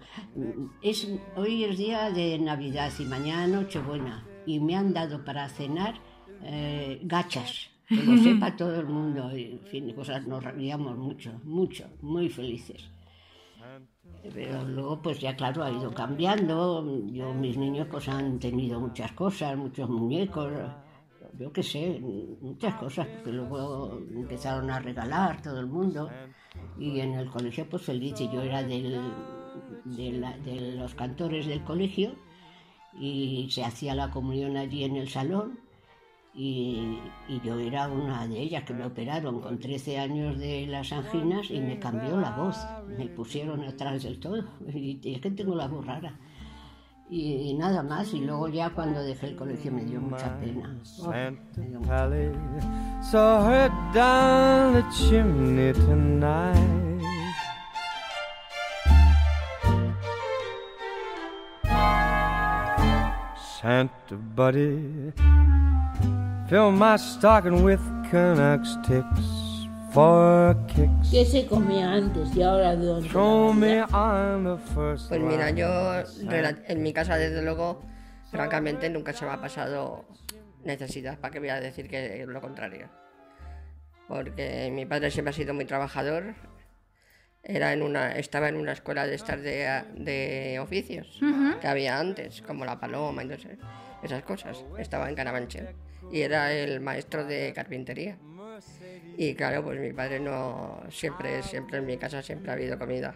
Es, 0.83 1.07
hoy 1.35 1.63
es 1.63 1.79
día 1.79 2.11
de 2.11 2.37
Navidad 2.37 2.91
y 2.99 3.05
mañana 3.05 3.47
Nochebuena. 3.47 4.23
Y 4.45 4.59
me 4.59 4.75
han 4.75 4.93
dado 4.93 5.25
para 5.25 5.49
cenar 5.49 5.95
eh, 6.43 6.99
gachas. 7.01 7.71
Que 7.87 7.95
lo 7.95 8.17
sepa 8.17 8.55
todo 8.55 8.79
el 8.79 8.85
mundo. 8.87 9.35
Y, 9.35 9.43
en 9.53 9.59
fin, 9.65 9.93
cosas 9.93 10.27
nos 10.27 10.43
reíamos 10.43 10.97
mucho, 10.97 11.31
mucho, 11.43 11.85
muy 12.01 12.29
felices. 12.29 12.89
Pero 14.33 14.63
luego, 14.65 15.01
pues 15.01 15.19
ya 15.19 15.35
claro, 15.35 15.63
ha 15.63 15.71
ido 15.71 15.93
cambiando. 15.93 16.83
Yo, 17.11 17.33
mis 17.33 17.57
niños, 17.57 17.87
pues 17.89 18.07
han 18.09 18.39
tenido 18.39 18.79
muchas 18.79 19.11
cosas, 19.13 19.57
muchos 19.57 19.89
muñecos, 19.89 20.51
yo 21.39 21.51
qué 21.53 21.63
sé, 21.63 21.99
muchas 22.41 22.73
cosas, 22.75 23.07
porque 23.07 23.31
luego 23.31 23.99
empezaron 24.13 24.69
a 24.69 24.79
regalar 24.79 25.41
todo 25.41 25.59
el 25.59 25.67
mundo. 25.67 26.09
Y 26.79 26.99
en 26.99 27.13
el 27.13 27.29
colegio, 27.29 27.69
pues 27.69 27.83
feliz. 27.83 28.19
Y 28.19 28.29
yo 28.29 28.41
era 28.41 28.63
del, 28.63 28.99
de, 29.85 30.11
la- 30.13 30.37
de 30.39 30.73
los 30.75 30.93
cantores 30.95 31.45
del 31.45 31.63
colegio 31.63 32.15
y 32.99 33.47
se 33.51 33.63
hacía 33.63 33.93
la 33.95 34.09
comunión 34.11 34.57
allí 34.57 34.83
en 34.83 34.95
el 34.97 35.07
salón. 35.09 35.59
Y, 36.39 36.99
y 37.27 37.41
yo 37.43 37.59
era 37.59 37.87
una 37.87 38.27
de 38.27 38.39
ellas 38.39 38.63
que 38.63 38.73
me 38.73 38.85
operaron 38.85 39.41
con 39.41 39.57
13 39.57 39.97
años 39.97 40.37
de 40.37 40.67
las 40.67 40.93
anginas 40.93 41.49
y 41.49 41.59
me 41.59 41.79
cambió 41.79 42.15
la 42.17 42.29
voz. 42.31 42.57
Me 42.95 43.07
pusieron 43.07 43.63
atrás 43.63 44.03
del 44.03 44.19
todo. 44.19 44.43
Y 44.71 44.99
es 45.03 45.19
que 45.19 45.31
tengo 45.31 45.55
la 45.55 45.67
voz 45.67 45.85
rara. 45.85 46.13
Y, 47.09 47.49
y 47.49 47.53
nada 47.55 47.81
más. 47.81 48.13
Y 48.13 48.19
luego 48.19 48.49
ya 48.49 48.69
cuando 48.69 49.01
dejé 49.01 49.27
el 49.27 49.35
colegio 49.35 49.71
me 49.71 49.83
dio 49.83 49.99
mucha 49.99 50.39
pena. 50.39 50.77
Oh, 50.99 51.09
me 51.09 51.67
dio 51.67 51.79
mucha 51.79 51.89
Pally 51.89 52.31
saw 53.01 53.49
her 53.49 53.71
down 53.91 54.73
the 54.73 54.83
chimney 54.91 55.73
tonight. 55.73 56.87
Santa 63.59 64.15
buddy, 64.15 65.11
fill 66.49 66.71
my 66.71 66.95
stocking 66.97 67.63
with 67.63 67.81
Canucks 68.09 68.77
ticks 68.87 69.67
for 69.91 70.55
kicks. 70.67 71.11
¿Qué 71.11 71.25
se 71.25 71.45
comía 71.45 71.91
antes 71.91 72.33
y 72.35 72.41
ahora 72.41 72.75
de 72.75 72.85
dónde? 72.85 73.09
Show 73.09 73.53
me 73.53 73.81
on 73.83 74.43
the 74.45 74.57
first 74.73 75.09
Pues 75.09 75.21
mira, 75.21 75.49
yo 75.51 76.03
en 76.67 76.81
mi 76.81 76.93
casa, 76.93 77.17
desde 77.17 77.41
luego, 77.41 77.81
francamente, 78.31 78.89
nunca 78.89 79.13
se 79.13 79.25
me 79.25 79.31
ha 79.31 79.41
pasado 79.41 80.05
necesidad. 80.63 81.19
¿Para 81.19 81.33
qué 81.33 81.39
voy 81.39 81.49
a 81.49 81.59
decir 81.59 81.89
que 81.89 82.25
lo 82.25 82.41
contrario? 82.41 82.89
Porque 84.07 84.69
mi 84.71 84.85
padre 84.85 85.11
siempre 85.11 85.31
ha 85.31 85.33
sido 85.33 85.53
muy 85.53 85.65
trabajador. 85.65 86.35
Era 87.43 87.73
en 87.73 87.81
una, 87.81 88.13
estaba 88.13 88.49
en 88.49 88.55
una 88.55 88.71
escuela 88.71 89.05
de 89.05 89.15
estas 89.15 89.41
de, 89.41 89.83
de 89.95 90.59
oficios 90.59 91.19
que 91.61 91.67
había 91.67 91.99
antes, 91.99 92.41
como 92.41 92.65
la 92.65 92.79
paloma 92.79 93.23
y 93.23 93.27
no 93.27 93.37
sé, 93.37 93.57
esas 94.01 94.23
cosas. 94.23 94.63
Estaba 94.77 95.09
en 95.09 95.15
Carabanchel 95.15 95.75
y 96.11 96.21
era 96.21 96.53
el 96.53 96.79
maestro 96.79 97.25
de 97.25 97.53
carpintería. 97.53 98.17
Y 99.17 99.33
claro, 99.35 99.63
pues 99.63 99.79
mi 99.79 99.93
padre 99.93 100.19
no, 100.19 100.81
siempre, 100.89 101.41
siempre 101.43 101.77
en 101.79 101.85
mi 101.85 101.97
casa 101.97 102.21
siempre 102.21 102.51
ha 102.51 102.53
habido 102.53 102.77
comida. 102.77 103.15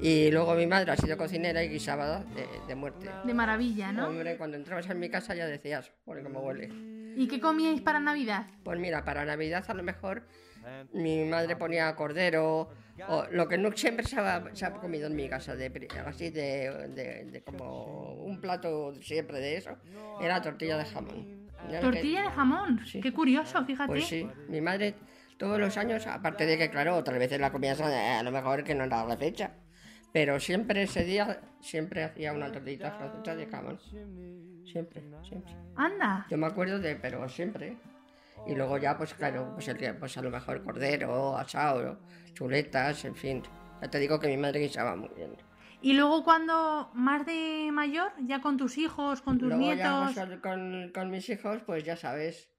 Y 0.00 0.30
luego 0.30 0.54
mi 0.54 0.66
madre 0.66 0.92
ha 0.92 0.96
sido 0.96 1.16
cocinera 1.16 1.62
y 1.64 1.68
guisaba 1.70 2.20
de, 2.24 2.46
de 2.68 2.74
muerte. 2.74 3.08
De 3.24 3.34
maravilla, 3.34 3.90
¿no? 3.92 4.08
Hombre, 4.08 4.36
cuando 4.36 4.56
entrabas 4.56 4.88
en 4.90 5.00
mi 5.00 5.08
casa 5.08 5.34
ya 5.34 5.46
decías, 5.46 5.90
por 6.04 6.22
cómo 6.22 6.40
huele. 6.40 6.68
¿Y 7.16 7.26
qué 7.26 7.40
comíais 7.40 7.80
para 7.80 7.98
Navidad? 7.98 8.46
Pues 8.62 8.78
mira, 8.78 9.04
para 9.04 9.24
Navidad 9.24 9.64
a 9.66 9.74
lo 9.74 9.82
mejor 9.82 10.22
mi 10.92 11.24
madre 11.24 11.56
ponía 11.56 11.94
cordero 11.96 12.68
O 13.08 13.24
lo 13.30 13.48
que 13.48 13.56
no 13.58 13.70
siempre 13.76 14.04
se 14.06 14.18
ha, 14.20 14.44
se 14.54 14.66
ha 14.66 14.74
comido 14.74 15.06
en 15.06 15.16
mi 15.16 15.28
casa, 15.28 15.54
de, 15.56 15.88
así 16.04 16.30
de, 16.30 16.88
de- 16.94 17.24
de 17.30 17.42
como 17.42 18.14
un 18.24 18.40
plato 18.40 18.92
siempre 19.00 19.38
de 19.40 19.56
eso, 19.56 19.76
era 20.20 20.42
tortilla 20.42 20.76
de 20.76 20.84
jamón. 20.84 21.47
Ya 21.66 21.72
ves 21.72 21.80
que- 21.80 21.86
Tortilla 21.86 22.22
de 22.22 22.30
jamón. 22.30 22.80
Qué 23.02 23.12
curioso, 23.12 23.64
fíjate. 23.64 23.88
Pues 23.88 24.06
sí, 24.06 24.28
mi 24.48 24.60
madre 24.60 24.94
todos 25.36 25.58
los 25.58 25.76
años, 25.76 26.06
aparte 26.06 26.46
de 26.46 26.58
que, 26.58 26.70
claro, 26.70 26.96
otras 26.96 27.18
veces 27.18 27.40
la 27.40 27.52
comías 27.52 27.80
a, 27.80 28.18
a 28.18 28.22
lo 28.22 28.30
mejor 28.32 28.64
que 28.64 28.74
no 28.74 28.84
era 28.84 29.04
la 29.04 29.16
fecha, 29.16 29.52
pero 30.12 30.40
siempre 30.40 30.82
ese 30.82 31.04
día, 31.04 31.40
siempre 31.60 32.02
hacía 32.04 32.32
una 32.32 32.50
tortita 32.50 32.90
francesa 32.92 33.36
de 33.36 33.46
jamón. 33.46 33.78
Siempre, 34.64 35.02
siempre. 35.22 35.54
Anda. 35.76 36.26
Yo 36.30 36.36
me 36.38 36.46
acuerdo 36.46 36.78
de, 36.78 36.96
pero 36.96 37.28
siempre. 37.28 37.76
Y 38.46 38.54
luego 38.54 38.78
ya, 38.78 38.96
pues 38.96 39.14
claro, 39.14 39.50
pues, 39.54 39.68
el, 39.68 39.96
pues 39.96 40.16
a 40.16 40.22
lo 40.22 40.30
mejor 40.30 40.62
cordero, 40.62 41.36
asado, 41.36 42.00
chuletas, 42.34 43.04
en 43.04 43.14
fin. 43.14 43.42
Ya 43.82 43.88
te 43.88 43.98
digo 43.98 44.18
que 44.18 44.28
mi 44.28 44.36
madre 44.36 44.60
guisaba 44.60 44.96
muy 44.96 45.10
bien. 45.16 45.36
Y 45.80 45.92
luego 45.92 46.24
cuando 46.24 46.90
más 46.94 47.24
de 47.24 47.70
mayor, 47.72 48.12
ya 48.26 48.40
con 48.40 48.56
tus 48.56 48.78
hijos, 48.78 49.22
con 49.22 49.38
tus 49.38 49.48
Luego 49.48 49.74
ya 49.74 50.00
nietos. 50.00 50.14
pues, 50.14 50.40
con, 50.40 50.90
con 50.92 51.10
mis 51.10 51.28
hijos, 51.28 51.62
pues 51.64 51.84
ya 51.84 51.96
sabes, 51.96 52.50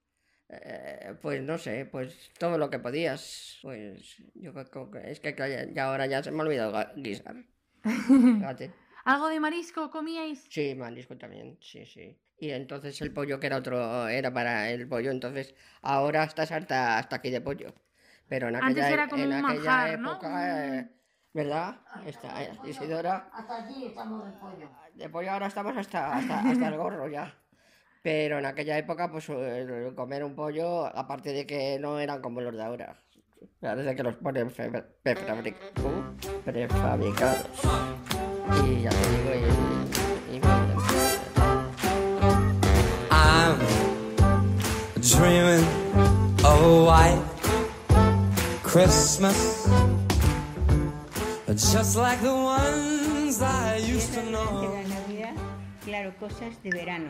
eh, 0.49 1.15
pues 1.21 1.41
no 1.41 1.57
sé, 1.57 1.85
pues 1.85 2.31
todo 2.39 2.57
lo 2.57 2.69
que 2.69 2.79
podías. 2.79 3.59
Pues 3.61 4.17
yo 4.35 4.53
creo 4.53 4.89
que 4.91 5.11
es 5.11 5.19
que 5.19 5.35
ya 5.37 5.65
ya 5.71 5.85
ahora 5.85 6.05
ya 6.05 6.23
se 6.23 6.31
me 6.31 6.39
ha 6.39 6.43
olvidado 6.43 6.73
guisar. 6.95 7.35
Fíjate. 7.83 8.71
¿Algo 9.05 9.27
de 9.27 9.39
marisco 9.39 9.89
comíais? 9.89 10.45
Sí, 10.49 10.75
marisco 10.75 11.17
también, 11.17 11.57
sí, 11.61 11.85
sí. 11.85 12.17
Y 12.39 12.51
entonces 12.51 13.01
el 13.01 13.11
pollo 13.11 13.39
que 13.39 13.47
era 13.47 13.57
otro, 13.57 14.07
era 14.07 14.33
para 14.33 14.69
el 14.71 14.87
pollo, 14.87 15.11
entonces 15.11 15.55
ahora 15.81 16.23
estás 16.23 16.51
hasta, 16.51 16.97
hasta 16.97 17.17
aquí 17.17 17.29
de 17.31 17.41
pollo. 17.41 17.73
Pero 18.29 18.47
en 18.49 18.55
Antes 18.55 18.83
aquella, 18.85 18.93
era 18.93 19.05
e- 19.05 19.09
como 19.09 19.23
en 19.23 19.29
un 19.29 19.33
aquella 19.33 19.65
manjar, 19.65 19.99
¿no? 19.99 20.11
época, 20.13 20.77
eh, 20.77 20.89
¿verdad? 21.43 21.75
Eh, 22.05 22.51
Isidora, 22.65 23.29
Hasta 23.33 23.55
allí 23.63 23.85
estamos 23.87 24.25
de 24.25 24.31
pollo. 24.33 24.69
de 24.95 25.09
pollo 25.09 25.31
ahora 25.31 25.47
estamos 25.47 25.77
hasta, 25.77 26.15
hasta, 26.17 26.39
hasta 26.39 26.67
el 26.67 26.77
gorro 26.77 27.07
ya. 27.07 27.33
Pero 28.01 28.39
en 28.39 28.45
aquella 28.45 28.77
época, 28.77 29.09
pues 29.11 29.27
el 29.29 29.93
comer 29.95 30.23
un 30.23 30.35
pollo, 30.35 30.85
aparte 30.85 31.31
de 31.33 31.45
que 31.45 31.77
no 31.79 31.99
eran 31.99 32.21
como 32.21 32.41
los 32.41 32.53
de 32.55 32.63
ahora. 32.63 32.95
Parece 33.61 33.95
que 33.95 34.03
los 34.03 34.15
ponen 34.15 34.49
prefabric- 34.49 35.55
prefabricados. 36.45 37.45
Y 38.65 38.81
ya 38.81 38.89
te 38.89 39.09
digo, 39.09 39.31
y, 40.31 40.35
y- 40.35 40.37
y- 40.37 40.41
I'm 43.11 43.57
dreaming 45.01 45.65
of 46.43 46.61
a 46.61 46.83
white 46.85 47.21
Christmas, 48.63 49.67
just 51.55 51.95
like 51.95 52.21
the 52.21 52.33
ones 52.33 53.41
I 53.41 53.77
used 53.77 54.13
to 54.13 54.21
know. 54.29 54.73
la 54.73 54.83
Navidad, 54.87 55.33
claro, 55.83 56.13
cosas 56.19 56.61
de 56.63 56.69
verano. 56.71 57.09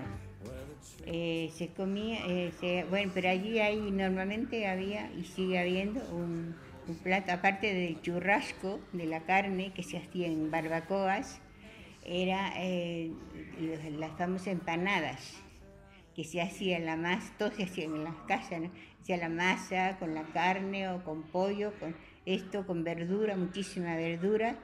Eh, 1.06 1.52
se 1.58 1.70
comía, 1.70 2.20
eh, 2.28 2.52
se- 2.60 2.84
bueno, 2.90 3.12
pero 3.14 3.30
allí 3.30 3.60
hay 3.60 3.80
normalmente 3.92 4.68
había 4.68 5.12
y 5.12 5.24
sigue 5.26 5.60
habiendo 5.60 6.02
un, 6.12 6.56
un 6.88 6.96
plato, 6.98 7.32
aparte 7.32 7.74
del 7.74 8.02
churrasco, 8.02 8.80
de 8.94 9.06
la 9.06 9.22
carne 9.22 9.74
que 9.74 9.84
se 9.84 9.98
hacía 9.98 10.28
en 10.28 10.52
barbacoas, 10.52 11.40
era 12.06 12.52
eh, 12.58 13.12
las 13.98 14.12
famosas 14.18 14.48
empanadas, 14.48 15.34
que 16.16 16.24
se 16.24 16.42
hacía 16.42 16.80
la 16.80 16.96
masa, 16.96 17.34
todo 17.38 17.52
se 17.52 17.64
hacía 17.64 17.86
en 17.86 18.04
las 18.04 18.16
casas, 18.28 18.62
¿no? 18.62 18.70
Se 19.04 19.14
hacía 19.14 19.18
la 19.18 19.30
masa 19.30 19.98
con 20.00 20.14
la 20.14 20.24
carne 20.24 20.90
o 20.90 21.04
con 21.04 21.24
pollo, 21.24 21.74
con 21.80 21.96
esto, 22.26 22.66
con 22.66 22.84
verdura, 22.84 23.36
muchísima 23.36 23.96
verdura, 23.96 24.58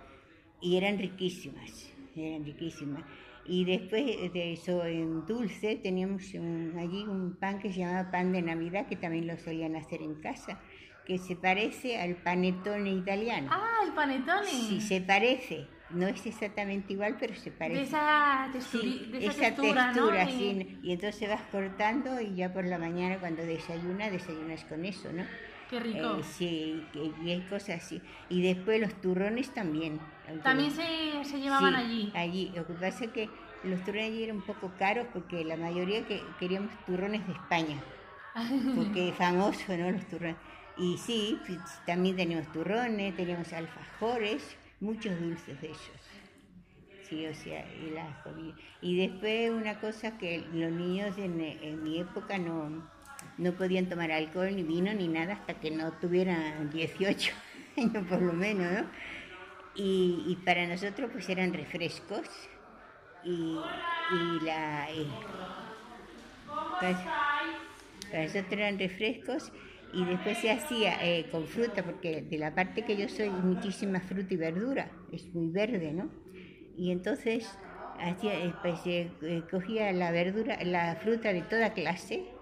y 0.61 0.77
eran 0.77 0.97
riquísimas, 0.97 1.89
eran 2.15 2.45
riquísimas. 2.45 3.03
Y 3.47 3.65
después 3.65 4.05
de 4.33 4.53
eso, 4.53 4.83
en 4.85 5.25
dulce, 5.27 5.75
teníamos 5.75 6.33
un- 6.33 6.73
allí 6.79 7.03
un 7.03 7.35
pan 7.35 7.59
que 7.59 7.71
se 7.71 7.79
llamaba 7.79 8.09
pan 8.11 8.31
de 8.31 8.41
Navidad, 8.41 8.87
que 8.87 8.95
también 8.95 9.27
lo 9.27 9.37
solían 9.37 9.75
hacer 9.75 10.01
en 10.01 10.15
casa, 10.15 10.59
que 11.05 11.19
se 11.19 11.35
parece 11.35 11.99
al 11.99 12.15
panettone 12.15 12.91
italiano. 12.91 13.49
Ah, 13.51 13.81
el 13.85 13.93
panetone. 13.93 14.47
Sí, 14.47 14.81
se 14.81 15.01
parece. 15.01 15.67
No 15.91 16.07
es 16.07 16.25
exactamente 16.25 16.93
igual, 16.93 17.15
pero 17.19 17.35
se 17.35 17.51
parece. 17.51 17.79
De 17.81 17.85
esa, 17.85 18.49
Sí, 18.59 19.07
de 19.11 19.17
esa, 19.19 19.29
esa 19.31 19.41
textura, 19.49 19.91
¿no? 19.91 20.07
textura, 20.09 20.25
De- 20.25 20.31
sí. 20.31 20.79
Y 20.81 20.91
entonces 20.93 21.29
vas 21.29 21.41
cortando 21.51 22.19
y 22.19 22.33
ya 22.33 22.51
por 22.51 22.65
la 22.65 22.79
mañana 22.79 23.19
cuando 23.19 23.43
desayunas, 23.45 24.11
desayunas 24.11 24.63
con 24.65 24.83
eso, 24.83 25.13
¿no? 25.13 25.23
Qué 25.69 25.79
rico. 25.79 26.17
Eh, 26.19 26.23
sí, 26.23 26.83
y 27.23 27.29
hay 27.31 27.41
cosas 27.41 27.83
así. 27.83 28.01
Y 28.29 28.41
después 28.41 28.79
los 28.79 28.93
turrones 29.01 29.53
también. 29.53 29.99
También 30.43 30.71
se, 30.71 31.23
se 31.23 31.39
llevaban 31.39 31.73
Sí, 31.75 31.79
allí. 31.81 32.11
Allí. 32.15 32.51
Lo 32.55 32.65
que 32.67 32.73
pasa 32.73 33.05
es 33.05 33.11
que 33.11 33.29
los 33.63 33.83
turrones 33.83 34.09
allí 34.11 34.23
eran 34.23 34.37
un 34.37 34.41
poco 34.43 34.71
caros 34.77 35.07
porque 35.13 35.43
la 35.43 35.57
mayoría 35.57 36.05
que 36.05 36.21
queríamos 36.39 36.71
turrones 36.85 37.25
de 37.27 37.33
España. 37.33 37.81
Porque 38.75 39.09
es 39.09 39.15
famoso, 39.15 39.77
¿no? 39.77 39.91
Los 39.91 40.05
turrones. 40.07 40.35
Y 40.77 40.97
sí, 40.97 41.39
pues, 41.47 41.59
también 41.85 42.17
teníamos 42.17 42.51
turrones, 42.51 43.15
teníamos 43.15 43.53
alfajores, 43.53 44.57
muchos 44.81 45.17
dulces 45.19 45.61
de 45.61 45.67
ellos. 45.67 46.01
Sí, 47.03 47.25
o 47.27 47.33
sea, 47.33 47.65
y 47.75 47.91
las. 47.91 48.07
Y 48.81 48.97
después 48.97 49.51
una 49.51 49.79
cosa 49.79 50.17
que 50.17 50.39
los 50.51 50.71
niños 50.71 51.17
en, 51.17 51.39
en 51.39 51.81
mi 51.83 51.99
época 51.99 52.37
no, 52.37 52.89
no 53.37 53.55
podían 53.57 53.89
tomar 53.89 54.11
alcohol, 54.11 54.55
ni 54.55 54.63
vino, 54.63 54.93
ni 54.93 55.07
nada 55.07 55.33
hasta 55.35 55.59
que 55.59 55.71
no 55.71 55.93
tuvieran 55.99 56.69
18 56.69 57.33
años 57.77 58.07
por 58.07 58.21
lo 58.21 58.33
menos, 58.33 58.71
¿no? 58.73 58.91
Y, 59.73 60.25
y 60.27 60.43
para 60.45 60.67
nosotros 60.67 61.11
pues 61.11 61.29
eran 61.29 61.53
refrescos 61.53 62.29
y, 63.21 63.83
y 64.07 64.39
la... 64.41 64.89
y- 64.93 65.19
pues, 66.79 66.99
para 68.09 68.23
nosotros 68.23 68.51
eran 68.53 68.79
refrescos 68.79 69.51
y 69.91 70.05
después 70.05 70.39
se 70.39 70.51
hacía 70.51 70.97
eh, 71.01 71.29
con 71.29 71.47
fruta, 71.47 71.83
porque 71.83 72.21
de 72.21 72.37
la 72.37 72.53
parte 72.55 72.83
que 72.85 72.97
yo 72.97 73.07
soy 73.09 73.41
muchísima 73.41 74.01
fruta 74.01 74.33
y 74.33 74.37
verdura, 74.37 74.99
es 75.11 75.33
muy 75.33 75.49
verde, 75.49 75.93
¿no? 75.93 76.11
Y 76.75 76.91
entonces 76.91 77.59
hacía, 77.97 78.37
eh, 78.39 78.57
pues, 78.61 78.81
se 78.81 79.17
eh, 79.21 79.47
cogía 79.49 79.91
la 79.93 80.11
verdura, 80.11 80.59
la 80.63 80.97
fruta 80.97 81.33
de 81.33 81.43
toda 81.43 81.73
clase 81.73 82.34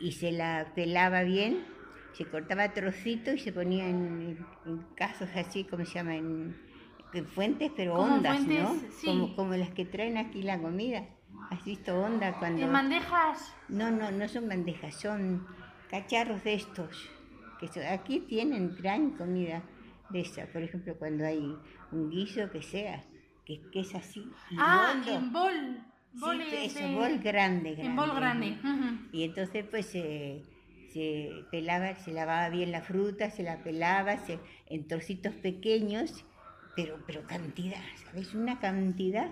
y 0.00 0.12
se 0.12 0.32
la 0.32 0.72
pelaba 0.74 1.22
bien, 1.22 1.64
se 2.12 2.24
cortaba 2.26 2.72
trocitos 2.72 3.34
y 3.34 3.38
se 3.38 3.52
ponía 3.52 3.88
en, 3.88 4.44
en 4.66 4.78
casos 4.96 5.28
así, 5.34 5.64
como 5.64 5.84
se 5.86 5.94
llama, 5.94 6.16
en, 6.16 6.56
en 7.14 7.26
fuentes, 7.26 7.70
pero 7.76 7.94
Como 7.94 8.14
ondas, 8.14 8.40
¿no? 8.46 8.66
fuentes, 8.68 8.94
sí. 8.94 9.06
Como, 9.06 9.36
como 9.36 9.54
las 9.54 9.70
que 9.70 9.84
traen 9.84 10.16
aquí 10.16 10.42
la 10.42 10.58
comida. 10.58 11.04
¿Has 11.50 11.64
visto 11.64 11.98
onda 11.98 12.38
cuando...? 12.38 12.62
En 12.62 12.72
bandejas. 12.72 13.54
No, 13.68 13.90
no, 13.90 14.10
no 14.10 14.28
son 14.28 14.48
bandejas, 14.48 14.94
son 15.00 15.46
cacharros 15.90 16.42
de 16.44 16.54
estos. 16.54 17.08
Que 17.60 17.68
so- 17.68 17.80
aquí 17.90 18.20
tienen 18.20 18.74
gran 18.76 19.10
comida 19.10 19.62
de 20.10 20.20
esa. 20.20 20.46
Por 20.46 20.62
ejemplo, 20.62 20.96
cuando 20.98 21.24
hay 21.24 21.56
un 21.90 22.10
guiso 22.10 22.50
que 22.50 22.62
sea, 22.62 23.04
que, 23.46 23.60
que 23.72 23.80
es 23.80 23.94
así. 23.94 24.30
Ah, 24.58 24.94
en 25.06 25.32
bol. 25.32 25.78
Sí, 26.12 26.18
de- 26.80 26.94
bol 26.94 27.18
grande, 27.18 27.74
grande. 27.74 27.86
En 27.86 27.96
bol 27.96 28.10
grande. 28.14 28.56
Y 29.12 29.24
entonces 29.24 29.64
pues 29.70 29.86
se, 29.86 30.42
se 30.92 31.44
pelaba, 31.50 31.94
se 31.96 32.12
lavaba 32.12 32.48
bien 32.50 32.70
la 32.72 32.82
fruta, 32.82 33.30
se 33.30 33.42
la 33.42 33.62
pelaba 33.62 34.18
se- 34.26 34.38
en 34.66 34.86
trocitos 34.86 35.34
pequeños, 35.34 36.24
pero, 36.76 36.98
pero 37.06 37.26
cantidad, 37.26 37.82
¿sabes? 38.04 38.34
Una 38.34 38.58
cantidad. 38.58 39.30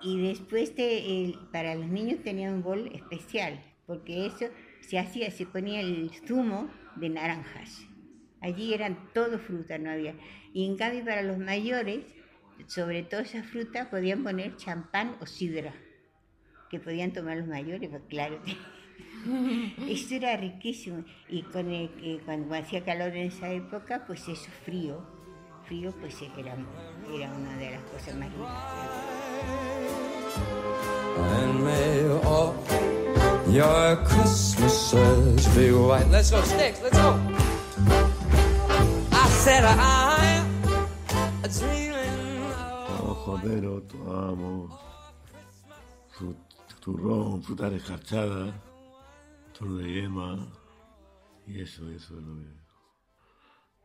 Y 0.00 0.20
después 0.20 0.74
te- 0.74 1.24
el- 1.24 1.38
para 1.52 1.74
los 1.74 1.88
niños 1.88 2.22
tenía 2.22 2.50
un 2.52 2.62
bol 2.62 2.90
especial, 2.94 3.60
porque 3.86 4.26
eso 4.26 4.46
se 4.80 4.98
hacía, 4.98 5.30
se 5.30 5.44
ponía 5.46 5.80
el 5.80 6.10
zumo 6.26 6.70
de 6.96 7.08
naranjas. 7.08 7.84
Allí 8.40 8.72
eran 8.72 8.96
todo 9.12 9.38
fruta, 9.38 9.78
no 9.78 9.90
había. 9.90 10.14
Y 10.52 10.66
en 10.66 10.76
cambio 10.76 11.04
para 11.04 11.22
los 11.22 11.38
mayores, 11.38 12.04
sobre 12.66 13.02
todo 13.02 13.20
esa 13.20 13.42
fruta, 13.42 13.90
podían 13.90 14.22
poner 14.22 14.56
champán 14.56 15.16
o 15.20 15.26
sidra, 15.26 15.74
que 16.70 16.78
podían 16.80 17.12
tomar 17.12 17.36
los 17.36 17.46
mayores, 17.46 17.88
pues 17.90 18.02
claro. 18.08 18.38
Esto 19.88 20.14
era 20.14 20.36
riquísimo. 20.36 21.04
Y 21.28 21.42
con 21.42 21.70
el- 21.70 21.90
eh, 22.02 22.20
cuando 22.24 22.54
hacía 22.54 22.84
calor 22.84 23.08
en 23.16 23.28
esa 23.28 23.50
época, 23.50 24.04
pues 24.06 24.26
eso 24.28 24.48
frío. 24.64 25.02
Frío, 25.66 25.92
pues 26.00 26.16
era, 26.22 26.56
era 27.12 27.30
una 27.32 27.56
de 27.58 27.70
las 27.72 27.82
cosas 27.92 28.14
más 28.16 28.30
ricas. 28.32 28.48
And 31.18 31.64
may 31.64 32.06
all 32.24 32.54
turrón, 46.88 47.42
frutas 47.42 47.70
escarchadas, 47.74 48.54
torno 49.52 49.76
de 49.76 49.92
yema, 49.92 50.38
y 51.46 51.60
eso, 51.60 51.86
eso 51.90 52.18
es 52.18 52.24
lo 52.24 52.36
que... 52.40 52.58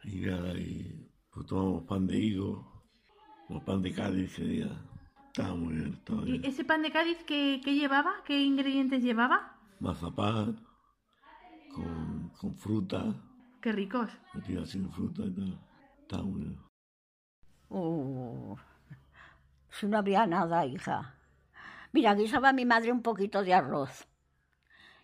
Y 0.05 0.21
nada, 0.21 0.53
y 0.53 1.11
Pues 1.29 1.45
tomamos 1.47 1.83
pan 1.83 2.07
de 2.07 2.17
higo, 2.17 2.65
o 3.49 3.59
pan 3.59 3.81
de 3.81 3.91
Cádiz 3.91 4.31
ese 4.31 4.45
día. 4.45 4.69
Estaba 5.27 5.53
muy 5.53 5.73
bien, 5.73 5.93
estaba 5.95 6.21
¿Y 6.29 6.39
ese 6.45 6.63
pan 6.63 6.81
de 6.81 6.91
Cádiz 6.93 7.17
qué, 7.25 7.59
qué 7.61 7.75
llevaba? 7.75 8.23
¿Qué 8.25 8.41
ingredientes 8.41 9.03
llevaba? 9.03 9.57
Mazapán, 9.81 10.65
con, 11.75 12.29
con 12.39 12.55
fruta, 12.55 13.03
Qué 13.59 13.73
ricos. 13.73 14.11
metido 14.33 14.63
así 14.63 14.77
en 14.77 14.89
fruta 14.91 15.23
y 15.25 15.31
tal. 15.31 15.59
Estaba 15.99 16.23
muy 16.23 16.41
bien. 16.41 16.59
Uh, 17.67 18.55
si 19.71 19.87
no 19.87 19.97
habría 19.97 20.25
nada, 20.25 20.65
hija. 20.65 21.17
Mira, 21.93 22.15
guisaba 22.15 22.53
mi 22.53 22.65
madre 22.65 22.91
un 22.91 23.03
poquito 23.03 23.43
de 23.43 23.53
arroz. 23.53 24.07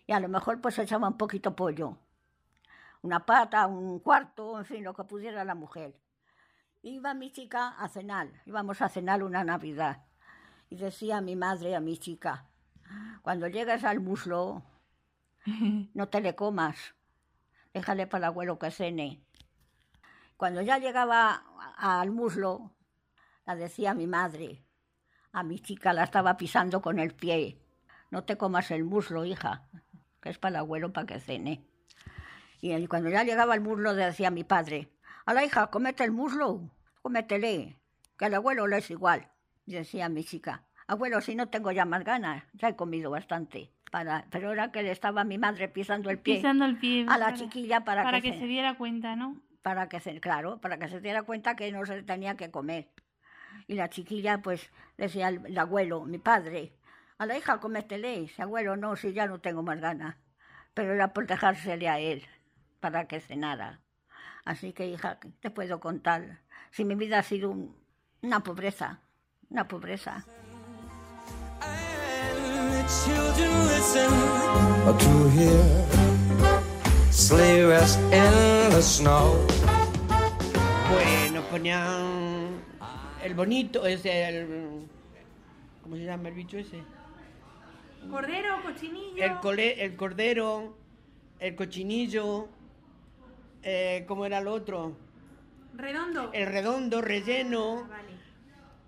Y 0.08 0.12
a 0.12 0.18
lo 0.18 0.28
mejor 0.28 0.60
pues 0.60 0.76
echaba 0.76 1.06
un 1.06 1.16
poquito 1.16 1.54
pollo. 1.54 1.96
Una 3.02 3.24
pata, 3.24 3.68
un 3.68 4.00
cuarto, 4.00 4.58
en 4.58 4.64
fin, 4.64 4.82
lo 4.82 4.92
que 4.92 5.04
pudiera 5.04 5.44
la 5.44 5.54
mujer. 5.54 5.94
Iba 6.82 7.14
mi 7.14 7.30
chica 7.30 7.68
a 7.78 7.88
cenar, 7.88 8.42
íbamos 8.44 8.82
a 8.82 8.88
cenar 8.88 9.22
una 9.22 9.44
Navidad. 9.44 10.04
Y 10.68 10.76
decía 10.76 11.20
mi 11.20 11.36
madre, 11.36 11.76
a 11.76 11.80
mi 11.80 11.96
chica, 11.96 12.48
cuando 13.22 13.46
llegues 13.46 13.84
al 13.84 14.00
muslo, 14.00 14.64
no 15.94 16.08
te 16.08 16.20
le 16.20 16.34
comas, 16.34 16.96
déjale 17.72 18.08
para 18.08 18.18
el 18.18 18.24
abuelo 18.24 18.58
que 18.58 18.72
cene. 18.72 19.24
Cuando 20.36 20.60
ya 20.60 20.78
llegaba 20.78 21.44
al 21.76 22.10
muslo, 22.10 22.72
la 23.46 23.54
decía 23.54 23.94
mi 23.94 24.08
madre, 24.08 24.64
a 25.32 25.42
mi 25.42 25.58
chica 25.60 25.92
la 25.92 26.04
estaba 26.04 26.36
pisando 26.36 26.80
con 26.82 26.98
el 26.98 27.14
pie, 27.14 27.58
no 28.10 28.24
te 28.24 28.36
comas 28.36 28.70
el 28.70 28.84
muslo, 28.84 29.24
hija, 29.24 29.68
que 30.20 30.30
es 30.30 30.38
para 30.38 30.50
el 30.50 30.56
abuelo 30.56 30.92
para 30.92 31.06
que 31.06 31.20
cene. 31.20 31.64
Y 32.60 32.72
él, 32.72 32.88
cuando 32.88 33.08
ya 33.10 33.22
llegaba 33.24 33.54
al 33.54 33.60
muslo, 33.60 33.94
decía 33.94 34.30
mi 34.30 34.44
padre, 34.44 34.88
a 35.26 35.32
la 35.34 35.44
hija, 35.44 35.68
comete 35.68 36.04
el 36.04 36.10
muslo, 36.10 36.70
cómetele, 37.02 37.78
que 38.18 38.24
al 38.24 38.34
abuelo 38.34 38.66
le 38.66 38.78
es 38.78 38.90
igual. 38.90 39.28
Y 39.66 39.72
decía 39.74 40.08
mi 40.08 40.24
chica, 40.24 40.64
abuelo, 40.86 41.20
si 41.20 41.34
no 41.36 41.48
tengo 41.48 41.70
ya 41.72 41.84
más 41.84 42.04
ganas, 42.04 42.44
ya 42.54 42.68
he 42.68 42.76
comido 42.76 43.10
bastante. 43.10 43.70
Para, 43.90 44.26
pero 44.30 44.52
era 44.52 44.70
que 44.70 44.82
le 44.84 44.92
estaba 44.92 45.24
mi 45.24 45.36
madre 45.38 45.68
pisando 45.68 46.10
el 46.10 46.18
pie, 46.20 46.36
Pisando 46.36 46.64
el 46.64 46.78
pie. 46.78 47.06
a 47.08 47.18
la 47.18 47.26
para- 47.26 47.36
chiquilla 47.38 47.80
para, 47.84 48.04
Para 48.04 48.20
que, 48.20 48.28
que 48.28 48.34
se, 48.34 48.40
se 48.40 48.46
diera 48.46 48.76
cuenta, 48.76 49.16
¿no? 49.16 49.40
para 49.62 49.88
que 49.88 49.98
se, 50.00 50.20
claro, 50.20 50.60
para 50.60 50.78
que 50.78 50.88
se 50.88 51.00
diera 51.00 51.22
cuenta 51.24 51.54
que 51.56 51.70
no 51.72 51.84
se 51.84 52.02
tenía 52.04 52.36
que 52.36 52.50
comer. 52.50 52.88
Y 53.66 53.74
la 53.74 53.88
chiquilla, 53.88 54.38
pues, 54.42 54.70
decía 54.96 55.28
el, 55.28 55.44
el 55.46 55.58
abuelo, 55.58 56.04
mi 56.04 56.18
padre, 56.18 56.72
a 57.18 57.26
la 57.26 57.36
hija 57.36 57.60
cométele, 57.60 58.28
si 58.28 58.40
abuelo 58.42 58.76
no, 58.76 58.96
si 58.96 59.12
ya 59.12 59.26
no 59.26 59.40
tengo 59.40 59.62
más 59.62 59.80
ganas. 59.80 60.16
Pero 60.74 60.94
era 60.94 61.12
por 61.12 61.26
dejársele 61.26 61.88
a 61.88 61.98
él, 61.98 62.24
para 62.80 63.06
que 63.06 63.20
cenara. 63.20 63.80
Así 64.44 64.72
que, 64.72 64.86
hija, 64.86 65.18
¿qué 65.20 65.28
te 65.40 65.50
puedo 65.50 65.80
contar? 65.80 66.40
Si 66.70 66.84
mi 66.84 66.94
vida 66.94 67.18
ha 67.18 67.22
sido 67.22 67.50
un- 67.50 67.76
una 68.22 68.40
pobreza, 68.42 69.00
una 69.50 69.66
pobreza. 69.68 70.24
Pues 80.90 81.32
nos 81.32 81.44
ponían 81.44 82.60
el 83.22 83.34
bonito, 83.34 83.86
ese, 83.86 84.28
el... 84.28 84.86
¿Cómo 85.82 85.96
se 85.96 86.04
llama 86.04 86.28
el 86.28 86.34
bicho 86.34 86.58
ese? 86.58 86.82
Cordero, 88.10 88.62
cochinillo. 88.62 89.24
El, 89.24 89.38
cole- 89.40 89.84
el 89.84 89.96
cordero, 89.96 90.74
el 91.38 91.54
cochinillo, 91.54 92.48
eh, 93.62 94.04
¿cómo 94.08 94.26
era 94.26 94.38
el 94.38 94.48
otro? 94.48 94.96
Redondo. 95.76 96.30
El 96.32 96.46
redondo, 96.46 97.00
relleno, 97.00 97.86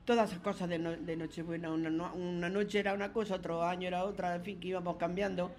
todas 0.04 0.30
esas 0.30 0.42
cosas 0.42 0.68
de, 0.68 0.78
no- 0.78 0.96
de 0.96 1.16
Nochebuena. 1.16 1.70
Una, 1.70 2.12
una 2.12 2.48
noche 2.48 2.78
era 2.80 2.94
una 2.94 3.12
cosa, 3.12 3.36
otro 3.36 3.62
año 3.64 3.86
era 3.88 4.04
otra, 4.04 4.34
en 4.34 4.42
fin, 4.42 4.60
que 4.60 4.68
íbamos 4.68 4.96
cambiando 4.96 5.52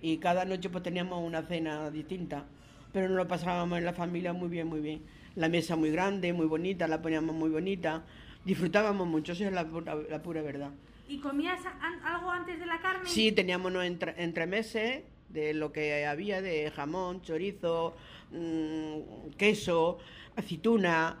y 0.00 0.18
cada 0.18 0.44
noche 0.44 0.68
pues 0.70 0.82
teníamos 0.84 1.22
una 1.24 1.42
cena 1.42 1.90
distinta. 1.90 2.44
Pero 2.92 3.08
nos 3.08 3.16
lo 3.16 3.28
pasábamos 3.28 3.78
en 3.78 3.84
la 3.84 3.92
familia 3.92 4.32
muy 4.32 4.48
bien, 4.48 4.66
muy 4.68 4.80
bien. 4.80 5.02
La 5.38 5.48
mesa 5.48 5.76
muy 5.76 5.92
grande, 5.92 6.32
muy 6.32 6.46
bonita, 6.46 6.88
la 6.88 7.00
poníamos 7.00 7.32
muy 7.32 7.48
bonita. 7.48 8.02
Disfrutábamos 8.44 9.06
mucho, 9.06 9.32
eso 9.32 9.44
es 9.44 9.52
la 9.52 9.64
pura, 9.64 9.94
la 9.94 10.20
pura 10.20 10.42
verdad. 10.42 10.72
¿Y 11.08 11.20
comías 11.20 11.60
algo 12.04 12.28
antes 12.28 12.58
de 12.58 12.66
la 12.66 12.80
carne? 12.80 13.08
Sí, 13.08 13.30
teníamos 13.30 13.70
unos 13.70 13.84
entre, 13.84 14.20
entremeses 14.20 15.04
de 15.28 15.54
lo 15.54 15.70
que 15.70 16.04
había 16.06 16.42
de 16.42 16.72
jamón, 16.72 17.22
chorizo, 17.22 17.94
mm, 18.32 19.30
queso, 19.36 19.98
aceituna. 20.34 21.16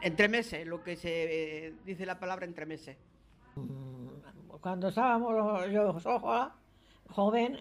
Entremeses, 0.00 0.66
lo 0.66 0.82
que 0.82 0.96
se 0.96 1.66
eh, 1.66 1.74
dice 1.84 2.06
la 2.06 2.18
palabra 2.18 2.46
entremeses. 2.46 2.96
Cuando 4.62 4.88
estábamos 4.88 5.70
yo 5.70 5.98
joven, 7.10 7.60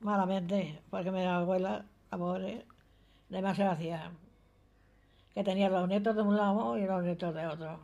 malamente, 0.00 0.80
porque 0.88 1.10
mi 1.10 1.24
abuela, 1.24 1.84
la 2.10 2.18
pobre, 2.18 2.64
demasiado 3.28 3.72
hacía. 3.72 4.10
Que 5.34 5.44
tenía 5.44 5.68
los 5.68 5.88
nietos 5.88 6.14
de 6.16 6.22
un 6.22 6.36
lado 6.36 6.76
y 6.76 6.84
los 6.86 7.02
nietos 7.02 7.34
de 7.34 7.46
otro. 7.46 7.80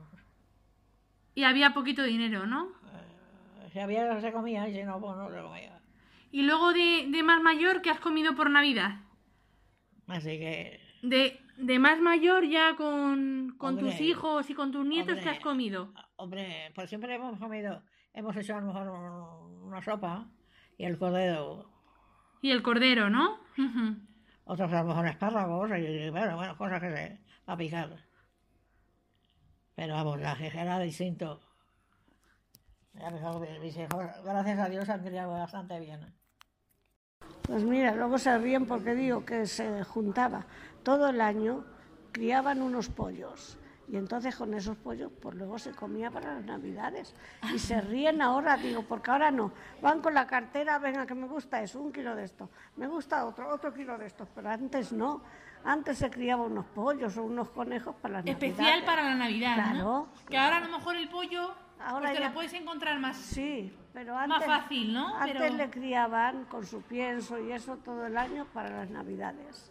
Y 1.35 1.45
había 1.45 1.73
poquito 1.75 2.03
dinero, 2.03 2.47
¿no? 2.47 2.69
Si 3.73 3.79
había, 3.79 4.21
se 4.21 4.33
comía, 4.33 4.69
y 4.69 4.75
si 4.75 4.83
no, 4.85 4.99
pues 5.01 5.17
no 5.17 5.29
se 5.31 5.41
comía. 5.43 5.79
Y 6.33 6.43
luego 6.43 6.73
de, 6.73 7.07
de 7.11 7.23
más 7.23 7.43
mayor, 7.43 7.83
¿qué 7.83 7.91
has 7.91 8.01
comido 8.01 8.35
por 8.35 8.51
Navidad? 8.51 9.01
Así 10.09 10.39
que, 10.39 10.81
De, 11.03 11.39
de 11.59 11.79
más 11.79 12.01
mayor 12.01 12.47
ya 12.49 12.75
con, 12.77 13.55
con 13.59 13.79
tus 13.79 14.01
hijos 14.01 14.49
y 14.51 14.55
con 14.55 14.73
tus 14.73 14.85
nietos, 14.87 15.15
¿qué 15.15 15.21
hombre. 15.21 15.31
has 15.31 15.41
comido? 15.41 15.93
hombre, 16.17 16.73
pues 16.75 16.89
siempre 16.89 17.15
hemos 17.15 17.39
comido, 17.39 17.83
hemos 18.15 18.35
hecho 18.37 18.57
a 18.57 18.61
lo 18.61 18.67
mejor 18.69 18.89
un- 18.89 19.63
una 19.69 19.83
sopa 19.83 20.27
y 20.79 20.85
el 20.85 20.97
cordero, 20.99 21.71
Y 22.41 22.51
el 22.51 22.63
cordero, 22.63 23.11
¿no? 23.11 23.39
Ujú. 23.59 23.97
otros 24.45 24.73
a 24.73 24.83
lo 24.83 24.89
mejor 24.89 25.07
espárragos, 25.09 25.71
y, 25.79 26.09
bueno, 26.11 26.37
bueno, 26.37 26.57
cosas 26.57 26.81
que 26.81 26.91
se, 26.91 27.21
a 27.47 27.57
picar. 27.57 27.97
Pero 29.75 29.95
vamos, 29.95 30.21
la 30.21 30.35
jeje 30.37 30.61
era 30.61 30.79
distinto. 30.79 31.41
Mis 33.61 33.77
hijos- 33.77 34.11
gracias 34.25 34.59
a 34.59 34.69
Dios, 34.69 34.89
han 34.89 35.03
criado 35.03 35.33
bastante 35.33 35.79
bien. 35.79 36.15
Pues 37.43 37.63
mira, 37.63 37.95
luego 37.95 38.19
se 38.19 38.37
ríen 38.39 38.67
porque 38.67 38.95
digo 38.95 39.25
que 39.25 39.47
se 39.47 39.85
juntaba 39.85 40.47
todo 40.83 41.11
el 41.11 41.21
año, 41.21 41.65
criaban 42.13 42.63
unos 42.63 42.89
pollos. 42.89 43.59
Y 43.88 43.96
entonces 43.96 44.35
con 44.35 44.53
esos 44.55 44.77
pollos, 44.77 45.12
pues 45.22 45.37
luego 45.37 45.59
se 45.59 45.70
comía 45.70 46.11
para 46.11 46.35
las 46.35 46.44
navidades. 46.44 47.14
Y 47.55 47.59
se 47.59 47.81
ríen 47.81 48.20
ahora, 48.20 48.57
digo, 48.57 48.83
porque 48.83 49.11
ahora 49.12 49.31
no. 49.31 49.53
Van 49.81 50.01
con 50.01 50.12
la 50.12 50.27
cartera, 50.27 50.79
venga, 50.79 51.07
que 51.07 51.14
me 51.14 51.29
gusta 51.29 51.62
eso, 51.62 51.81
un 51.81 51.92
kilo 51.92 52.16
de 52.16 52.25
esto. 52.25 52.51
Me 52.77 52.88
gusta 52.88 53.25
otro, 53.25 53.49
otro 53.55 53.72
kilo 53.72 53.96
de 53.96 54.07
estos. 54.07 54.29
Pero 54.35 54.51
antes 54.51 54.92
no. 54.92 55.22
Antes 55.64 55.99
se 55.99 56.11
criaban 56.11 56.51
unos 56.53 56.66
pollos 56.66 57.16
o 57.16 57.22
unos 57.25 57.51
conejos 57.51 57.94
para 57.96 58.14
las 58.14 58.27
Especial 58.27 58.57
navidades. 58.59 58.85
para 58.85 59.03
la 59.05 59.14
Navidad, 59.14 59.57
¿no? 59.57 59.72
Claro. 59.72 60.09
Que 60.29 60.37
ahora 60.38 60.57
a 60.57 60.61
lo 60.61 60.68
mejor 60.79 60.96
el 60.96 61.09
pollo 61.09 61.55
Ahora 61.79 62.07
pues 62.07 62.12
te 62.14 62.20
ya- 62.20 62.29
lo 62.29 62.35
puedes 62.35 62.53
encontrar 62.55 62.99
más, 62.99 63.16
Sí, 63.16 63.72
pero 63.92 64.14
más 64.14 64.31
antes... 64.31 64.46
fácil, 64.46 64.92
¿no? 64.94 65.14
Antes 65.16 65.37
Pero 65.40 65.55
le 65.57 65.70
criaban 65.70 66.44
con 66.46 66.64
su 66.64 66.83
pienso 66.83 67.38
y 67.38 67.53
eso 67.53 67.77
todo 67.79 68.07
el 68.07 68.16
año 68.16 68.46
para 68.55 68.70
las 68.70 68.90
navidades. 68.90 69.70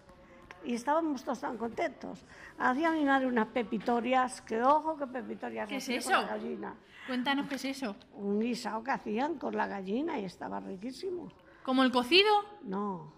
Y 0.66 0.74
estábamos 0.74 1.24
todos 1.24 1.40
tan 1.42 1.58
contentos. 1.58 2.26
Hacía 2.58 2.92
mi 2.92 3.06
madre 3.06 3.28
unas 3.28 3.48
pepitorias, 3.48 4.42
que 4.42 4.62
ojo 4.62 4.98
que 4.98 5.06
pepitorias 5.08 5.70
¿Qué 5.70 5.78
es 5.78 5.84
hacía 5.84 6.02
con 6.02 6.12
eso? 6.12 6.22
la 6.22 6.28
gallina. 6.28 6.76
cuéntanos 7.08 7.48
qué 7.48 7.56
es 7.56 7.66
eso. 7.66 7.96
Un 8.16 8.40
guisado 8.40 8.84
que 8.84 8.92
hacían 8.92 9.36
con 9.38 9.56
la 9.56 9.68
gallina 9.68 10.20
y 10.20 10.26
estaba 10.26 10.60
riquísimo. 10.60 11.32
¿Como 11.64 11.84
el 11.84 11.92
cocido? 11.92 12.30
No, 12.64 13.14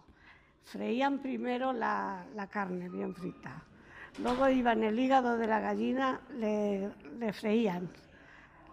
freían 0.63 1.19
primero 1.19 1.71
la, 1.73 2.25
la 2.35 2.47
carne 2.47 2.89
bien 2.89 3.15
frita. 3.15 3.63
Luego 4.19 4.49
iban 4.49 4.83
el 4.83 4.99
hígado 4.99 5.37
de 5.37 5.47
la 5.47 5.59
gallina, 5.59 6.19
le, 6.37 6.91
le 7.19 7.33
freían. 7.33 7.89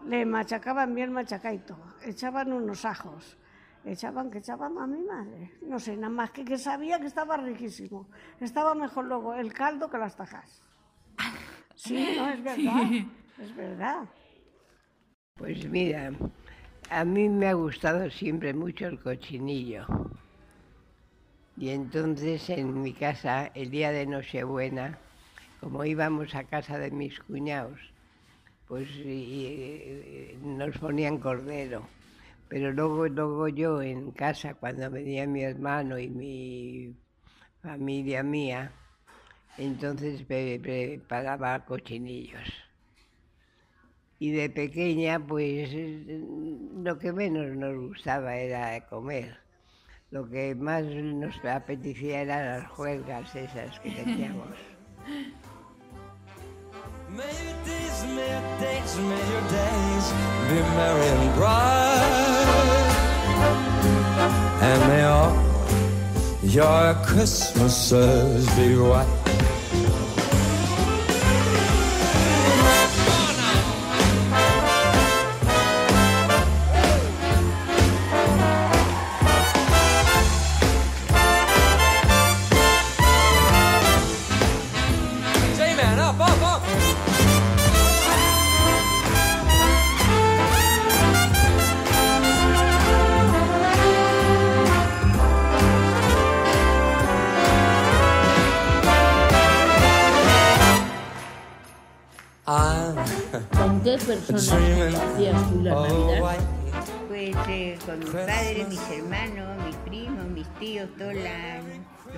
Le 0.05 0.25
machacaban 0.25 0.93
bien 0.93 1.11
machacadito. 1.13 1.77
Echaban 2.03 2.51
unos 2.51 2.83
ajos. 2.85 3.37
Echaban, 3.85 4.31
que 4.31 4.39
echaban 4.39 4.77
a 4.79 4.87
mi 4.87 5.01
madre. 5.03 5.51
No 5.61 5.79
sé, 5.79 5.95
nada 5.95 6.09
más 6.09 6.31
que, 6.31 6.43
que 6.43 6.57
sabía 6.57 6.99
que 6.99 7.05
estaba 7.05 7.37
riquísimo. 7.37 8.07
Estaba 8.39 8.73
mejor 8.73 9.05
luego 9.05 9.35
el 9.35 9.53
caldo 9.53 9.89
que 9.89 9.97
las 9.97 10.15
tajas. 10.15 10.61
Sí, 11.75 12.15
no, 12.17 12.29
es 12.29 12.43
verdad. 12.43 12.83
Es 13.37 13.53
verdad. 13.53 14.07
Pues 15.37 15.69
mira, 15.69 16.13
a 16.89 17.03
mí 17.03 17.27
me 17.27 17.47
ha 17.47 17.53
gustado 17.53 18.09
siempre 18.09 18.53
mucho 18.53 18.87
el 18.87 18.97
cochinillo. 18.97 19.85
Y 21.57 21.69
entonces 21.69 22.49
en 22.49 22.81
mi 22.81 22.93
casa, 22.93 23.47
el 23.53 23.71
día 23.71 23.91
de 23.91 24.05
Nochebuena, 24.05 24.97
como 25.59 25.83
íbamos 25.83 26.33
a 26.35 26.45
casa 26.45 26.77
de 26.77 26.91
mis 26.91 27.19
cuñados, 27.19 27.79
pues 28.67 28.87
y, 28.89 30.37
nos 30.41 30.77
ponían 30.77 31.17
cordero. 31.17 31.87
Pero 32.49 32.71
luego, 32.71 33.07
luego 33.07 33.47
yo 33.47 33.81
en 33.81 34.11
casa, 34.11 34.53
cuando 34.53 34.89
venía 34.91 35.25
mi 35.27 35.43
hermano 35.43 35.97
y 35.99 36.09
mi 36.09 36.95
familia 37.61 38.23
mía, 38.23 38.71
Entonces 39.57 40.21
pre- 40.23 40.59
preparaba 40.59 41.65
cochinillos. 41.65 42.43
Y 44.19 44.31
de 44.31 44.49
pequeña, 44.49 45.19
pues 45.25 45.69
lo 45.73 46.97
que 46.99 47.11
menos 47.13 47.55
nos 47.55 47.75
gustaba 47.77 48.35
era 48.37 48.85
comer. 48.87 49.37
Lo 50.11 50.29
que 50.29 50.55
más 50.55 50.83
nos 50.85 51.35
apetecía 51.45 52.21
eran 52.21 52.45
las 52.59 52.71
juergas 52.71 53.35
esas 53.35 53.79
que 53.79 53.91
teníamos. 53.91 54.49
May 57.15 57.23
your 57.23 57.55
days, 57.63 58.03
may 58.03 58.29
your 58.29 58.59
days, 58.59 58.97
may 58.97 59.31
your 59.31 59.41
days 59.47 60.05
be 60.49 60.59
merry 60.75 61.07
and 61.07 61.35
bright. 61.35 62.91
And 64.61 64.79
may 64.89 65.03
all 65.05 65.33
your 66.43 66.93
Christmases 67.05 68.53
be 68.57 68.75
white. 68.75 69.54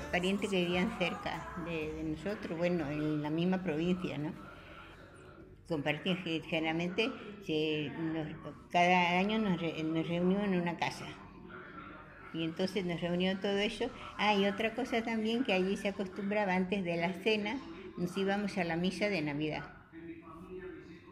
Parientes 0.07 0.49
que 0.49 0.61
vivían 0.65 0.97
cerca 0.97 1.47
de, 1.65 2.03
nosotros, 2.03 2.57
bueno, 2.57 2.89
en 2.89 3.21
la 3.21 3.29
misma 3.29 3.63
provincia, 3.63 4.17
¿no? 4.17 4.31
Compartían 5.67 6.17
ge- 6.23 6.41
generalmente, 6.47 7.11
se- 7.45 7.91
nos- 8.13 8.27
cada 8.71 9.17
año 9.19 9.37
nos, 9.39 9.59
re- 9.59 9.83
nos 9.83 10.07
reunimos 10.07 10.45
en 10.45 10.61
una 10.61 10.77
casa. 10.77 11.05
Y 12.33 12.43
entonces 12.43 12.85
nos 12.85 13.01
reunió 13.01 13.37
todo 13.39 13.57
eso. 13.57 13.89
Ah, 14.17 14.33
y 14.35 14.45
otra 14.45 14.73
cosa 14.75 15.01
también 15.03 15.43
que 15.43 15.53
allí 15.53 15.75
se 15.77 15.89
acostumbraba 15.89 16.53
antes 16.55 16.83
de 16.83 16.97
la 16.97 17.13
cena, 17.13 17.59
nos 17.97 18.15
íbamos 18.17 18.57
a 18.57 18.63
la 18.63 18.75
misa 18.77 19.09
de 19.09 19.21
Navidad, 19.21 19.63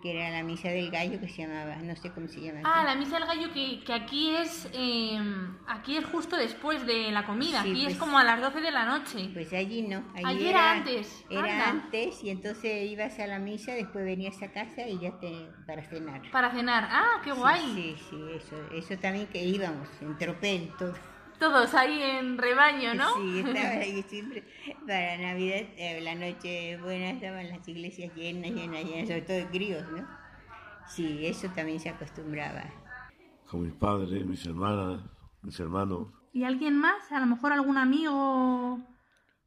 que 0.06 0.12
era 0.16 0.30
la 0.30 0.44
misa 0.44 0.70
del 0.70 0.92
gallo 0.92 1.20
que 1.20 1.28
se 1.28 1.42
llamaba, 1.48 1.78
no 1.78 1.96
sé 1.96 2.12
cómo 2.12 2.28
se 2.28 2.40
llama. 2.40 2.60
Ah, 2.64 2.82
aquí. 2.82 2.86
la 2.86 2.96
misa 2.96 3.18
del 3.18 3.26
gallo 3.28 3.52
que, 3.52 3.84
que 3.84 3.92
aquí 3.92 4.36
es 4.36 4.70
eh, 4.72 5.18
aquí 5.68 5.98
es 5.98 6.06
justo 6.06 6.36
después 6.38 6.86
de 6.86 7.12
la 7.12 7.26
comida. 7.26 7.64
Sí, 7.64 7.72
aquí 7.72 7.80
es 7.82 7.86
pues- 7.86 7.98
como 7.98 8.20
a 8.20 8.24
las 8.24 8.40
12 8.40 8.62
de 8.62 8.70
la 8.70 8.86
noche. 8.86 9.32
Pues 9.34 9.52
allí 9.54 9.82
no. 9.82 10.04
Allí, 10.14 10.26
Allí 10.26 10.48
era 10.48 10.72
antes, 10.74 11.26
Era 11.28 11.42
anda. 11.42 11.70
antes 11.70 12.24
y 12.24 12.30
entonces 12.30 12.88
ibas 12.92 13.18
a 13.18 13.26
la 13.26 13.40
misa, 13.40 13.72
después 13.74 14.06
venías 14.06 14.40
a 14.44 14.52
casa 14.52 14.88
y 14.88 15.00
ya 15.00 15.18
te 15.20 15.50
para 15.66 15.84
cenar. 15.84 16.22
Para 16.32 16.52
cenar. 16.52 16.88
Ah, 16.92 17.20
qué 17.24 17.32
Sí, 17.32 17.40
guay. 17.40 17.62
Sí, 17.74 17.96
sí, 18.12 18.16
eso, 18.36 18.56
eso 18.74 19.02
también 19.02 19.26
que 19.26 19.44
íbamos, 19.44 19.90
en 20.02 20.16
tropel, 20.20 20.70
todo. 20.78 20.94
Todos 21.40 21.74
ahí 21.74 22.02
en 22.02 22.38
rebaño, 22.38 22.94
¿no? 22.94 23.14
Sí, 23.16 23.40
estaba 23.40 23.70
ahí 23.70 24.04
siempre. 24.04 24.44
Para 24.88 25.18
Navidad, 25.18 25.66
eh, 25.78 26.00
la 26.02 26.16
noche 26.16 26.78
buena, 26.78 27.12
estaban 27.12 27.50
las 27.50 27.68
iglesias 27.68 28.14
llenas, 28.16 28.52
llenas, 28.52 28.86
llenas, 28.86 29.08
sobre 29.08 29.22
todo 29.22 29.38
de 29.38 29.48
críos, 29.48 29.84
¿no? 29.92 30.08
Sí, 30.88 31.26
eso 31.26 31.50
también 31.50 31.80
se 31.80 31.90
acostumbraba. 31.90 32.64
Con 33.50 33.64
mis 33.64 33.74
padres, 33.74 34.26
mis 34.26 34.46
hermanas, 34.46 35.02
mis 35.42 35.60
hermanos. 35.60 36.08
¿Y 36.32 36.44
alguien 36.44 36.78
más? 36.78 37.12
A 37.12 37.20
lo 37.20 37.26
mejor 37.26 37.52
algún 37.52 37.78
amigo 37.78 38.80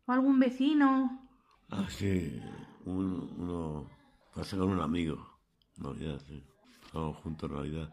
o 0.07 0.13
algún 0.13 0.39
vecino. 0.39 1.27
Así, 1.71 2.41
un, 2.85 3.35
uno, 3.39 3.91
pasé 4.35 4.57
con 4.57 4.71
un 4.71 4.81
amigo, 4.81 5.39
Navidad, 5.77 6.21
sí. 6.27 6.45
Estábamos 6.85 7.19
juntos 7.19 7.51
en 7.51 7.57
Navidad. 7.57 7.93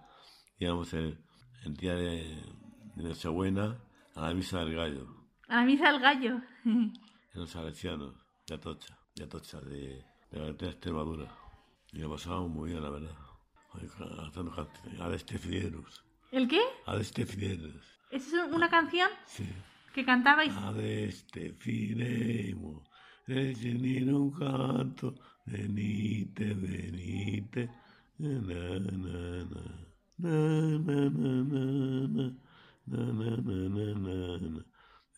Íbamos 0.57 0.93
el, 0.93 1.21
el 1.65 1.75
día 1.75 1.95
de, 1.95 2.41
en 2.95 3.03
Nochebuena 3.03 3.77
a 4.15 4.21
la 4.21 4.33
misa 4.33 4.59
del 4.59 4.75
gallo. 4.75 5.07
A 5.47 5.57
la 5.57 5.65
misa 5.65 5.91
del 5.91 6.01
gallo. 6.01 6.41
en 6.65 6.93
los 7.33 7.49
salesianos, 7.49 8.15
de 8.47 8.55
Atocha, 8.55 8.97
de 9.15 9.23
Atocha, 9.23 9.59
de, 9.61 10.05
de 10.31 10.39
la 10.39 10.53
de 10.53 10.69
Extremadura. 10.69 11.31
Y 11.91 11.99
lo 11.99 12.09
pasábamos 12.09 12.49
muy 12.49 12.71
bien, 12.71 12.83
la 12.83 12.89
verdad. 12.89 13.15
Cantando 13.97 14.69
Adeste 15.01 15.37
Fideros. 15.37 16.03
¿El 16.31 16.47
qué? 16.47 16.61
Adeste 16.85 17.25
Fideros. 17.25 17.83
¿Es 18.11 18.31
una 18.51 18.69
canción? 18.69 19.09
Sí. 19.25 19.47
¿Que 19.93 20.05
cantabais? 20.05 20.55
Adeste 20.57 21.53
Fidemo, 21.53 22.83
recibir 23.27 24.13
un 24.13 24.31
canto, 24.31 25.15
venite, 25.45 26.53
venite, 26.53 27.69
na, 28.17 28.39
na, 28.39 28.79
na, 28.79 29.45
na, 30.17 30.79
na, 30.79 31.09
na, 31.09 31.43
na. 31.43 32.07
na 32.07 32.44
na, 32.85 32.97
na, 33.05 33.37
na, 33.37 33.93
na, 33.95 34.37
na, 34.37 34.65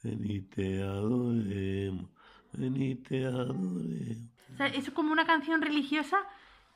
venite, 0.03 0.81
adoremos, 0.83 2.09
venite, 2.53 3.25
adoremos. 3.25 4.29
O 4.53 4.57
sea, 4.57 4.67
es 4.67 4.89
como 4.91 5.11
una 5.11 5.25
canción 5.25 5.61
religiosa 5.61 6.17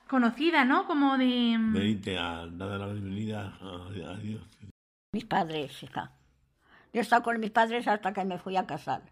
conocida, 0.07 0.65
¿no? 0.65 0.85
Como 0.87 1.17
de... 1.17 1.57
Venite 1.59 2.17
a 2.17 2.45
dar 2.47 2.79
la 2.79 2.87
bienvenida 2.87 3.57
a, 3.61 4.11
a 4.11 4.17
Dios. 4.17 4.43
Mis 5.13 5.25
padres, 5.25 5.81
hija. 5.83 6.11
Yo 6.93 6.99
he 6.99 7.01
estado 7.01 7.23
con 7.23 7.39
mis 7.39 7.51
padres 7.51 7.87
hasta 7.87 8.11
que 8.13 8.25
me 8.25 8.37
fui 8.37 8.57
a 8.57 8.65
casar. 8.67 9.03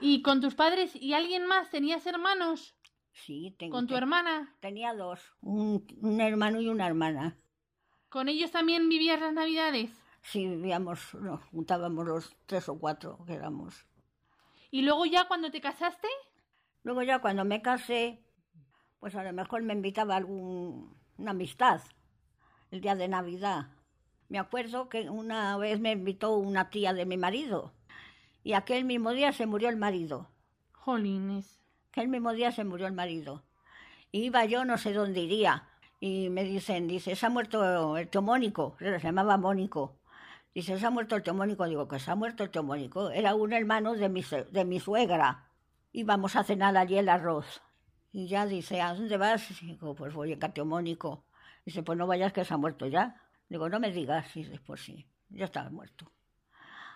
¿Y 0.00 0.20
con 0.22 0.40
tus 0.42 0.54
padres 0.54 0.94
y 0.94 1.14
alguien 1.14 1.46
más? 1.46 1.70
¿Tenías 1.70 2.06
hermanos? 2.06 2.74
Sí, 3.12 3.56
tengo. 3.58 3.72
¿Con 3.76 3.86
tu 3.86 3.94
te- 3.94 3.98
hermana? 3.98 4.54
Tenía 4.60 4.92
dos, 4.92 5.20
un, 5.40 5.86
un 6.02 6.20
hermano 6.20 6.60
y 6.60 6.68
una 6.68 6.86
hermana. 6.86 7.38
¿Con 8.08 8.28
ellos 8.28 8.50
también 8.50 8.88
vivías 8.88 9.20
las 9.20 9.32
navidades? 9.32 9.90
Sí, 10.22 10.46
vivíamos, 10.46 11.14
nos 11.14 11.42
juntábamos 11.44 12.06
los 12.06 12.36
tres 12.46 12.68
o 12.68 12.78
cuatro 12.78 13.24
que 13.26 13.34
éramos. 13.34 13.86
¿Y 14.70 14.82
luego 14.82 15.06
ya 15.06 15.28
cuando 15.28 15.50
te 15.50 15.60
casaste? 15.60 16.08
Luego 16.82 17.02
ya 17.02 17.20
cuando 17.20 17.44
me 17.44 17.62
casé, 17.62 18.24
pues 19.00 19.14
a 19.14 19.24
lo 19.24 19.32
mejor 19.32 19.62
me 19.62 19.72
invitaba 19.72 20.16
algún, 20.16 20.96
una 21.16 21.32
amistad 21.32 21.80
el 22.70 22.80
día 22.80 22.94
de 22.94 23.08
Navidad. 23.08 23.70
Me 24.28 24.38
acuerdo 24.38 24.88
que 24.88 25.08
una 25.08 25.56
vez 25.56 25.80
me 25.80 25.92
invitó 25.92 26.36
una 26.36 26.70
tía 26.70 26.92
de 26.92 27.06
mi 27.06 27.16
marido 27.16 27.74
y 28.42 28.52
aquel 28.54 28.84
mismo 28.84 29.12
día 29.12 29.32
se 29.32 29.46
murió 29.46 29.68
el 29.68 29.76
marido. 29.76 30.30
Jolines. 30.72 31.60
Aquel 31.90 32.08
mismo 32.08 32.32
día 32.32 32.52
se 32.52 32.64
murió 32.64 32.86
el 32.86 32.92
marido. 32.92 33.44
Iba 34.12 34.44
yo 34.44 34.64
no 34.64 34.78
sé 34.78 34.92
dónde 34.92 35.20
iría 35.20 35.68
y 35.98 36.28
me 36.30 36.44
dicen, 36.44 36.86
dice, 36.88 37.16
se 37.16 37.26
ha 37.26 37.30
muerto 37.30 37.96
el 37.96 38.08
tío 38.08 38.22
Mónico, 38.22 38.76
se 38.78 38.98
llamaba 38.98 39.36
Mónico. 39.36 39.98
Dice, 40.54 40.78
se 40.78 40.86
ha 40.86 40.90
muerto 40.90 41.16
el 41.16 41.22
tío 41.22 41.34
Mónico. 41.34 41.66
Digo, 41.66 41.86
que 41.88 41.98
se 41.98 42.10
ha 42.10 42.14
muerto 42.14 42.44
el 42.44 42.50
tío 42.50 42.62
Mónico. 42.62 43.10
Era 43.10 43.34
un 43.34 43.52
hermano 43.52 43.94
de 43.94 44.08
mi, 44.08 44.22
de 44.50 44.64
mi 44.64 44.80
suegra. 44.80 45.50
Íbamos 45.92 46.36
a 46.36 46.44
cenar 46.44 46.76
allí 46.76 46.96
el 46.98 47.08
arroz. 47.08 47.62
Y 48.12 48.28
ya 48.28 48.46
dice, 48.46 48.80
¿a 48.80 48.94
dónde 48.94 49.16
vas? 49.16 49.48
Digo, 49.60 49.94
pues 49.94 50.14
voy 50.14 50.32
a 50.32 50.38
tío 50.52 50.64
Mónico. 50.64 51.26
Dice, 51.64 51.82
pues 51.82 51.98
no 51.98 52.06
vayas 52.06 52.32
que 52.32 52.44
se 52.44 52.54
ha 52.54 52.56
muerto 52.56 52.86
ya. 52.86 53.20
Digo, 53.48 53.68
no 53.68 53.80
me 53.80 53.90
digas. 53.90 54.34
Y 54.36 54.44
dice, 54.44 54.60
pues 54.64 54.82
sí, 54.82 55.06
ya 55.28 55.46
estaba 55.46 55.70
muerto. 55.70 56.10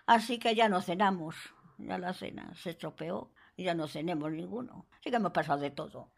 Así 0.06 0.38
que 0.38 0.54
ya 0.54 0.68
no 0.68 0.80
cenamos. 0.80 1.36
Ya 1.78 1.98
la 1.98 2.12
cena 2.12 2.54
se 2.54 2.70
estropeó 2.70 3.32
y 3.56 3.64
ya 3.64 3.74
no 3.74 3.88
cenemos 3.88 4.30
ninguno. 4.32 4.86
Así 4.92 5.10
que 5.10 5.16
hemos 5.16 5.32
pasado 5.32 5.60
de 5.60 5.70
todo. 5.70 6.10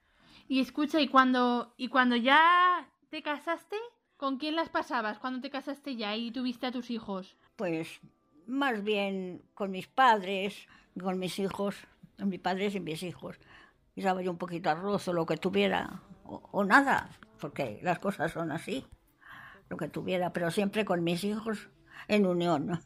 Y 0.53 0.61
escucha, 0.61 1.01
¿y 1.01 1.09
cuando, 1.09 1.73
y 1.79 1.89
cuando 1.89 2.15
ya 2.15 2.87
te 3.09 3.23
casaste? 3.23 3.77
¿Con 4.19 4.37
quién 4.37 4.55
las 4.55 4.69
pasabas 4.69 5.19
cuando 5.19 5.41
te 5.41 5.49
casaste 5.49 5.97
ya 5.97 6.15
y 6.15 6.31
tuviste 6.31 6.67
a 6.67 6.71
tus 6.71 6.91
hijos? 6.91 7.39
Pues 7.57 8.01
más 8.47 8.85
bien 8.85 9.41
con 9.55 9.71
mis 9.71 9.87
padres, 9.87 10.69
con 11.01 11.19
mis 11.19 11.39
hijos, 11.39 11.77
con 12.19 12.29
mis 12.29 12.39
padres 12.39 12.75
y 12.75 12.81
mis 12.81 13.03
hijos. 13.03 13.39
Y 13.95 14.03
daba 14.03 14.21
yo 14.21 14.31
un 14.31 14.37
poquito 14.37 14.69
arroz 14.69 15.09
o 15.09 15.15
lo 15.15 15.25
que 15.25 15.39
tuviera, 15.39 16.03
o, 16.25 16.43
o 16.53 16.65
nada, 16.65 17.09
porque 17.41 17.81
las 17.83 17.99
cosas 17.99 18.31
son 18.33 18.53
así, 18.53 18.85
lo 19.71 19.79
que 19.79 19.89
tuviera, 19.89 20.35
pero 20.35 20.51
siempre 20.51 20.85
con 20.85 21.03
mis 21.03 21.25
hijos 21.25 21.71
en 22.09 22.27
unión. 22.27 22.79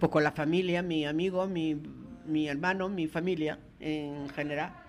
Pues 0.00 0.10
con 0.10 0.24
la 0.24 0.32
familia, 0.32 0.82
mi 0.82 1.06
amigo, 1.06 1.46
mi, 1.46 1.80
mi 2.24 2.48
hermano, 2.48 2.88
mi 2.88 3.06
familia 3.06 3.60
en 3.78 4.28
general. 4.30 4.87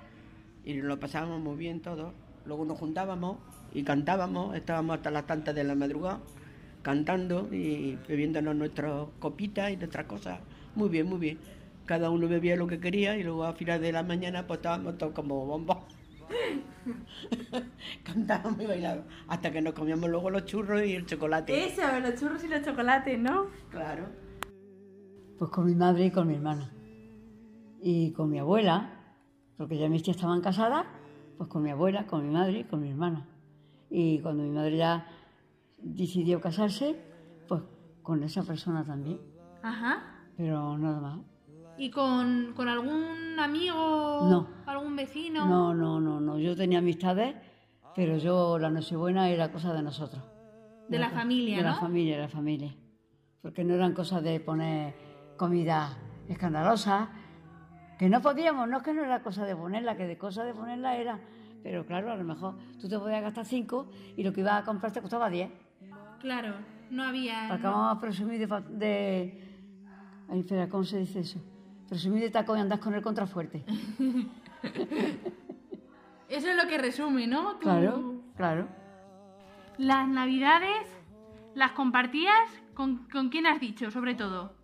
Y 0.63 0.73
lo 0.81 0.99
pasábamos 0.99 1.39
muy 1.39 1.55
bien 1.55 1.81
todos. 1.81 2.13
Luego 2.45 2.65
nos 2.65 2.77
juntábamos 2.77 3.37
y 3.73 3.83
cantábamos, 3.83 4.55
estábamos 4.55 4.97
hasta 4.97 5.11
las 5.11 5.25
tantas 5.27 5.55
de 5.55 5.63
la 5.63 5.75
madrugada 5.75 6.19
cantando 6.81 7.47
y 7.51 7.97
bebiéndonos 8.07 8.55
nuestras 8.55 9.07
copitas 9.19 9.71
y 9.71 9.77
nuestras 9.77 10.05
cosas. 10.05 10.39
Muy 10.75 10.89
bien, 10.89 11.07
muy 11.07 11.19
bien. 11.19 11.39
cada 11.85 12.09
uno 12.11 12.27
bebía 12.27 12.55
lo 12.55 12.67
que 12.67 12.79
quería 12.79 13.17
y 13.17 13.23
luego 13.23 13.43
a 13.43 13.53
final 13.53 13.81
de 13.81 13.91
la 13.91 14.03
mañana 14.03 14.45
pues 14.45 14.59
estábamos 14.59 14.97
todos 14.97 15.13
como 15.13 15.45
bombos. 15.45 15.77
Cantábamos 18.03 18.61
y 18.61 18.65
bailábamos. 18.67 19.05
Hasta 19.27 19.51
que 19.51 19.61
nos 19.61 19.73
comíamos 19.73 20.09
luego 20.09 20.29
los 20.29 20.45
churros 20.45 20.85
y 20.85 20.93
el 20.95 21.05
chocolate. 21.05 21.65
Eso, 21.65 21.81
los 21.99 22.19
churros 22.19 22.43
y 22.43 22.47
los 22.47 22.61
chocolates, 22.61 23.19
¿no? 23.19 23.47
Claro. 23.69 24.05
Pues 25.37 25.49
con 25.51 25.65
mi 25.65 25.73
madre 25.73 26.05
y 26.05 26.11
con 26.11 26.27
mi 26.27 26.35
hermana. 26.35 26.71
Y 27.81 28.11
con 28.11 28.29
mi 28.29 28.37
abuela, 28.39 28.98
porque 29.59 29.77
ya 29.77 29.89
mis 29.89 30.03
tías 30.03 30.15
estaban 30.15 30.39
casadas, 30.39 30.85
pues 31.37 31.49
con 31.49 31.61
mi 31.61 31.69
abuela, 31.69 32.07
con 32.07 32.25
mi 32.25 32.33
madre 32.33 32.59
y 32.59 32.63
con 32.63 32.79
mi 32.79 32.91
hermana. 32.91 33.27
Y 33.89 34.19
cuando 34.19 34.41
mi 34.41 34.51
madre 34.51 34.77
ya 34.77 35.05
decidió 35.77 36.39
casarse, 36.39 36.95
pues 37.45 37.61
con 38.01 38.23
esa 38.23 38.43
persona 38.43 38.85
también. 38.85 39.19
Ajá. 39.61 40.23
Pero 40.37 40.77
nada 40.77 41.01
más. 41.01 41.19
¿Y 41.77 41.91
con, 41.91 42.53
con 42.55 42.69
algún 42.69 43.37
amigo? 43.37 43.75
No. 44.29 44.47
¿Algún 44.65 44.95
vecino? 44.95 45.45
No, 45.45 45.73
no, 45.73 45.99
no, 45.99 46.21
no. 46.21 46.39
Yo 46.39 46.55
tenía 46.55 46.79
amistades, 46.79 47.35
pero 47.93 48.15
yo 48.15 48.57
la 48.59 48.69
Nochebuena 48.69 49.29
era 49.29 49.51
cosa 49.51 49.73
de 49.73 49.81
nosotros. 49.81 50.23
De 50.87 50.97
la 50.99 51.09
familia, 51.09 51.57
De 51.57 51.63
la 51.63 51.71
¿no? 51.71 51.79
familia, 51.81 52.15
de 52.15 52.21
la 52.21 52.29
familia. 52.29 52.73
Porque 53.41 53.65
no 53.65 53.73
eran 53.73 53.93
cosas 53.93 54.23
de 54.23 54.39
poner 54.39 54.95
comida 55.35 55.97
escandalosa, 56.29 57.09
que 57.99 58.09
no 58.09 58.21
podíamos, 58.21 58.67
no 58.69 58.77
es 58.77 58.83
que 58.83 58.93
no 58.93 59.03
era 59.03 59.21
cosa 59.21 59.43
de 59.45 59.57
ponerla, 59.57 59.97
que 59.97 60.07
de 60.07 60.17
cosa 60.17 60.45
de 60.45 60.53
ponerla 60.53 60.95
era. 60.95 61.19
Pero 61.61 61.85
claro, 61.85 62.13
a 62.13 62.15
lo 62.15 62.23
mejor 62.23 62.55
tú 62.79 62.87
te 62.87 62.97
podías 62.97 63.21
gastar 63.21 63.45
cinco 63.45 63.91
y 64.15 64.23
lo 64.23 64.31
que 64.31 64.39
ibas 64.39 64.61
a 64.61 64.63
comprar 64.63 64.93
te 64.93 65.01
costaba 65.01 65.29
diez. 65.29 65.51
Claro, 66.21 66.55
no 66.91 67.03
había... 67.03 67.49
Para 67.49 67.57
que 67.57 67.63
no. 67.63 67.71
vamos 67.73 67.97
a 67.97 67.99
presumir 67.99 68.39
de, 68.39 68.61
de... 68.69 69.43
Ay, 70.29 70.39
espera, 70.39 70.69
¿cómo 70.69 70.85
se 70.85 70.99
dice 70.99 71.19
eso? 71.19 71.41
Presumir 71.89 72.21
de 72.21 72.29
taco 72.29 72.55
y 72.55 72.61
andás 72.61 72.79
con 72.79 72.93
el 72.93 73.01
contrafuerte. 73.01 73.65
Eso 76.29 76.47
es 76.47 76.55
lo 76.55 76.69
que 76.69 76.77
resume, 76.77 77.27
¿no? 77.27 77.59
Claro, 77.59 78.21
claro. 78.37 78.67
Las 79.77 80.07
navidades, 80.07 80.87
¿las 81.53 81.71
compartías? 81.71 82.49
¿Con, 82.75 83.09
con 83.09 83.27
quién 83.27 83.45
has 83.45 83.59
dicho, 83.59 83.91
sobre 83.91 84.15
todo? 84.15 84.58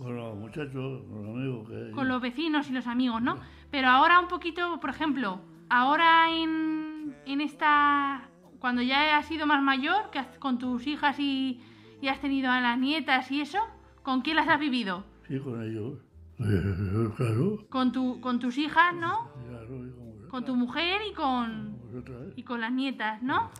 Con 0.00 0.16
los 0.16 0.34
muchachos, 0.36 1.02
con 1.10 1.22
los 1.26 1.36
amigos 1.36 1.68
que 1.68 1.76
hay. 1.76 1.90
Con 1.92 2.08
los 2.08 2.22
vecinos 2.22 2.68
y 2.70 2.72
los 2.72 2.86
amigos, 2.86 3.20
¿no? 3.20 3.38
Pero 3.70 3.88
ahora 3.88 4.18
un 4.18 4.28
poquito, 4.28 4.80
por 4.80 4.90
ejemplo, 4.90 5.40
ahora 5.68 6.30
en, 6.30 7.14
en 7.26 7.40
esta... 7.42 8.26
Cuando 8.60 8.80
ya 8.82 9.18
has 9.18 9.26
sido 9.26 9.46
más 9.46 9.62
mayor, 9.62 10.10
que 10.10 10.18
has- 10.18 10.38
con 10.38 10.58
tus 10.58 10.86
hijas 10.86 11.18
y, 11.20 11.60
y 12.00 12.08
has 12.08 12.20
tenido 12.20 12.50
a 12.50 12.60
las 12.60 12.78
nietas 12.78 13.30
y 13.30 13.40
eso, 13.42 13.58
¿con 14.02 14.22
quién 14.22 14.36
las 14.36 14.48
has 14.48 14.58
vivido? 14.58 15.04
Sí, 15.28 15.38
con 15.38 15.62
ellos. 15.62 15.98
Claro, 17.16 17.58
Con, 17.68 17.92
tu, 17.92 18.20
con 18.22 18.38
tus 18.38 18.56
hijas, 18.56 18.94
¿no? 18.94 19.28
claro, 19.48 19.86
y 19.86 19.90
con 19.90 20.28
Con 20.30 20.44
tu 20.46 20.56
mujer 20.56 21.00
y 21.10 21.14
con, 21.14 21.76
vosotras. 21.82 22.32
y 22.36 22.42
con 22.42 22.60
las 22.62 22.72
nietas, 22.72 23.22
¿no? 23.22 23.50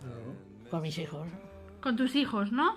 Con 0.70 0.80
mis 0.82 0.96
hijos. 0.98 1.28
Con 1.82 1.96
tus 1.96 2.14
hijos, 2.16 2.52
¿no? 2.52 2.76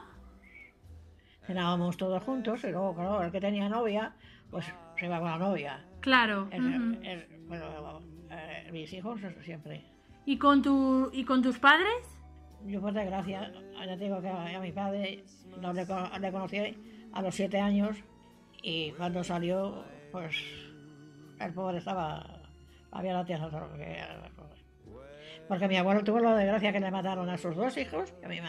Cenábamos 1.46 1.98
todos 1.98 2.24
juntos 2.24 2.64
y 2.64 2.72
luego, 2.72 2.94
claro, 2.96 3.24
el 3.24 3.32
que 3.32 3.41
tenía 3.41 3.68
novia, 3.70 4.14
pues 4.50 4.66
se 4.98 5.06
iba 5.06 5.20
con 5.20 5.30
la 5.30 5.38
novia. 5.38 5.86
Claro. 6.00 6.48
El- 6.52 6.62
ujú. 6.96 7.00
el- 7.04 7.28
bueno, 7.48 8.02
eh, 8.32 8.70
mis 8.72 8.91
hijos 8.94 9.20
siempre. 9.44 9.84
¿Y 10.26 10.38
con, 10.38 10.62
tu, 10.62 11.10
¿Y 11.12 11.26
con 11.26 11.41
tus 11.41 11.60
padres? 11.60 12.18
Yo 12.66 12.80
por 12.80 12.94
desgracia, 12.94 13.52
ya 13.86 13.98
te 13.98 14.04
digo 14.06 14.22
que 14.22 14.30
a, 14.30 14.58
a 14.58 14.60
mi 14.62 14.72
padre 14.72 15.24
no 15.60 15.74
le, 15.74 15.86
le 16.20 16.32
conocí 16.32 16.58
a 17.12 17.22
los 17.22 17.36
siete 17.36 17.60
años 17.60 17.98
y 18.62 18.91
cuando 18.91 19.22
salió, 19.24 19.84
pues 20.14 20.38
el 21.41 21.54
pobre 21.54 21.80
estaba, 21.80 22.26
había 22.91 23.14
la 23.14 23.26
tierra 23.26 23.50
todo 23.50 23.68
lo 23.68 23.74
que- 23.76 24.02
Porque 25.50 25.68
mi 25.68 25.76
abuelo 25.76 26.04
tuvo 26.06 26.20
la 26.20 26.36
desgracia 26.38 26.72
que 26.72 26.80
le 26.80 26.89
mataron 26.89 27.30
a 27.30 27.38
sus 27.38 27.54
dos 27.56 27.76
hijos 27.78 28.14
y 28.22 28.26
a, 28.26 28.30
mi 28.30 28.39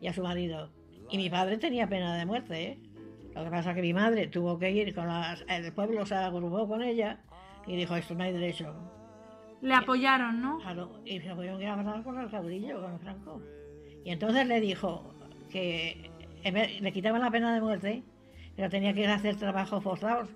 y 0.00 0.06
a 0.06 0.12
su 0.14 0.22
marido. 0.22 0.70
Y 1.10 1.16
mi 1.16 1.30
padre 1.30 1.58
tenía 1.58 1.86
pena 1.88 2.16
de 2.16 2.26
muerte, 2.26 2.62
¿eh? 2.62 2.78
Lo 3.34 3.44
que 3.44 3.50
pasa 3.50 3.70
es 3.70 3.76
que 3.76 3.82
mi 3.82 3.92
madre 3.94 4.26
tuvo 4.26 4.58
que 4.58 4.70
ir 4.70 4.94
con 4.94 5.06
las... 5.06 5.44
El 5.48 5.72
pueblo 5.72 6.04
se 6.04 6.14
agrupó 6.14 6.66
con 6.66 6.82
ella 6.82 7.20
y 7.66 7.76
dijo, 7.76 7.94
esto 7.96 8.14
no 8.14 8.24
hay 8.24 8.32
derecho. 8.32 8.74
Le 9.60 9.74
apoyaron, 9.74 10.40
¿no? 10.40 10.58
Claro, 10.58 11.00
y 11.04 11.20
se 11.20 11.34
que 11.34 11.62
ir 11.62 11.66
a 11.68 11.76
matar 11.76 12.02
con 12.02 12.18
el 12.18 12.30
caudillo, 12.30 12.80
con 12.80 12.98
Franco. 13.00 13.42
Y 14.04 14.10
entonces 14.10 14.46
le 14.46 14.60
dijo 14.60 15.14
que 15.50 16.10
le 16.44 16.92
quitaban 16.92 17.20
la 17.20 17.30
pena 17.30 17.54
de 17.54 17.60
muerte, 17.60 18.02
pero 18.56 18.68
tenía 18.70 18.92
que 18.92 19.02
ir 19.02 19.08
a 19.08 19.14
hacer 19.14 19.36
trabajos 19.36 19.82
forzados, 19.82 20.28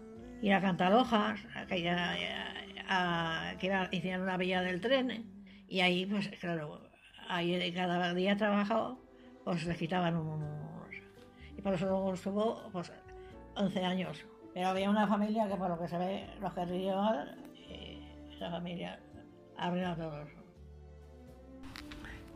ir 0.43 0.53
a 0.53 0.61
cantar 0.61 0.93
hojas, 0.93 1.41
a 1.55 1.66
que, 1.66 1.83
ya- 1.83 2.16
a- 2.89 3.55
que 3.59 3.66
iba- 3.66 3.89
hicieran 3.93 4.23
una 4.23 4.37
vía 4.37 4.61
del 4.62 4.81
tren. 4.81 5.25
Y 5.68 5.81
ahí, 5.81 6.05
pues 6.07 6.29
claro, 6.41 6.81
ahí 7.29 7.73
cada 7.73 8.12
día 8.14 8.37
trabajado, 8.37 9.02
pues 9.45 9.64
le 9.64 9.74
quitaban 9.74 10.16
unos... 10.16 10.95
Y 11.57 11.62
por 11.62 11.74
eso 11.74 11.86
luego 11.86 12.14
estuvo 12.14 12.70
pues, 12.72 12.93
11 13.57 13.84
años. 13.84 14.24
Pero 14.55 14.68
había 14.68 14.90
una 14.90 15.07
familia 15.07 15.49
que 15.49 15.57
por 15.57 15.68
lo 15.68 15.78
que 15.78 15.88
se 15.88 15.99
ve 15.99 16.26
los 16.40 16.53
quería 16.53 16.76
llevar, 16.76 17.36
y 17.55 18.03
esa 18.34 18.51
familia 18.51 19.01
arruinó 19.57 19.90
a 19.90 19.97
todos. 19.97 20.28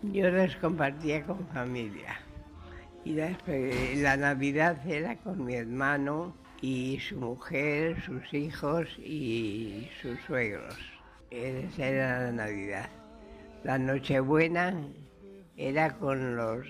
Yo 0.02 0.30
los 0.30 0.56
compartía 0.56 1.24
con 1.24 1.46
familia. 1.48 2.20
Y 3.04 3.14
después, 3.14 3.98
la 3.98 4.16
Navidad 4.16 4.84
era 4.86 5.16
con 5.16 5.44
mi 5.44 5.54
hermano 5.54 6.34
y 6.60 6.98
su 7.00 7.16
mujer, 7.16 8.00
sus 8.02 8.32
hijos 8.34 8.88
y 8.98 9.88
sus 10.00 10.18
suegros. 10.22 10.76
Esa 11.30 11.86
era 11.86 12.20
la 12.24 12.32
Navidad. 12.32 12.88
La 13.64 13.78
Nochebuena 13.78 14.74
era 15.56 15.96
con 15.98 16.36
los 16.36 16.66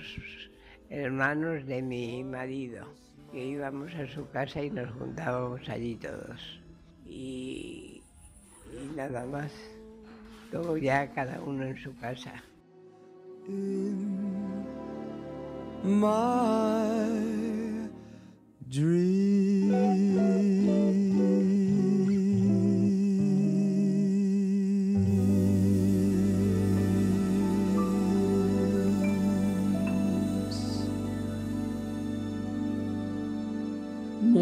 hermanos 0.88 1.66
de 1.66 1.82
mi 1.82 2.22
marido, 2.22 2.86
que 3.32 3.44
íbamos 3.44 3.92
a 3.94 4.06
su 4.06 4.28
casa 4.30 4.62
y 4.62 4.70
nos 4.70 4.90
juntábamos 4.92 5.68
allí 5.68 5.96
todos. 5.96 6.60
Y, 7.04 8.02
nada 8.94 9.26
más. 9.26 9.52
Luego 10.52 10.76
ya 10.76 11.12
cada 11.12 11.40
uno 11.40 11.64
en 11.64 11.76
su 11.76 11.96
casa. 11.98 12.42
my 15.82 17.16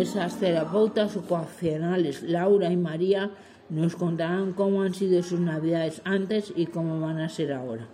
Nuestras 0.05 0.39
terapeutas 0.39 1.17
ocupacionales, 1.17 2.23
Laura 2.25 2.71
y 2.71 2.77
María, 2.77 3.31
nos 3.71 3.97
contarán 3.97 4.53
cómo 4.53 4.83
han 4.83 4.93
sido 4.93 5.23
sus 5.23 5.41
navidades 5.41 6.03
antes 6.05 6.53
y 6.55 6.67
cómo 6.67 7.01
van 7.01 7.21
a 7.21 7.31
ser 7.31 7.55
ahora. 7.55 7.89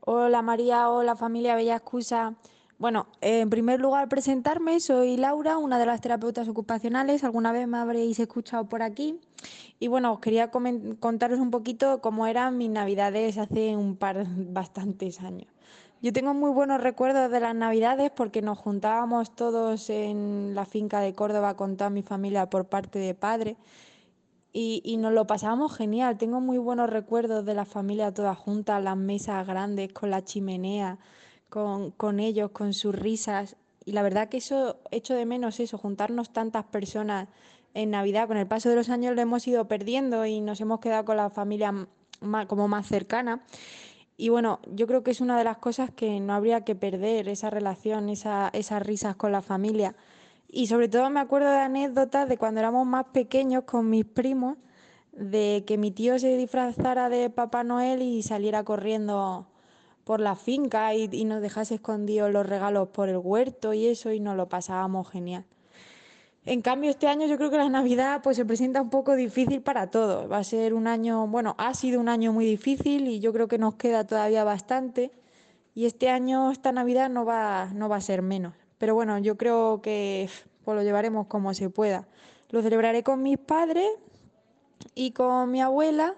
Hola 0.00 0.42
María, 0.42 0.90
hola 0.90 1.14
familia 1.14 1.54
Bella 1.54 1.76
Excusa. 1.76 2.34
Bueno, 2.78 3.06
en 3.20 3.48
primer 3.48 3.78
lugar 3.78 4.08
presentarme, 4.08 4.80
soy 4.80 5.16
Laura, 5.16 5.56
una 5.56 5.78
de 5.78 5.86
las 5.86 6.00
terapeutas 6.00 6.48
ocupacionales, 6.48 7.22
alguna 7.22 7.52
vez 7.52 7.68
me 7.68 7.78
habréis 7.78 8.18
escuchado 8.18 8.68
por 8.68 8.82
aquí. 8.82 9.20
Y 9.78 9.86
bueno, 9.86 10.14
os 10.14 10.18
quería 10.18 10.50
contaros 10.50 11.38
un 11.38 11.52
poquito 11.52 12.00
cómo 12.00 12.26
eran 12.26 12.58
mis 12.58 12.70
navidades 12.70 13.38
hace 13.38 13.76
un 13.76 13.94
par, 13.94 14.26
bastantes 14.26 15.20
años. 15.20 15.46
Yo 16.02 16.14
tengo 16.14 16.32
muy 16.32 16.50
buenos 16.50 16.80
recuerdos 16.80 17.30
de 17.30 17.40
las 17.40 17.54
navidades 17.54 18.10
porque 18.10 18.40
nos 18.40 18.56
juntábamos 18.56 19.36
todos 19.36 19.90
en 19.90 20.54
la 20.54 20.64
finca 20.64 21.00
de 21.00 21.12
Córdoba 21.12 21.56
con 21.56 21.76
toda 21.76 21.90
mi 21.90 22.02
familia 22.02 22.48
por 22.48 22.68
parte 22.68 22.98
de 22.98 23.14
padre 23.14 23.58
y, 24.50 24.96
nos 24.96 25.12
lo 25.12 25.26
pasábamos 25.26 25.76
genial. 25.76 26.16
Tengo 26.16 26.40
muy 26.40 26.56
buenos 26.56 26.88
recuerdos 26.88 27.44
de 27.44 27.52
la 27.52 27.66
familia 27.66 28.14
toda 28.14 28.34
junta, 28.34 28.80
las 28.80 28.96
mesas 28.96 29.46
grandes 29.46 29.92
con 29.92 30.08
la 30.08 30.24
chimenea, 30.24 30.98
con, 31.50 31.90
con 31.90 32.18
ellos, 32.18 32.50
con 32.50 32.72
sus 32.72 32.94
risas. 32.94 33.56
Y 33.84 33.92
la 33.92 34.02
verdad 34.02 34.30
que 34.30 34.38
eso, 34.38 34.78
echo 34.90 35.14
de 35.14 35.26
menos 35.26 35.60
eso, 35.60 35.76
juntarnos 35.76 36.32
tantas 36.32 36.64
personas 36.64 37.28
en 37.74 37.90
Navidad. 37.90 38.26
Con 38.26 38.38
el 38.38 38.46
paso 38.46 38.70
de 38.70 38.76
los 38.76 38.88
años 38.88 39.14
lo 39.14 39.20
hemos 39.20 39.46
ido 39.46 39.68
perdiendo 39.68 40.24
y 40.24 40.40
nos 40.40 40.62
hemos 40.62 40.80
quedado 40.80 41.04
con 41.04 41.18
la 41.18 41.28
familia 41.28 41.74
como 42.48 42.68
más 42.68 42.86
cercana. 42.86 43.42
Y 44.20 44.28
bueno, 44.28 44.60
yo 44.66 44.86
creo 44.86 45.02
que 45.02 45.12
es 45.12 45.22
una 45.22 45.38
de 45.38 45.44
las 45.44 45.56
cosas 45.56 45.90
que 45.90 46.20
no 46.20 46.34
habría 46.34 46.62
que 46.62 46.74
perder, 46.74 47.26
esa 47.26 47.48
relación, 47.48 48.10
esa, 48.10 48.50
esas 48.52 48.82
risas 48.82 49.16
con 49.16 49.32
la 49.32 49.40
familia. 49.40 49.96
Y 50.46 50.66
sobre 50.66 50.90
todo 50.90 51.08
me 51.08 51.20
acuerdo 51.20 51.50
de 51.50 51.60
anécdotas 51.60 52.28
de 52.28 52.36
cuando 52.36 52.60
éramos 52.60 52.86
más 52.86 53.06
pequeños 53.14 53.64
con 53.64 53.88
mis 53.88 54.04
primos, 54.04 54.58
de 55.12 55.64
que 55.66 55.78
mi 55.78 55.90
tío 55.90 56.18
se 56.18 56.36
disfrazara 56.36 57.08
de 57.08 57.30
Papá 57.30 57.64
Noel 57.64 58.02
y 58.02 58.22
saliera 58.22 58.62
corriendo 58.62 59.46
por 60.04 60.20
la 60.20 60.36
finca 60.36 60.94
y, 60.94 61.08
y 61.10 61.24
nos 61.24 61.40
dejase 61.40 61.76
escondidos 61.76 62.30
los 62.30 62.46
regalos 62.46 62.88
por 62.88 63.08
el 63.08 63.16
huerto 63.16 63.72
y 63.72 63.86
eso 63.86 64.12
y 64.12 64.20
nos 64.20 64.36
lo 64.36 64.50
pasábamos 64.50 65.08
genial. 65.08 65.46
En 66.46 66.62
cambio, 66.62 66.90
este 66.90 67.06
año 67.06 67.26
yo 67.26 67.36
creo 67.36 67.50
que 67.50 67.58
la 67.58 67.68
Navidad 67.68 68.22
pues 68.22 68.36
se 68.36 68.46
presenta 68.46 68.80
un 68.80 68.88
poco 68.88 69.14
difícil 69.14 69.60
para 69.60 69.90
todos. 69.90 70.30
Va 70.30 70.38
a 70.38 70.44
ser 70.44 70.72
un 70.72 70.86
año, 70.86 71.26
bueno, 71.26 71.54
ha 71.58 71.74
sido 71.74 72.00
un 72.00 72.08
año 72.08 72.32
muy 72.32 72.46
difícil 72.46 73.08
y 73.08 73.20
yo 73.20 73.32
creo 73.34 73.46
que 73.46 73.58
nos 73.58 73.74
queda 73.74 74.06
todavía 74.06 74.42
bastante. 74.42 75.10
Y 75.74 75.84
este 75.84 76.08
año, 76.08 76.50
esta 76.50 76.72
Navidad 76.72 77.10
no 77.10 77.26
va, 77.26 77.66
no 77.74 77.90
va 77.90 77.96
a 77.96 78.00
ser 78.00 78.22
menos. 78.22 78.54
Pero 78.78 78.94
bueno, 78.94 79.18
yo 79.18 79.36
creo 79.36 79.82
que 79.82 80.30
pues, 80.64 80.74
lo 80.74 80.82
llevaremos 80.82 81.26
como 81.26 81.52
se 81.52 81.68
pueda. 81.68 82.08
Lo 82.48 82.62
celebraré 82.62 83.02
con 83.02 83.22
mis 83.22 83.38
padres 83.38 83.88
y 84.94 85.10
con 85.10 85.50
mi 85.50 85.60
abuela 85.60 86.14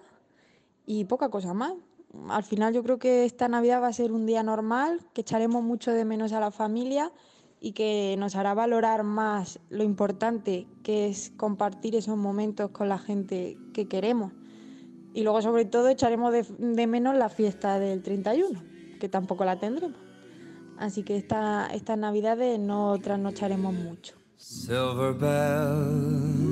y 0.87 1.05
poca 1.05 1.31
cosa 1.31 1.53
más. 1.53 1.73
Al 2.29 2.45
final 2.45 2.73
yo 2.73 2.85
creo 2.85 2.99
que 2.99 3.25
esta 3.25 3.49
Navidad 3.49 3.83
va 3.83 3.89
a 3.89 3.93
ser 3.93 4.13
un 4.13 4.27
día 4.27 4.45
normal, 4.45 5.01
que 5.15 5.23
echaremos 5.23 5.65
mucho 5.65 5.91
de 5.91 6.05
menos 6.05 6.33
a 6.33 6.39
la 6.39 6.53
familia 6.53 7.11
y 7.63 7.73
que 7.73 8.17
nos 8.19 8.35
hará 8.35 8.55
valorar 8.55 9.05
más 9.05 9.61
lo 9.71 9.85
importante 9.85 10.67
que 10.83 11.07
es 11.07 11.33
compartir 11.37 11.95
esos 11.95 12.17
momentos 12.17 12.73
con 12.73 12.89
la 12.89 12.99
gente 12.99 13.57
que 13.73 13.87
queremos. 13.87 14.33
Y 15.15 15.23
luego 15.23 15.41
sobre 15.43 15.65
todo 15.65 15.89
echaremos 15.89 16.33
de, 16.33 16.43
de 16.43 16.87
menos 16.89 17.15
la 17.17 17.29
fiesta 17.29 17.79
del 17.79 18.03
31, 18.03 18.61
que 18.99 19.09
tampoco 19.09 19.45
la 19.45 19.61
tendremos. 19.61 19.97
Así 20.77 21.05
que 21.05 21.17
esta, 21.17 21.69
estas 21.73 21.97
navidades 21.97 22.59
no 22.59 22.99
trasnocharemos 22.99 23.73
mucho. 23.73 24.17
Silver 24.37 25.15
bells, 25.15 26.49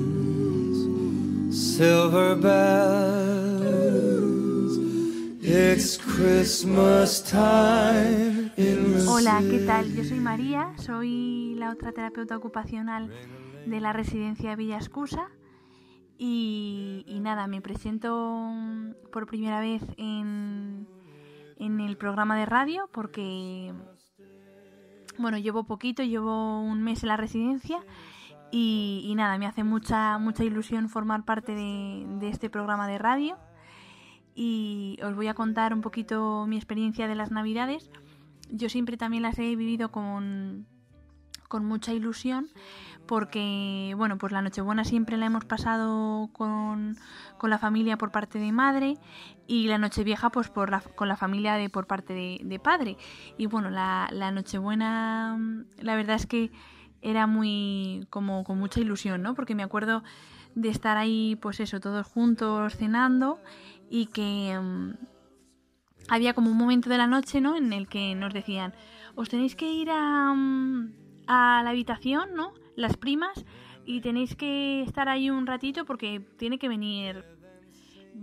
silver 1.53 2.37
bells, 2.37 3.60
it's 5.51 5.97
Christmas 5.97 7.21
time 7.29 8.51
in 8.55 8.93
the 8.93 9.05
Hola, 9.05 9.41
¿qué 9.41 9.59
tal? 9.67 9.93
Yo 9.93 10.05
soy 10.05 10.21
María, 10.21 10.71
soy 10.77 11.55
la 11.57 11.71
otra 11.71 11.91
terapeuta 11.91 12.37
ocupacional 12.37 13.11
de 13.65 13.81
la 13.81 13.91
residencia 13.91 14.55
Villa 14.55 14.77
Escusa 14.77 15.27
y, 16.17 17.03
y 17.05 17.19
nada, 17.19 17.47
me 17.47 17.61
presento 17.61 18.39
por 19.11 19.27
primera 19.27 19.59
vez 19.59 19.81
en, 19.97 20.87
en 21.57 21.81
el 21.81 21.97
programa 21.97 22.37
de 22.37 22.45
radio 22.45 22.89
porque, 22.93 23.73
bueno, 25.17 25.37
llevo 25.37 25.65
poquito, 25.65 26.01
llevo 26.01 26.61
un 26.61 26.81
mes 26.81 27.03
en 27.03 27.09
la 27.09 27.17
residencia 27.17 27.79
y, 28.51 29.03
y 29.05 29.15
nada, 29.15 29.37
me 29.37 29.47
hace 29.47 29.65
mucha, 29.65 30.17
mucha 30.17 30.45
ilusión 30.45 30.87
formar 30.87 31.25
parte 31.25 31.53
de, 31.53 32.05
de 32.19 32.29
este 32.29 32.49
programa 32.49 32.87
de 32.87 32.97
radio 32.99 33.37
y 34.35 34.97
os 35.03 35.15
voy 35.15 35.27
a 35.27 35.33
contar 35.33 35.73
un 35.73 35.81
poquito 35.81 36.45
mi 36.47 36.57
experiencia 36.57 37.07
de 37.07 37.15
las 37.15 37.31
navidades. 37.31 37.89
Yo 38.49 38.69
siempre 38.69 38.97
también 38.97 39.23
las 39.23 39.37
he 39.39 39.55
vivido 39.55 39.91
con, 39.91 40.65
con 41.47 41.65
mucha 41.65 41.93
ilusión 41.93 42.49
porque, 43.05 43.93
bueno, 43.97 44.17
pues 44.17 44.31
la 44.31 44.41
Nochebuena 44.41 44.85
siempre 44.85 45.17
la 45.17 45.25
hemos 45.25 45.43
pasado 45.43 46.29
con, 46.31 46.97
con 47.37 47.49
la 47.49 47.57
familia 47.57 47.97
por 47.97 48.11
parte 48.11 48.39
de 48.39 48.51
madre 48.53 48.97
y 49.47 49.67
la 49.67 49.77
Nochevieja 49.77 50.29
pues 50.29 50.49
por 50.49 50.69
la, 50.69 50.79
con 50.79 51.09
la 51.09 51.17
familia 51.17 51.55
de 51.55 51.69
por 51.69 51.87
parte 51.87 52.13
de, 52.13 52.39
de 52.43 52.59
padre. 52.59 52.97
Y 53.37 53.47
bueno, 53.47 53.69
la, 53.69 54.07
la 54.11 54.31
Nochebuena, 54.31 55.37
la 55.77 55.95
verdad 55.95 56.15
es 56.15 56.25
que 56.25 56.51
era 57.01 57.27
muy, 57.27 58.07
como 58.09 58.43
con 58.43 58.59
mucha 58.59 58.79
ilusión, 58.79 59.21
¿no? 59.21 59.33
Porque 59.33 59.55
me 59.55 59.63
acuerdo 59.63 60.03
de 60.55 60.69
estar 60.69 60.97
ahí, 60.97 61.37
pues 61.41 61.59
eso, 61.59 61.79
todos 61.79 62.07
juntos 62.07 62.75
cenando 62.75 63.39
y 63.91 64.07
que 64.07 64.57
mm, 64.59 64.93
había 66.09 66.33
como 66.33 66.49
un 66.49 66.57
momento 66.57 66.89
de 66.89 66.97
la 66.97 67.05
noche, 67.05 67.41
¿no? 67.41 67.55
En 67.55 67.73
el 67.73 67.87
que 67.87 68.15
nos 68.15 68.33
decían, 68.33 68.73
os 69.15 69.29
tenéis 69.29 69.55
que 69.55 69.71
ir 69.71 69.91
a, 69.91 70.33
mm, 70.33 70.93
a 71.27 71.61
la 71.63 71.69
habitación, 71.69 72.33
¿no? 72.33 72.53
Las 72.75 72.97
primas 72.97 73.45
y 73.85 74.01
tenéis 74.01 74.35
que 74.35 74.81
estar 74.81 75.09
ahí 75.09 75.29
un 75.29 75.45
ratito 75.45 75.85
porque 75.85 76.21
tiene 76.37 76.57
que 76.57 76.69
venir 76.69 77.23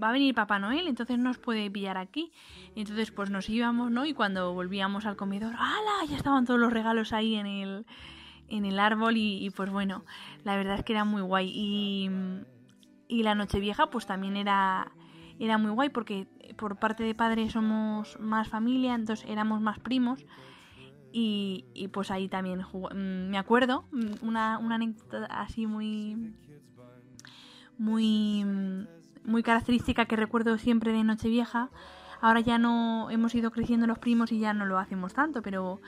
va 0.03 0.11
a 0.11 0.13
venir 0.13 0.35
Papá 0.35 0.59
Noel, 0.59 0.89
entonces 0.89 1.19
nos 1.19 1.39
puede 1.39 1.71
pillar 1.71 1.97
aquí. 1.97 2.33
Entonces 2.75 3.11
pues 3.11 3.31
nos 3.31 3.49
íbamos, 3.49 3.91
¿no? 3.91 4.05
Y 4.05 4.15
cuando 4.15 4.55
volvíamos 4.55 5.07
al 5.07 5.17
comedor, 5.17 5.55
¡hala! 5.55 6.05
Ya 6.09 6.17
estaban 6.17 6.47
todos 6.47 6.61
los 6.61 6.73
regalos 6.73 7.13
ahí 7.13 7.35
en 7.35 7.47
el, 7.47 7.87
en 8.49 8.65
el 8.65 8.79
árbol 8.79 9.17
y, 9.17 9.51
pues 9.51 9.71
bueno, 9.71 10.05
la 10.45 10.57
verdad 10.57 10.77
es 10.77 10.85
que 10.85 10.93
era 10.93 11.05
muy 11.05 11.23
guay. 11.23 11.51
Y, 11.53 12.11
y 13.09 13.23
la 13.23 13.35
Nochevieja 13.35 13.91
pues 13.91 14.07
también 14.07 14.37
era, 14.37 14.93
era 15.39 15.59
muy 15.59 15.71
guay 15.71 15.89
porque 15.91 16.27
por 16.57 16.77
parte 16.77 17.03
de 17.05 17.15
padre 17.15 17.49
somos 17.51 18.19
más 18.21 18.49
familia, 18.49 18.95
entonces 18.95 19.29
éramos 19.29 19.61
más 19.61 19.79
primos. 19.79 20.25
Y, 21.11 21.65
y 21.73 21.89
pues 21.89 22.11
ahí 22.11 22.29
también 22.29 22.63
jugó- 22.63 22.91
mm, 22.91 23.31
me 23.31 23.39
acuerdo 23.39 23.87
mm, 23.93 24.27
una, 24.27 24.59
una 24.59 24.75
anécdota 24.75 25.25
así 25.27 25.67
muy 25.67 26.35
muy 27.77 28.45
muy 29.25 29.43
característica 29.43 30.07
que 30.07 30.17
recuerdo 30.17 30.59
siempre 30.59 30.93
de 30.93 31.05
Nochevieja. 31.05 31.71
Ahora 32.21 32.41
ya 32.41 32.59
no 32.59 33.11
hemos 33.11 33.35
ido 33.35 33.51
creciendo 33.51 33.87
los 33.87 33.99
primos 33.99 34.33
y 34.33 34.39
ya 34.39 34.53
no 34.55 34.65
lo 34.67 34.79
hacemos 34.79 35.13
tanto, 35.15 35.43
pero 35.43 35.81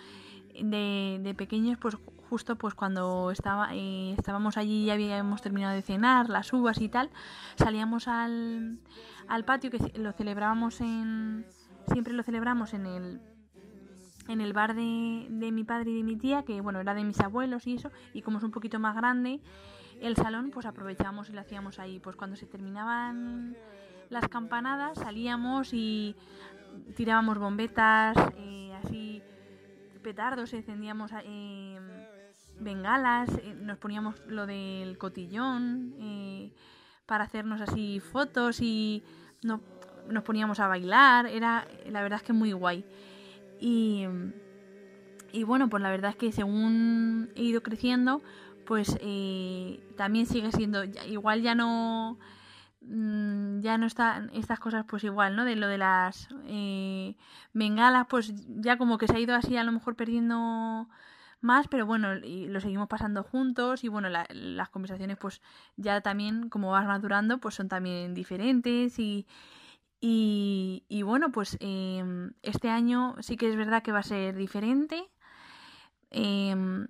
de, 0.55 1.19
de 1.23 1.35
pequeños, 1.35 1.79
pues 1.79 1.97
justo 2.31 2.57
pues 2.57 2.75
cuando 2.75 3.33
estaba, 3.33 3.75
eh, 3.75 4.15
estábamos 4.17 4.57
allí 4.57 4.85
y 4.85 4.91
habíamos 4.91 5.43
terminado 5.43 5.75
de 5.75 5.83
cenar, 5.83 6.31
las 6.31 6.53
uvas 6.53 6.81
y 6.81 6.89
tal, 6.89 7.11
salíamos 7.57 8.07
al, 8.07 8.79
al 9.27 9.45
patio 9.45 9.71
que 9.71 9.79
lo 9.99 10.13
celebrábamos 10.13 10.81
en 10.81 11.45
siempre 11.89 12.13
lo 12.13 12.23
celebramos 12.23 12.73
en 12.73 12.87
el 12.87 13.21
en 14.29 14.41
el 14.41 14.53
bar 14.53 14.77
de, 14.77 15.27
de 15.29 15.51
mi 15.51 15.65
padre 15.65 15.91
y 15.91 15.97
de 15.97 16.05
mi 16.05 16.17
tía, 16.17 16.45
que 16.45 16.61
bueno, 16.61 16.79
era 16.79 16.95
de 16.95 17.03
mis 17.03 17.19
abuelos 17.19 17.67
y 17.67 17.75
eso, 17.75 17.91
y 18.15 18.23
como 18.23 18.39
es 18.39 18.45
un 18.45 18.53
poquito 18.53 18.79
más 18.79 18.95
grande, 18.95 19.41
el 20.01 20.15
salón 20.15 20.51
pues 20.53 20.67
aprovechábamos 20.67 21.29
y 21.31 21.33
lo 21.33 21.41
hacíamos 21.41 21.81
ahí. 21.81 21.99
Pues 21.99 22.15
cuando 22.15 22.37
se 22.37 22.47
terminaban 22.47 23.57
las 24.09 24.29
campanadas 24.29 24.99
salíamos 24.99 25.71
y 25.73 26.15
tirábamos 26.95 27.39
bombetas, 27.39 28.17
eh, 28.37 28.73
así 28.85 29.21
petardos, 30.01 30.53
encendíamos 30.55 31.11
eh, 31.25 31.79
bengalas, 32.61 33.29
eh, 33.39 33.55
nos 33.61 33.79
poníamos 33.79 34.15
lo 34.27 34.47
del 34.47 34.99
cotillón 34.99 35.95
eh, 35.99 36.53
para 37.07 37.25
hacernos 37.25 37.61
así 37.61 38.01
fotos 38.01 38.61
y 38.61 39.03
no, 39.43 39.61
nos 40.09 40.23
poníamos 40.23 40.61
a 40.61 40.69
bailar. 40.69 41.27
Era 41.27 41.67
la 41.87 42.03
verdad 42.03 42.19
es 42.19 42.23
que 42.23 42.33
muy 42.33 42.53
guay. 42.53 42.85
Y, 43.61 44.07
y 45.33 45.45
bueno, 45.45 45.69
pues 45.69 45.83
la 45.83 45.91
verdad 45.91 46.11
es 46.11 46.17
que 46.17 46.33
según 46.33 47.31
he 47.35 47.43
ido 47.43 47.63
creciendo, 47.63 48.23
pues 48.71 48.97
eh, 49.01 49.81
también 49.97 50.27
sigue 50.27 50.53
siendo, 50.53 50.85
igual 50.85 51.43
ya 51.43 51.57
no, 51.57 52.19
mm, 52.83 53.61
ya 53.63 53.79
no 53.79 53.87
están 53.87 54.31
estas 54.33 54.61
cosas 54.61 54.85
pues 54.89 55.03
igual, 55.03 55.35
¿no? 55.35 55.45
De 55.45 55.57
lo 55.57 55.67
de 55.67 55.77
las 55.77 56.29
eh, 56.47 57.17
bengalas, 57.53 58.07
pues 58.09 58.33
ya 58.61 58.79
como 58.79 58.97
que 58.97 59.09
se 59.09 59.17
ha 59.17 59.19
ido 59.19 59.35
así 59.35 59.57
a 59.57 59.65
lo 59.65 59.73
mejor 59.73 59.97
perdiendo 59.97 60.89
más, 61.43 61.69
pero 61.69 61.87
bueno, 61.87 62.15
y 62.17 62.47
lo 62.49 62.61
seguimos 62.61 62.89
pasando 62.89 63.23
juntos 63.25 63.85
y 63.85 63.89
bueno, 63.89 64.09
la- 64.09 64.27
las 64.31 64.69
conversaciones 64.71 65.17
pues 65.19 65.41
ya 65.77 66.01
también 66.03 66.49
como 66.51 66.71
vas 66.73 66.87
madurando 66.87 67.39
pues 67.39 67.55
son 67.55 67.69
también 67.69 68.15
diferentes 68.15 68.99
y, 68.99 69.27
y, 70.01 70.85
y 70.89 71.03
bueno, 71.03 71.33
pues 71.33 71.57
em, 71.61 72.33
este 72.43 72.71
año 72.71 73.17
sí 73.21 73.37
que 73.37 73.51
es 73.51 73.57
verdad 73.57 73.83
que 73.83 73.93
va 73.93 74.01
a 74.01 74.03
ser 74.05 74.37
diferente. 74.37 75.11
Em, 76.11 76.89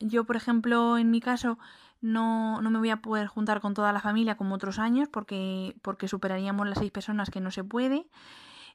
yo, 0.00 0.24
por 0.24 0.36
ejemplo, 0.36 0.98
en 0.98 1.10
mi 1.10 1.20
caso, 1.20 1.58
no, 2.00 2.60
no 2.62 2.70
me 2.70 2.78
voy 2.78 2.90
a 2.90 3.02
poder 3.02 3.26
juntar 3.28 3.60
con 3.60 3.74
toda 3.74 3.92
la 3.92 4.00
familia 4.00 4.36
como 4.36 4.54
otros 4.56 4.78
años 4.78 5.08
porque, 5.08 5.76
porque 5.82 6.08
superaríamos 6.08 6.68
las 6.68 6.78
seis 6.78 6.90
personas 6.92 7.30
que 7.30 7.40
no 7.40 7.50
se 7.50 7.64
puede. 7.64 8.06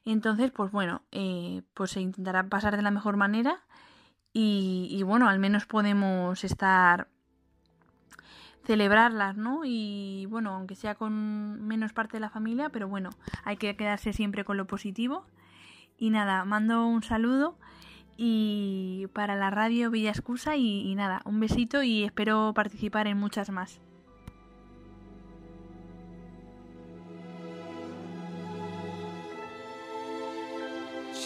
Entonces, 0.06 0.52
pues 0.52 0.72
bueno, 0.72 1.02
eh, 1.12 1.62
pues 1.74 1.92
se 1.92 2.02
intentará 2.02 2.44
pasar 2.48 2.76
de 2.76 2.82
la 2.82 2.92
mejor 2.92 3.16
manera 3.18 3.64
y, 4.32 4.88
y 4.90 5.02
bueno, 5.02 5.28
al 5.28 5.38
menos 5.38 5.66
podemos 5.66 6.44
estar 6.44 7.08
celebrarlas, 8.68 9.34
¿no? 9.36 9.62
Y 9.64 10.26
bueno, 10.26 10.54
aunque 10.54 10.74
sea 10.74 10.94
con 10.94 11.66
menos 11.66 11.94
parte 11.94 12.18
de 12.18 12.20
la 12.20 12.28
familia, 12.28 12.68
pero 12.68 12.86
bueno, 12.86 13.08
hay 13.44 13.56
que 13.56 13.74
quedarse 13.76 14.12
siempre 14.12 14.44
con 14.44 14.58
lo 14.58 14.66
positivo. 14.66 15.24
Y 15.96 16.10
nada, 16.10 16.44
mando 16.44 16.86
un 16.86 17.02
saludo 17.02 17.56
y 18.18 19.06
para 19.14 19.36
la 19.36 19.48
radio 19.50 19.90
Villa 19.90 20.10
Excusa 20.10 20.56
y, 20.56 20.82
y 20.82 20.94
nada, 20.96 21.22
un 21.24 21.40
besito 21.40 21.82
y 21.82 22.04
espero 22.04 22.52
participar 22.54 23.06
en 23.06 23.16
muchas 23.16 23.48
más. 23.50 23.80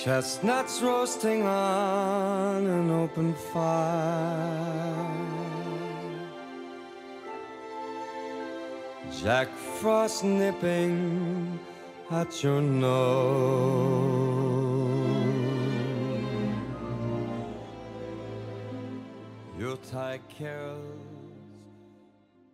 Chestnuts 0.02 0.82
roasting 0.82 1.46
on 1.46 2.66
an 2.66 2.90
open 2.90 3.34
fire. 3.34 5.06
Jack 9.22 9.48
Frost 9.78 10.24
nipping 10.24 11.56
at 12.10 12.42
your 12.42 12.60
nose. 12.60 14.02
Yuletide 19.56 20.22
carols 20.28 21.12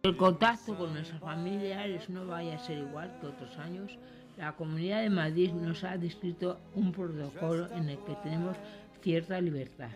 El 0.05 0.17
contacto 0.17 0.77
con 0.77 0.93
nuestros 0.93 1.21
familiares 1.21 2.09
no 2.09 2.27
vaya 2.27 2.57
a 2.57 2.59
ser 2.59 2.79
igual 2.79 3.19
que 3.21 3.27
otros 3.27 3.57
años. 3.59 3.99
La 4.39 4.55
Comunidad 4.55 5.03
de 5.03 5.11
Madrid 5.11 5.51
nos 5.53 5.83
ha 5.85 5.99
descrito 5.99 6.61
un 6.75 6.93
protocolo 6.93 7.69
en 7.75 7.89
el 7.89 7.99
que 7.99 8.15
tenemos 8.23 8.57
cierta 9.03 9.41
libertad. 9.41 9.91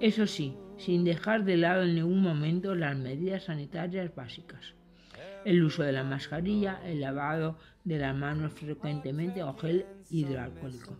Eso 0.00 0.26
sí, 0.26 0.54
sin 0.76 1.04
dejar 1.04 1.44
de 1.44 1.56
lado 1.56 1.84
en 1.84 1.94
ningún 1.94 2.20
momento 2.22 2.74
las 2.74 2.94
medidas 2.96 3.44
sanitarias 3.44 4.14
básicas. 4.14 4.74
El 5.46 5.64
uso 5.64 5.82
de 5.82 5.92
la 5.92 6.04
mascarilla, 6.04 6.80
el 6.86 7.00
lavado 7.00 7.56
de 7.84 7.98
las 7.98 8.14
manos 8.14 8.52
frecuentemente 8.52 9.42
o 9.42 9.54
gel 9.54 9.86
hidroalcohólico 10.10 10.98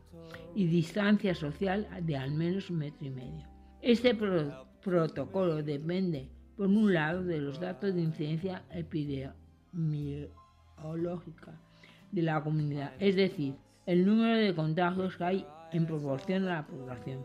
y 0.55 0.67
distancia 0.67 1.35
social 1.35 1.87
de 2.03 2.17
al 2.17 2.31
menos 2.31 2.71
un 2.71 2.79
metro 2.79 3.07
y 3.07 3.11
medio. 3.11 3.47
Este 3.83 4.15
pro- 4.15 4.67
protocolo 4.83 5.63
depende, 5.63 6.31
por 6.57 6.69
un 6.69 6.93
lado, 6.95 7.23
de 7.25 7.41
los 7.41 7.59
datos 7.61 7.95
de 7.95 8.01
incidencia 8.03 8.63
epidemiológica 8.71 11.59
de 12.15 12.23
la 12.23 12.43
comunidad, 12.43 12.93
es 13.01 13.17
decir, 13.17 13.55
el 13.87 14.07
número 14.07 14.37
de 14.37 14.55
contagios 14.55 15.17
que 15.17 15.25
hay 15.25 15.47
en 15.73 15.87
proporción 15.87 16.45
a 16.45 16.55
la 16.55 16.67
población. 16.67 17.21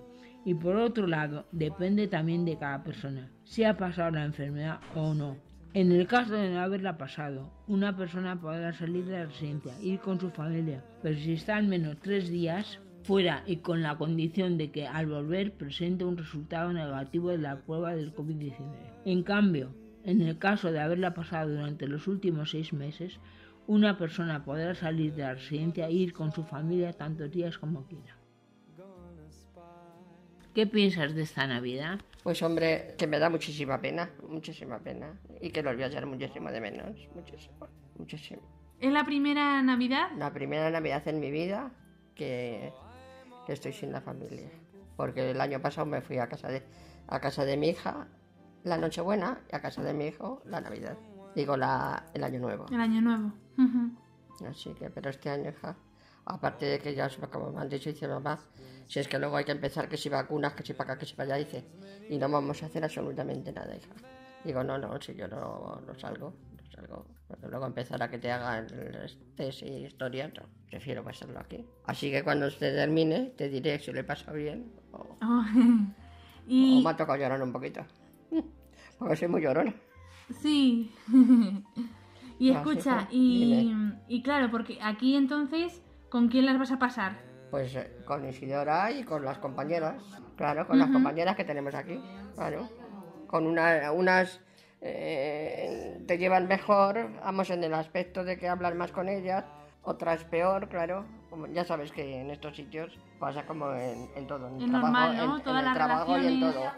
Y 0.45 0.55
por 0.55 0.77
otro 0.77 1.05
lado, 1.05 1.45
depende 1.51 2.07
también 2.07 2.45
de 2.45 2.57
cada 2.57 2.83
persona, 2.83 3.29
si 3.43 3.63
ha 3.63 3.77
pasado 3.77 4.11
la 4.11 4.25
enfermedad 4.25 4.79
o 4.95 5.13
no. 5.13 5.37
En 5.73 5.91
el 5.91 6.07
caso 6.07 6.33
de 6.33 6.49
no 6.49 6.59
haberla 6.59 6.97
pasado, 6.97 7.51
una 7.67 7.95
persona 7.95 8.41
podrá 8.41 8.73
salir 8.73 9.05
de 9.05 9.11
la 9.11 9.25
residencia, 9.25 9.79
ir 9.81 9.99
con 9.99 10.19
su 10.19 10.31
familia, 10.31 10.83
pero 11.03 11.15
si 11.15 11.33
está 11.33 11.57
al 11.57 11.67
menos 11.67 11.97
tres 12.01 12.29
días 12.29 12.79
fuera 13.03 13.43
y 13.45 13.57
con 13.57 13.83
la 13.83 13.97
condición 13.97 14.57
de 14.57 14.71
que 14.71 14.87
al 14.87 15.05
volver 15.05 15.53
presente 15.53 16.05
un 16.05 16.17
resultado 16.17 16.73
negativo 16.73 17.29
de 17.29 17.37
la 17.37 17.61
prueba 17.61 17.95
del 17.95 18.13
COVID-19. 18.15 18.55
En 19.05 19.21
cambio, 19.21 19.75
en 20.03 20.21
el 20.21 20.37
caso 20.39 20.71
de 20.71 20.79
haberla 20.79 21.13
pasado 21.13 21.51
durante 21.51 21.87
los 21.87 22.07
últimos 22.07 22.51
seis 22.51 22.73
meses, 22.73 23.19
una 23.69 23.95
persona 23.99 24.43
podrá 24.43 24.73
salir 24.73 25.13
de 25.13 25.21
la 25.21 25.35
residencia 25.35 25.85
e 25.87 25.91
ir 25.91 26.11
con 26.11 26.31
su 26.31 26.43
familia 26.43 26.91
tantos 26.91 27.29
días 27.29 27.59
como 27.59 27.85
quiera. 27.85 28.17
¿Qué 30.55 30.65
piensas 30.65 31.13
de 31.13 31.21
esta 31.21 31.45
Navidad? 31.45 31.99
Pues 32.23 32.41
hombre, 32.41 32.95
que 32.97 33.05
me 33.05 33.19
da 33.19 33.29
muchísima 33.29 33.79
pena, 33.79 34.09
muchísima 34.27 34.79
pena. 34.79 35.13
Y 35.39 35.51
que 35.51 35.61
los 35.61 35.75
voy 35.75 35.83
a 35.83 35.85
echar 35.85 36.07
muchísimo 36.07 36.49
de 36.49 36.59
menos, 36.59 37.07
muchísimo, 37.13 37.67
muchísimo. 37.95 38.41
¿Es 38.79 38.91
la 38.91 39.03
primera 39.03 39.61
Navidad? 39.61 40.09
La 40.17 40.33
primera 40.33 40.71
Navidad 40.71 41.07
en 41.07 41.19
mi 41.19 41.29
vida 41.29 41.71
que, 42.15 42.73
que 43.45 43.53
estoy 43.53 43.73
sin 43.73 43.91
la 43.91 44.01
familia. 44.01 44.49
Porque 44.97 45.29
el 45.29 45.39
año 45.39 45.61
pasado 45.61 45.85
me 45.85 46.01
fui 46.01 46.17
a 46.17 46.27
casa 46.27 46.47
de, 46.47 46.63
a 47.07 47.19
casa 47.19 47.45
de 47.45 47.55
mi 47.55 47.69
hija 47.69 48.07
la 48.63 48.77
Nochebuena 48.77 49.41
y 49.51 49.55
a 49.55 49.61
casa 49.61 49.83
de 49.83 49.93
mi 49.93 50.07
hijo 50.07 50.41
la 50.45 50.59
Navidad. 50.59 50.97
Digo, 51.35 51.55
la, 51.55 52.07
el 52.15 52.23
Año 52.23 52.39
Nuevo. 52.39 52.65
El 52.71 52.81
año 52.81 52.99
nuevo. 53.01 53.31
Ujú. 53.63 53.83
Así 54.49 54.73
que, 54.73 54.89
pero 54.89 55.09
este 55.09 55.29
año, 55.29 55.49
hija, 55.49 55.75
aparte 56.25 56.65
de 56.65 56.79
que 56.79 56.95
ya, 56.95 57.09
como 57.31 57.51
me 57.51 57.61
han 57.61 57.69
dicho, 57.69 57.89
dice 57.89 58.07
mamá, 58.07 58.39
si 58.87 58.99
es 58.99 59.07
que 59.07 59.19
luego 59.19 59.35
hay 59.37 59.45
que 59.45 59.51
empezar 59.51 59.89
que 59.89 59.97
si 59.97 60.09
vacunas, 60.09 60.53
que 60.53 60.63
si 60.63 60.73
para 60.73 60.93
acá, 60.93 60.99
que 60.99 61.05
si 61.05 61.13
para 61.15 61.35
allá, 61.35 61.45
dice, 61.45 61.65
y 62.07 62.17
no 62.17 62.29
vamos 62.29 62.63
a 62.63 62.67
hacer 62.67 62.83
absolutamente 62.83 63.51
nada, 63.51 63.75
hija. 63.75 63.93
Digo, 64.43 64.63
no, 64.63 64.77
no, 64.77 64.99
si 65.01 65.13
yo 65.13 65.27
no, 65.27 65.81
no 65.85 65.93
salgo, 65.99 66.33
no 66.51 66.63
salgo, 66.73 67.05
porque 67.27 67.47
luego 67.47 67.65
empezar 67.65 68.01
a 68.01 68.09
que 68.09 68.17
te 68.17 68.31
hagan 68.31 68.67
el 68.71 69.11
test 69.35 69.63
y 69.63 69.85
historia, 69.85 70.29
no, 70.29 70.47
prefiero 70.69 71.03
pasarlo 71.03 71.39
aquí. 71.39 71.65
Así 71.83 72.09
que 72.09 72.23
cuando 72.23 72.47
usted 72.47 72.73
termine, 72.73 73.33
te 73.37 73.49
diré 73.49 73.77
si 73.79 73.91
le 73.91 74.03
pasa 74.05 74.31
bien 74.31 74.71
o, 74.93 75.17
Oh, 75.21 76.75
o 76.75 76.79
y 76.79 76.83
me 76.83 76.89
ha 76.89 76.95
tocado 76.97 77.17
llorar 77.19 77.41
un 77.41 77.51
poquito. 77.51 77.85
Porque 78.97 79.15
soy 79.17 79.27
muy 79.27 79.41
llorona. 79.41 79.73
sí. 80.41 80.91
y 82.39 82.51
escucha, 82.51 83.07
y, 83.11 83.71
y 84.07 84.23
claro, 84.23 84.49
porque 84.49 84.79
aquí 84.81 85.15
entonces, 85.15 85.81
¿con 86.09 86.29
quién 86.29 86.45
las 86.45 86.57
vas 86.57 86.71
a 86.71 86.79
pasar? 86.79 87.19
Pues 87.51 87.75
eh, 87.75 87.91
con 88.05 88.27
Isidora 88.27 88.91
y 88.91 89.03
con 89.03 89.25
las 89.25 89.37
compañeras, 89.39 90.01
claro, 90.37 90.65
con 90.67 90.79
las 90.79 90.87
Ujú. 90.89 90.93
compañeras 90.93 91.35
que 91.35 91.43
tenemos 91.43 91.75
aquí, 91.75 91.99
claro. 92.35 92.67
Con 93.27 93.45
una, 93.45 93.91
unas 93.91 94.39
eh, 94.81 96.01
te 96.07 96.17
llevan 96.17 96.47
mejor, 96.47 97.11
vamos, 97.21 97.49
en 97.49 97.63
el 97.63 97.73
aspecto 97.73 98.23
de 98.23 98.37
que 98.37 98.47
hablas 98.47 98.75
más 98.75 98.91
con 98.91 99.09
ellas, 99.09 99.45
otras 99.83 100.23
peor, 100.23 100.69
claro. 100.69 101.05
Como 101.29 101.45
ya 101.47 101.63
sabes 101.63 101.91
que 101.91 102.21
en 102.21 102.31
estos 102.31 102.55
sitios 102.55 102.97
pasa 103.19 103.45
como 103.45 103.71
en, 103.73 104.09
en 104.15 104.25
todo, 104.27 104.47
en 104.47 104.55
el 104.55 104.63
Es 104.63 104.69
trabajo, 104.69 104.93
normal, 104.93 105.17
¿no? 105.17 105.23
en- 105.35 105.39
en, 105.39 105.43
Todas 105.43 105.59
el 105.59 105.65
las 105.65 105.73
trabajo 105.75 106.17
y 106.17 106.25
en 106.25 106.39
relaciones. 106.39 106.55
todo. 106.55 106.71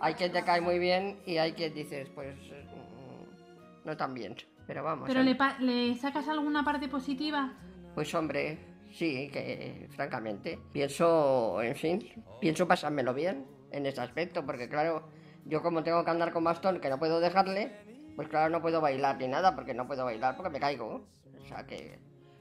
Hay 0.00 0.14
quien 0.14 0.32
te 0.32 0.44
cae 0.44 0.60
muy 0.60 0.78
bien 0.78 1.18
y 1.26 1.38
hay 1.38 1.52
quien 1.52 1.72
dices, 1.74 2.08
pues 2.14 2.36
mm, 2.36 3.86
no 3.88 3.96
tan 3.96 4.14
bien. 4.14 4.36
Pero 4.66 4.82
vamos. 4.82 5.06
¿Pero 5.06 5.22
le, 5.22 5.34
pa- 5.34 5.58
le 5.60 5.94
sacas 5.96 6.28
alguna 6.28 6.64
parte 6.64 6.88
positiva? 6.88 7.52
pues 7.94 8.14
hombre, 8.14 8.58
sí, 8.92 9.30
que 9.32 9.86
francamente 9.90 10.58
pienso, 10.72 11.62
en 11.62 11.74
fin, 11.74 12.06
pienso 12.42 12.68
pasármelo 12.68 13.14
bien 13.14 13.46
en 13.70 13.86
ese 13.86 14.02
aspecto, 14.02 14.44
porque 14.44 14.68
claro, 14.68 15.08
yo 15.46 15.62
como 15.62 15.82
tengo 15.82 16.04
que 16.04 16.10
andar 16.10 16.30
con 16.30 16.44
bastón, 16.44 16.78
que 16.80 16.90
no 16.90 16.98
puedo 16.98 17.20
dejarle, 17.20 17.72
pues 18.14 18.28
claro, 18.28 18.50
no 18.50 18.60
puedo 18.60 18.82
bailar 18.82 19.16
ni 19.18 19.28
nada, 19.28 19.54
porque 19.54 19.72
no 19.72 19.86
puedo 19.86 20.04
bailar 20.04 20.36
porque 20.36 20.50
me 20.50 20.60
caigo. 20.60 21.06
O 21.42 21.46
sea 21.48 21.64
que, 21.66 21.98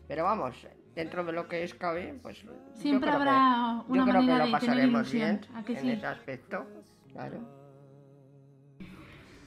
pero 0.10 0.26
vamos, 0.26 0.56
dentro 0.94 1.24
de 1.24 1.32
lo 1.32 1.48
que 1.48 1.64
es 1.64 1.74
cabe, 1.74 2.20
pues 2.22 2.42
yo 2.42 2.52
Siempre 2.74 3.12
creo 3.12 3.22
que- 3.24 3.30
habrá 3.30 3.84
yo 3.88 3.94
una 3.94 4.04
creo 4.04 4.22
que 4.26 4.46
lo 4.46 4.52
pasaremos 4.52 5.10
bien 5.12 5.40
¿a 5.56 5.64
que 5.64 5.80
en 5.80 5.90
ese 5.90 6.06
aspecto, 6.06 6.66
claro. 7.14 7.55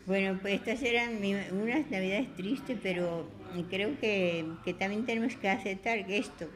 Bueno, 0.08 0.38
pues 0.40 0.54
estas 0.54 0.82
eran 0.82 1.20
mi- 1.20 1.34
unas 1.52 1.90
navidades 1.90 2.34
tristes, 2.34 2.78
pero 2.82 3.28
creo 3.68 3.90
que, 4.00 4.46
que 4.64 4.72
también 4.72 5.04
tenemos 5.04 5.36
que 5.36 5.50
aceptar 5.50 6.06
que 6.06 6.16
esto, 6.16 6.46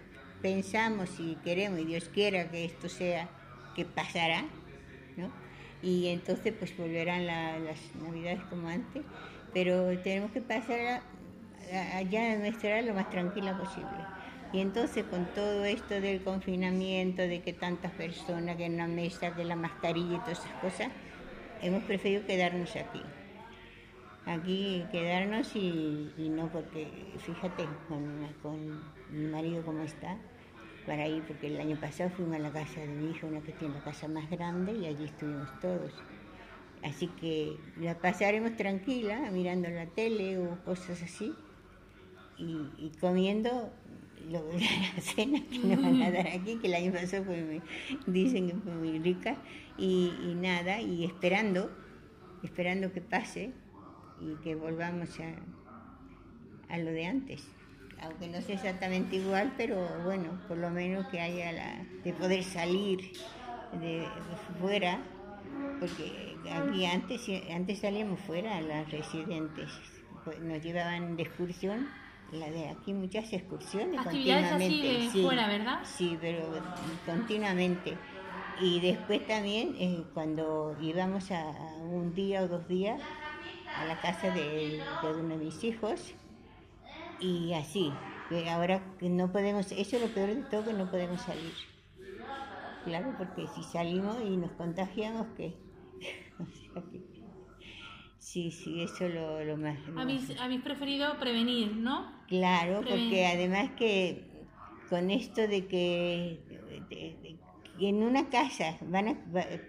pensamos 0.41 1.11
y 1.21 1.37
queremos 1.45 1.79
y 1.81 1.85
Dios 1.85 2.09
quiera 2.09 2.51
que 2.51 2.65
esto 2.65 2.89
sea, 2.89 3.29
que 3.75 3.85
pasará, 3.85 4.41
¿no? 5.19 5.31
Y 5.83 6.09
entonces 6.09 6.55
pues 6.59 6.75
volverán 6.79 7.27
la- 7.27 7.59
las 7.59 7.79
navidades 7.95 8.43
como 8.49 8.69
antes, 8.69 9.05
pero 9.53 9.99
tenemos 10.01 10.31
que 10.33 10.41
pasar 10.41 11.03
allá 12.01 12.33
a 12.33 12.37
nuestra 12.39 12.79
edad 12.79 12.87
lo 12.89 12.95
más 12.95 13.11
tranquila 13.11 13.53
posible. 13.59 14.09
Y 14.51 14.61
entonces 14.61 15.05
con 15.05 15.27
todo 15.35 15.65
esto 15.67 16.01
del 16.01 16.23
confinamiento, 16.23 17.21
de 17.23 17.43
que 17.43 17.53
tantas 17.53 17.93
personas, 17.93 18.57
que 18.57 18.65
en 18.67 18.79
la 18.79 18.87
mesa, 18.87 19.35
que 19.35 19.45
la 19.45 19.57
mascarilla 19.57 20.17
y 20.17 20.21
todas 20.21 20.39
esas 20.41 20.55
cosas, 20.55 20.89
hemos 21.61 21.85
preferido 21.85 22.25
quedarnos 22.27 22.77
aquí 22.77 23.03
aquí 24.27 24.85
quedarnos 24.93 25.55
y, 25.57 26.11
no 26.31 26.49
porque, 26.49 26.89
fíjate, 27.19 27.65
con, 27.89 28.81
mi 29.11 29.27
marido 29.27 29.63
cómo 29.65 29.83
está, 29.83 30.17
para 30.87 31.07
ir, 31.07 31.23
porque 31.23 31.49
el 31.49 31.61
año 31.61 31.77
pasado 31.81 32.11
fuimos 32.11 32.37
a 32.37 32.39
la 32.39 32.51
casa 32.51 32.81
de 32.81 32.89
mi 32.89 33.11
hija, 33.11 33.27
una 33.27 33.41
que 33.41 33.53
tiene 33.53 33.75
la 33.75 33.81
casa 33.85 34.09
más 34.09 34.29
grande, 34.31 34.73
y 34.73 34.87
allí 34.87 35.05
estuvimos 35.05 35.49
todos. 35.61 35.93
Así 36.83 37.07
que 37.21 37.57
la 37.81 37.99
pasaremos 37.99 38.57
tranquila, 38.57 39.31
mirando 39.31 39.69
la 39.69 39.87
tele 39.87 40.39
o 40.39 40.59
cosas 40.65 41.03
así, 41.03 41.35
y, 42.39 42.91
comiendo 43.01 43.71
lo, 44.31 44.45
la 44.53 45.01
cena 45.01 45.41
que 45.49 45.59
nos 45.59 45.83
van 45.83 46.03
a 46.03 46.11
dar 46.11 46.27
aquí, 46.27 46.57
que 46.57 46.67
el 46.69 46.75
año 46.75 46.93
pasado 46.93 47.25
fue 47.25 47.43
muy- 47.43 47.63
dicen 48.07 48.49
que 48.49 48.55
fue 48.55 48.73
muy 48.73 48.99
rica, 48.99 49.37
y 49.79 50.35
nada, 50.37 50.81
y 50.81 51.05
esperando, 51.05 51.71
esperando 52.43 52.93
que 52.93 53.01
pase 53.01 53.53
y 54.23 54.43
que 54.43 54.55
volvamos 54.55 55.09
a, 55.21 56.73
a 56.73 56.79
lo 56.79 56.91
de 56.93 57.07
antes. 57.07 57.45
Aunque 58.01 58.29
no 58.29 58.41
sea 58.41 58.57
exactamente 58.57 59.17
igual, 59.17 59.53
pero 59.57 59.77
bueno, 60.05 60.41
por 60.49 60.57
lo 60.57 60.71
menos 60.71 61.07
que 61.09 61.21
haya 61.21 61.53
la 61.53 61.85
de 62.03 62.13
poder 62.13 62.43
salir 62.43 63.13
de 63.81 64.05
fuera, 64.61 65.01
porque 65.79 66.37
aquí 66.51 66.85
antes, 66.85 67.29
antes 67.55 67.79
salíamos 67.79 68.19
fuera, 68.21 68.61
las 68.61 68.91
residentes, 68.91 69.71
pues 70.25 70.41
nos 70.41 70.63
llevaban 70.63 71.17
de 71.17 71.23
excursión, 71.23 71.89
la 72.33 72.51
de 72.51 72.71
aquí 72.71 72.93
muchas 72.93 73.33
excursiones 73.33 74.01
Actividades 74.01 74.53
así 74.53 74.65
continuamente. 74.65 75.17
de 75.17 75.23
fuera, 75.23 75.47
¿verdad? 75.49 75.81
Sí, 75.85 76.19
pero 76.21 76.41
continuamente. 77.07 77.97
Y 78.61 78.81
después 78.81 79.27
también, 79.27 79.75
eh, 79.79 80.05
cuando 80.13 80.77
íbamos 80.81 81.31
a, 81.31 81.51
a 81.51 81.75
un 81.77 82.15
día 82.15 82.43
o 82.43 82.49
dos 82.49 82.67
días 82.69 83.01
a 83.77 83.85
la 83.85 83.99
casa 84.01 84.31
de, 84.31 84.99
de 85.01 85.13
uno 85.15 85.37
de 85.39 85.45
mis 85.45 85.65
hijos, 85.65 86.15
y 87.19 87.53
así. 87.55 87.93
que 88.29 88.49
Ahora 88.51 88.83
que 88.99 89.09
no 89.09 89.31
podemos, 89.33 89.71
eso 89.73 89.97
es 89.97 90.03
lo 90.03 90.09
peor 90.09 90.35
de 90.35 90.43
todo, 90.43 90.65
que 90.65 90.73
no 90.73 90.87
podemos 90.91 91.21
salir. 91.23 91.53
Claro, 92.85 93.15
porque 93.17 93.47
si 93.47 93.63
salimos 93.63 94.21
y 94.25 94.37
nos 94.37 94.51
contagiamos, 94.53 95.29
¿qué? 95.37 95.55
O 96.39 96.47
sea 96.47 96.83
que- 96.91 97.01
sí, 98.19 98.51
sí, 98.51 98.83
eso 98.83 99.05
es 99.05 99.15
lo, 99.15 99.45
lo 99.45 99.57
más... 99.57 99.79
lo 99.87 99.93
más- 99.95 100.03
Habéis, 100.05 100.41
habéis 100.41 100.63
preferido 100.63 101.19
prevenir, 101.19 101.77
¿no? 101.77 102.13
Claro, 102.29 102.81
Prevenir. 102.81 103.09
porque 103.09 103.27
además 103.27 103.71
que 103.77 104.25
con 104.89 105.11
esto 105.11 105.43
de 105.43 105.67
que 105.67 106.41
de- 106.89 107.17
de- 107.23 107.37
que 107.79 107.89
en 107.89 108.03
una 108.03 108.29
casa 108.31 108.77
van 108.83 109.09
a- 109.09 109.25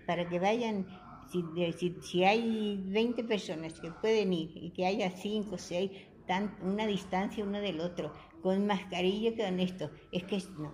para 0.08 0.28
que 0.28 0.40
vayan 0.40 0.86
Si, 1.34 1.96
si, 2.02 2.24
hay 2.24 2.80
20 2.86 3.24
personas 3.24 3.80
que 3.80 3.90
pueden 3.92 4.32
ir 4.34 4.52
y 4.56 4.70
que 4.70 4.86
haya 4.86 5.10
5 5.10 5.56
o 5.56 5.58
6, 5.58 5.90
tan, 6.28 6.56
una 6.62 6.86
distancia 6.86 7.44
uno 7.44 7.60
del 7.60 7.80
otro, 7.80 8.14
con 8.44 8.68
mascarilla 8.68 9.34
que 9.36 9.44
con 9.44 9.60
esto, 9.60 9.90
es 10.12 10.24
que 10.26 10.38
no, 10.60 10.72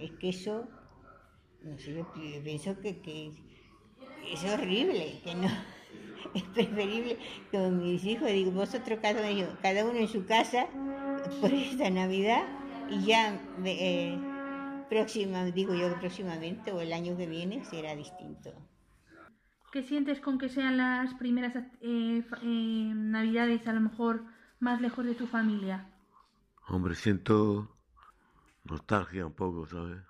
es 0.00 0.12
que 0.12 0.28
eso, 0.28 0.68
no 1.62 1.76
sé, 1.78 1.94
yo 1.94 2.12
pi- 2.12 2.40
pienso 2.44 2.78
que, 2.80 3.00
que 3.00 3.32
es 4.32 4.44
horrible, 4.44 5.20
que 5.24 5.34
no, 5.34 5.48
es 6.34 6.42
preferible 6.54 7.18
con 7.50 7.82
mis 7.82 8.04
hijos, 8.04 8.28
digo, 8.30 8.52
vosotros 8.52 8.98
cada 9.02 9.28
uno, 9.30 9.58
cada 9.60 9.84
uno 9.84 9.98
en 9.98 10.08
su 10.08 10.24
casa 10.24 10.68
por 11.40 11.52
esta 11.52 11.90
Navidad 11.90 12.44
y 12.90 13.06
ya 13.06 13.40
eh, 13.64 14.16
próxima, 14.88 15.44
digo 15.46 15.74
yo 15.74 15.88
que 15.90 15.96
próximamente 16.00 16.70
o 16.72 16.80
el 16.80 16.92
año 16.92 17.16
que 17.16 17.26
viene 17.26 17.64
será 17.64 17.96
distinto. 17.96 18.52
¿Qué 19.74 19.82
sientes 19.82 20.20
con 20.20 20.38
que 20.38 20.48
sean 20.48 20.76
las 20.76 21.14
primeras 21.14 21.52
eh, 21.56 22.24
eh, 22.42 22.92
navidades 22.94 23.66
a 23.66 23.72
lo 23.72 23.80
mejor 23.80 24.22
más 24.60 24.80
lejos 24.80 25.04
de 25.04 25.16
tu 25.16 25.26
familia? 25.26 25.90
Hombre, 26.68 26.94
siento 26.94 27.76
nostalgia 28.62 29.26
un 29.26 29.34
poco, 29.34 29.66
¿sabes? 29.66 30.00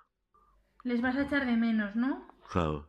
Les 0.83 1.01
vas 1.01 1.15
a 1.15 1.23
echar 1.23 1.47
de 1.47 1.57
menos, 1.57 1.95
¿no? 1.95 2.27
Claro. 2.51 2.85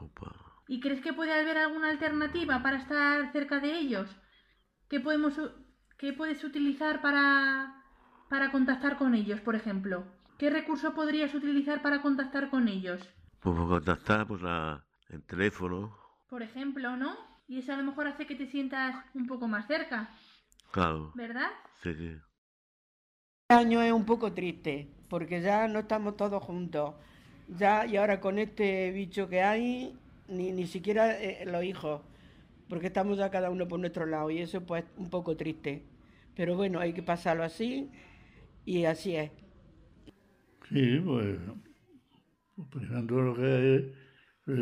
Opa. 0.00 0.34
¿Y 0.66 0.80
crees 0.80 1.00
que 1.02 1.12
puede 1.12 1.32
haber 1.32 1.56
alguna 1.56 1.90
alternativa 1.90 2.64
para 2.64 2.78
estar 2.78 3.30
cerca 3.30 3.60
de 3.60 3.78
ellos? 3.78 4.10
¿Qué, 4.88 4.98
podemos, 4.98 5.40
qué 5.98 6.12
puedes 6.12 6.42
utilizar 6.42 7.00
para, 7.00 7.84
para 8.28 8.50
contactar 8.50 8.98
con 8.98 9.14
ellos, 9.14 9.40
por 9.40 9.54
ejemplo? 9.54 10.04
¿Qué 10.36 10.50
recurso 10.50 10.94
podrías 10.94 11.32
utilizar 11.32 11.80
para 11.80 12.02
contactar 12.02 12.50
con 12.50 12.66
ellos? 12.66 13.08
Pues 13.38 13.56
contactar, 13.56 14.26
pues 14.26 14.42
el 15.10 15.22
teléfono, 15.22 16.07
Por 16.28 16.42
ejemplo, 16.42 16.96
¿no? 16.96 17.16
Y 17.46 17.58
eso 17.58 17.72
a 17.72 17.76
lo 17.76 17.84
mejor 17.84 18.06
hace 18.06 18.26
que 18.26 18.34
te 18.34 18.46
sientas 18.46 18.94
un 19.14 19.26
poco 19.26 19.48
más 19.48 19.66
cerca, 19.66 20.10
claro. 20.70 21.12
¿verdad? 21.14 21.48
Sí, 21.82 21.94
sí. 21.94 22.16
Este 23.48 23.54
año 23.54 23.80
es 23.80 23.92
un 23.92 24.04
poco 24.04 24.34
triste, 24.34 24.88
porque 25.08 25.40
ya 25.40 25.66
no 25.68 25.78
estamos 25.78 26.16
todos 26.16 26.42
juntos. 26.42 26.94
Ya, 27.48 27.86
y 27.86 27.96
ahora 27.96 28.20
con 28.20 28.38
este 28.38 28.90
bicho 28.92 29.28
que 29.30 29.40
hay, 29.42 29.98
ni, 30.28 30.52
ni 30.52 30.66
siquiera 30.66 31.18
eh, 31.18 31.46
los 31.46 31.64
hijos, 31.64 32.02
porque 32.68 32.88
estamos 32.88 33.16
ya 33.16 33.30
cada 33.30 33.48
uno 33.48 33.66
por 33.66 33.80
nuestro 33.80 34.04
lado, 34.04 34.30
y 34.30 34.40
eso 34.40 34.66
pues 34.66 34.84
un 34.98 35.08
poco 35.08 35.34
triste. 35.34 35.86
Pero 36.36 36.56
bueno, 36.56 36.78
hay 36.78 36.92
que 36.92 37.02
pasarlo 37.02 37.42
así, 37.42 37.90
y 38.66 38.84
así 38.84 39.16
es. 39.16 39.30
Sí, 40.68 41.00
pues, 41.02 41.38
pensando 42.70 43.22
lo 43.22 43.34
que 43.34 43.76
es, 43.76 43.82
pues, 44.44 44.58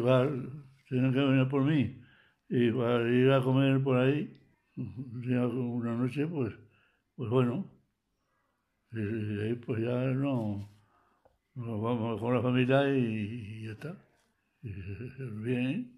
tienen 0.89 1.12
que 1.12 1.18
venir 1.20 1.49
por 1.49 1.62
mí 1.62 2.01
y 2.49 2.70
para 2.70 3.09
ir 3.09 3.30
a 3.32 3.43
comer 3.43 3.82
por 3.82 3.97
ahí, 3.99 4.41
una 4.76 5.95
noche, 5.97 6.26
pues, 6.26 6.55
pues 7.16 7.30
bueno, 7.30 7.66
y, 8.93 8.99
y 9.01 9.41
ahí 9.41 9.55
pues 9.55 9.82
ya 9.82 9.95
no, 10.14 10.68
nos 11.55 11.82
vamos 11.82 12.20
con 12.20 12.34
la 12.34 12.43
familia 12.43 12.89
y, 12.89 12.99
y 12.99 13.66
ya 13.66 13.72
está. 13.72 13.97
Y, 14.62 14.70
bien. 15.43 15.93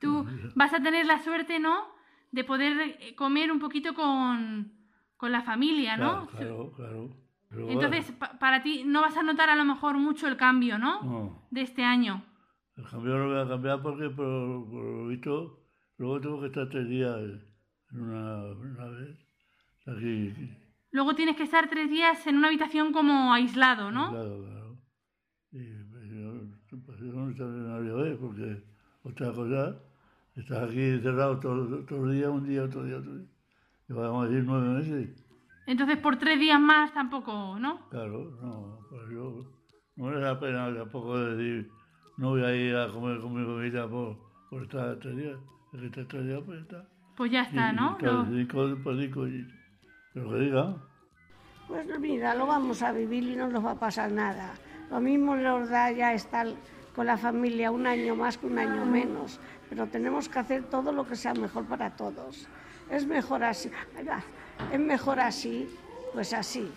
Tú 0.00 0.26
vas 0.54 0.72
a 0.72 0.82
tener 0.82 1.06
la 1.06 1.18
suerte, 1.18 1.58
¿no? 1.58 1.86
De 2.30 2.44
poder 2.44 2.96
eh, 3.00 3.14
comer 3.14 3.50
un 3.50 3.58
poquito 3.58 3.94
con, 3.94 4.72
con 5.16 5.32
la 5.32 5.42
familia, 5.42 5.96
¿no? 5.96 6.26
Claro, 6.28 6.36
claro, 6.36 6.72
claro. 6.72 7.16
Pero 7.48 7.70
Entonces, 7.70 8.12
pa- 8.12 8.38
para 8.38 8.62
ti 8.62 8.84
no 8.84 9.00
vas 9.00 9.16
a 9.16 9.22
notar 9.22 9.48
a 9.48 9.56
lo 9.56 9.64
mejor 9.64 9.96
mucho 9.96 10.28
el 10.28 10.36
cambio, 10.36 10.78
¿no? 10.78 11.02
No. 11.02 11.42
De 11.50 11.62
este 11.62 11.82
año. 11.82 12.22
El 12.78 12.84
cambio 12.84 13.18
no 13.18 13.26
lo 13.26 13.34
voy 13.34 13.44
a 13.44 13.48
cambiar 13.48 13.82
porque 13.82 14.08
por, 14.08 14.70
por 14.70 14.84
lo 14.84 15.08
visto 15.08 15.58
luego 15.96 16.20
tengo 16.20 16.40
que 16.40 16.46
estar 16.46 16.68
tres 16.68 16.88
días 16.88 17.18
en 17.90 18.00
una, 18.00 18.44
una 18.54 18.84
vez 18.86 19.18
aquí. 19.84 20.32
Luego 20.92 21.14
tienes 21.16 21.36
que 21.36 21.42
estar 21.42 21.68
tres 21.68 21.90
días 21.90 22.24
en 22.28 22.36
una 22.36 22.46
habitación 22.46 22.92
como 22.92 23.32
aislado, 23.32 23.90
¿no? 23.90 24.10
Claro, 24.10 24.44
claro. 24.44 24.78
Y 25.50 25.72
pues, 25.90 26.08
yo, 26.08 26.80
pues, 26.86 27.00
no 27.00 27.36
sabía 27.36 28.16
porque 28.16 28.62
otra 29.02 29.32
cosa, 29.32 29.76
estás 30.36 30.70
aquí 30.70 30.80
encerrado 30.80 31.40
todo, 31.40 31.84
todo 31.84 32.06
el 32.06 32.16
día, 32.16 32.30
un 32.30 32.46
día, 32.46 32.62
otro 32.62 32.84
día, 32.84 32.98
otro 32.98 33.16
día. 33.16 33.28
Y 33.88 33.92
vamos 33.92 34.24
a 34.24 34.28
decir 34.28 34.44
nueve 34.46 34.68
meses. 34.68 35.24
Entonces, 35.66 35.98
por 35.98 36.16
tres 36.16 36.38
días 36.38 36.60
más 36.60 36.94
tampoco, 36.94 37.58
¿no? 37.58 37.88
Claro, 37.88 38.38
no, 38.40 38.86
pues 38.88 39.02
yo 39.10 39.50
no 39.96 40.06
me 40.06 40.20
da 40.20 40.38
pena 40.38 40.72
tampoco 40.72 41.18
decir 41.18 41.68
no 42.18 42.30
voy 42.30 42.42
a 42.44 42.54
ir 42.54 42.76
a 42.76 42.90
comer 42.92 43.20
con 43.20 43.32
mi 43.34 43.44
familia 43.44 43.88
por, 43.88 44.16
por 44.50 44.62
estar 44.64 44.96
tres 44.98 45.16
días. 45.16 45.38
Es 45.72 45.80
que 45.80 45.86
estar 45.86 46.04
tres 46.06 46.26
días, 46.26 46.40
pues 46.44 46.60
está. 46.60 46.84
Pues 47.16 47.30
ya 47.32 47.42
está, 47.42 47.72
Y- 47.72 47.76
¿no? 47.76 47.92
y 47.98 48.02
claro, 48.02 48.16
Lo- 48.24 48.24
digo, 48.30 48.78
pues 48.84 48.98
digo, 48.98 49.26
y- 49.26 49.46
pero 50.14 50.30
que 50.30 50.36
diga. 50.40 50.76
Pues 51.66 51.98
mira, 52.00 52.34
lo 52.34 52.46
vamos 52.46 52.82
a 52.82 52.92
vivir 52.92 53.24
y 53.24 53.36
no 53.36 53.48
nos 53.48 53.64
va 53.64 53.72
a 53.72 53.78
pasar 53.78 54.10
nada. 54.10 54.52
Lo 54.90 55.00
mismo 55.00 55.36
nos 55.36 55.68
da 55.68 55.90
ya 55.90 56.12
estar 56.14 56.46
con 56.94 57.06
la 57.06 57.16
familia 57.18 57.70
un 57.70 57.86
año 57.86 58.16
más 58.16 58.38
que 58.38 58.46
un 58.46 58.58
año 58.58 58.84
menos, 58.86 59.38
pero 59.68 59.86
tenemos 59.86 60.28
que 60.28 60.38
hacer 60.38 60.64
todo 60.64 60.92
lo 60.92 61.06
que 61.06 61.14
sea 61.14 61.34
mejor 61.34 61.66
para 61.66 61.94
todos. 61.94 62.48
Es 62.90 63.06
mejor 63.06 63.44
así, 63.44 63.70
es 64.72 64.80
mejor 64.80 65.20
así, 65.20 65.68
pues 66.14 66.32
así. 66.32 66.72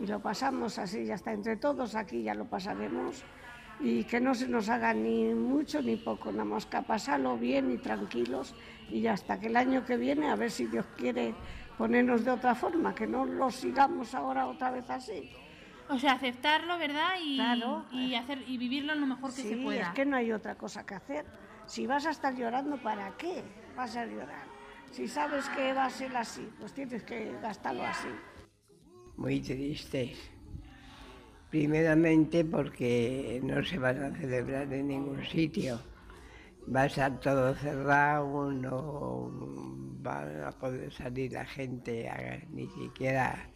Y 0.00 0.06
lo 0.06 0.20
pasamos 0.20 0.78
así, 0.78 1.04
ya 1.04 1.14
está 1.14 1.32
entre 1.32 1.56
todos 1.56 1.94
aquí, 1.96 2.22
ya 2.22 2.34
lo 2.34 2.44
pasaremos. 2.46 3.24
Y 3.82 4.04
que 4.04 4.20
no 4.20 4.34
se 4.34 4.46
nos 4.46 4.68
haga 4.68 4.92
ni 4.92 5.32
mucho 5.34 5.80
ni 5.80 5.96
poco, 5.96 6.30
nada 6.30 6.44
más 6.44 6.66
que 6.66 6.76
a 6.76 6.82
pasarlo 6.82 7.38
bien 7.38 7.70
y 7.70 7.78
tranquilos. 7.78 8.54
Y 8.90 9.00
ya 9.00 9.14
hasta 9.14 9.40
que 9.40 9.46
el 9.46 9.56
año 9.56 9.84
que 9.84 9.96
viene, 9.96 10.28
a 10.28 10.36
ver 10.36 10.50
si 10.50 10.66
Dios 10.66 10.84
quiere 10.96 11.34
ponernos 11.78 12.24
de 12.24 12.30
otra 12.32 12.54
forma, 12.54 12.94
que 12.94 13.06
no 13.06 13.24
lo 13.24 13.50
sigamos 13.50 14.14
ahora 14.14 14.46
otra 14.48 14.70
vez 14.70 14.88
así. 14.90 15.30
O 15.88 15.98
sea, 15.98 16.12
aceptarlo, 16.12 16.76
¿verdad? 16.78 17.12
Y, 17.22 17.36
Claro. 17.36 17.86
y, 17.90 18.14
hacer, 18.14 18.44
y 18.46 18.58
vivirlo 18.58 18.94
lo 18.94 19.06
mejor 19.06 19.30
que 19.34 19.42
Sí, 19.42 19.48
se 19.48 19.56
pueda. 19.56 19.82
es 19.82 19.88
que 19.90 20.04
no 20.04 20.16
hay 20.16 20.30
otra 20.30 20.56
cosa 20.56 20.84
que 20.84 20.94
hacer. 20.94 21.24
Si 21.66 21.86
vas 21.86 22.04
a 22.06 22.10
estar 22.10 22.34
llorando, 22.36 22.76
¿para 22.76 23.16
qué 23.16 23.42
vas 23.76 23.96
a 23.96 24.04
llorar? 24.04 24.44
Si 24.90 25.08
sabes 25.08 25.48
que 25.50 25.72
va 25.72 25.86
a 25.86 25.90
ser 25.90 26.14
así, 26.16 26.48
pues 26.58 26.72
tienes 26.74 27.02
que 27.04 27.32
gastarlo 27.40 27.82
así. 27.84 28.08
Muy 29.16 29.40
triste. 29.40 30.14
Primeramente 31.50 32.44
porque 32.44 33.40
no 33.42 33.62
se 33.64 33.78
van 33.78 34.02
a 34.04 34.16
celebrar 34.16 34.72
en 34.72 34.88
ningún 34.88 35.24
sitio. 35.24 35.80
Va 36.74 36.82
a 36.82 36.86
estar 36.86 37.18
todo 37.20 37.54
cerrado, 37.54 38.52
no 38.52 39.30
van 40.02 40.42
a 40.44 40.52
poder 40.52 40.92
salir 40.92 41.32
la 41.32 41.44
gente, 41.44 42.08
a- 42.08 42.38
ni 42.50 42.68
siquiera 42.68 43.48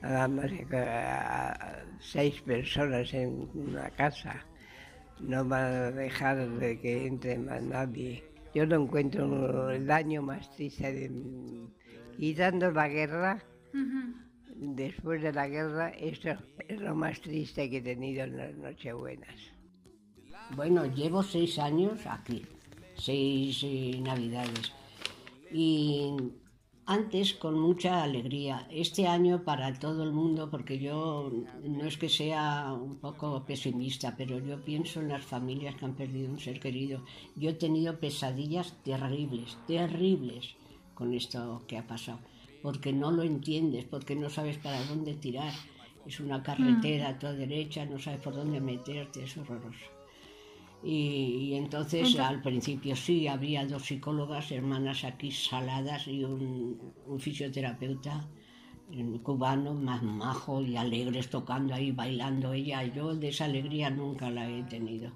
nada 0.00 0.28
más 0.28 0.50
a 0.72 1.82
seis 2.00 2.40
personas 2.42 3.12
en 3.12 3.48
una 3.54 3.90
casa. 3.90 4.46
No 5.20 5.44
van 5.44 5.64
a 5.64 5.90
dejar 5.90 6.48
de 6.58 6.80
que 6.80 7.06
entre 7.06 7.38
más 7.38 7.62
nadie. 7.62 8.24
Yo 8.54 8.66
no 8.66 8.76
encuentro 8.82 9.70
el 9.70 9.90
año 9.90 10.22
más 10.22 10.50
triste 10.56 10.92
de... 10.92 11.10
Quitando 12.16 12.70
la 12.70 12.88
guerra. 12.88 13.42
Después 14.62 15.22
de 15.22 15.32
la 15.32 15.48
guerra, 15.48 15.90
eso 15.90 16.30
es 16.68 16.80
lo 16.80 16.94
más 16.94 17.20
triste 17.20 17.68
que 17.68 17.78
he 17.78 17.82
tenido 17.82 18.24
en 18.24 18.36
las 18.36 18.54
Nochebuenas. 18.54 19.36
Bueno, 20.56 20.86
llevo 20.86 21.22
seis 21.22 21.58
años 21.58 22.06
aquí, 22.06 22.42
seis 22.96 23.64
navidades. 24.00 24.72
Y 25.50 26.14
antes 26.86 27.34
con 27.34 27.58
mucha 27.58 28.02
alegría. 28.02 28.66
Este 28.70 29.06
año 29.06 29.44
para 29.44 29.72
todo 29.78 30.02
el 30.02 30.12
mundo, 30.12 30.50
porque 30.50 30.78
yo 30.78 31.30
no 31.62 31.84
es 31.84 31.96
que 31.96 32.08
sea 32.08 32.72
un 32.72 32.96
poco 32.96 33.44
pesimista, 33.44 34.14
pero 34.16 34.38
yo 34.38 34.64
pienso 34.64 35.00
en 35.00 35.08
las 35.08 35.24
familias 35.24 35.76
que 35.76 35.84
han 35.84 35.94
perdido 35.94 36.30
un 36.30 36.40
ser 36.40 36.58
querido. 36.58 37.04
Yo 37.36 37.50
he 37.50 37.54
tenido 37.54 37.98
pesadillas 37.98 38.74
terribles, 38.82 39.56
terribles 39.66 40.56
con 40.94 41.14
esto 41.14 41.62
que 41.66 41.78
ha 41.78 41.86
pasado, 41.86 42.20
porque 42.62 42.92
no 42.92 43.10
lo 43.10 43.22
entiendes, 43.22 43.84
porque 43.84 44.14
no 44.14 44.30
sabes 44.30 44.58
para 44.58 44.82
dónde 44.84 45.14
tirar. 45.14 45.52
Es 46.06 46.18
una 46.20 46.42
carretera 46.42 47.10
a 47.10 47.18
tu 47.18 47.26
derecha, 47.28 47.84
no 47.86 47.98
sabes 47.98 48.20
por 48.20 48.34
dónde 48.34 48.60
meterte, 48.60 49.22
es 49.24 49.36
horroroso. 49.36 49.86
Y, 50.84 50.90
y 51.50 51.54
entonces, 51.54 52.00
Entonces- 52.08 52.20
al 52.20 52.42
principio 52.42 52.96
sí, 52.96 53.28
había 53.28 53.64
dos 53.66 53.84
psicólogas, 53.84 54.50
hermanas 54.50 55.04
aquí 55.04 55.30
saladas 55.30 56.08
y 56.08 56.24
un, 56.24 56.78
un 57.06 57.20
fisioterapeuta 57.20 58.26
cubano 59.22 59.72
más 59.74 60.02
majo 60.02 60.60
y 60.60 60.76
alegres 60.76 61.30
tocando 61.30 61.72
ahí, 61.74 61.92
bailando 61.92 62.52
ella. 62.52 62.82
Yo 62.84 63.14
de 63.14 63.28
esa 63.28 63.44
alegría 63.46 63.90
nunca 63.90 64.28
la 64.30 64.50
he 64.50 64.64
tenido, 64.64 65.12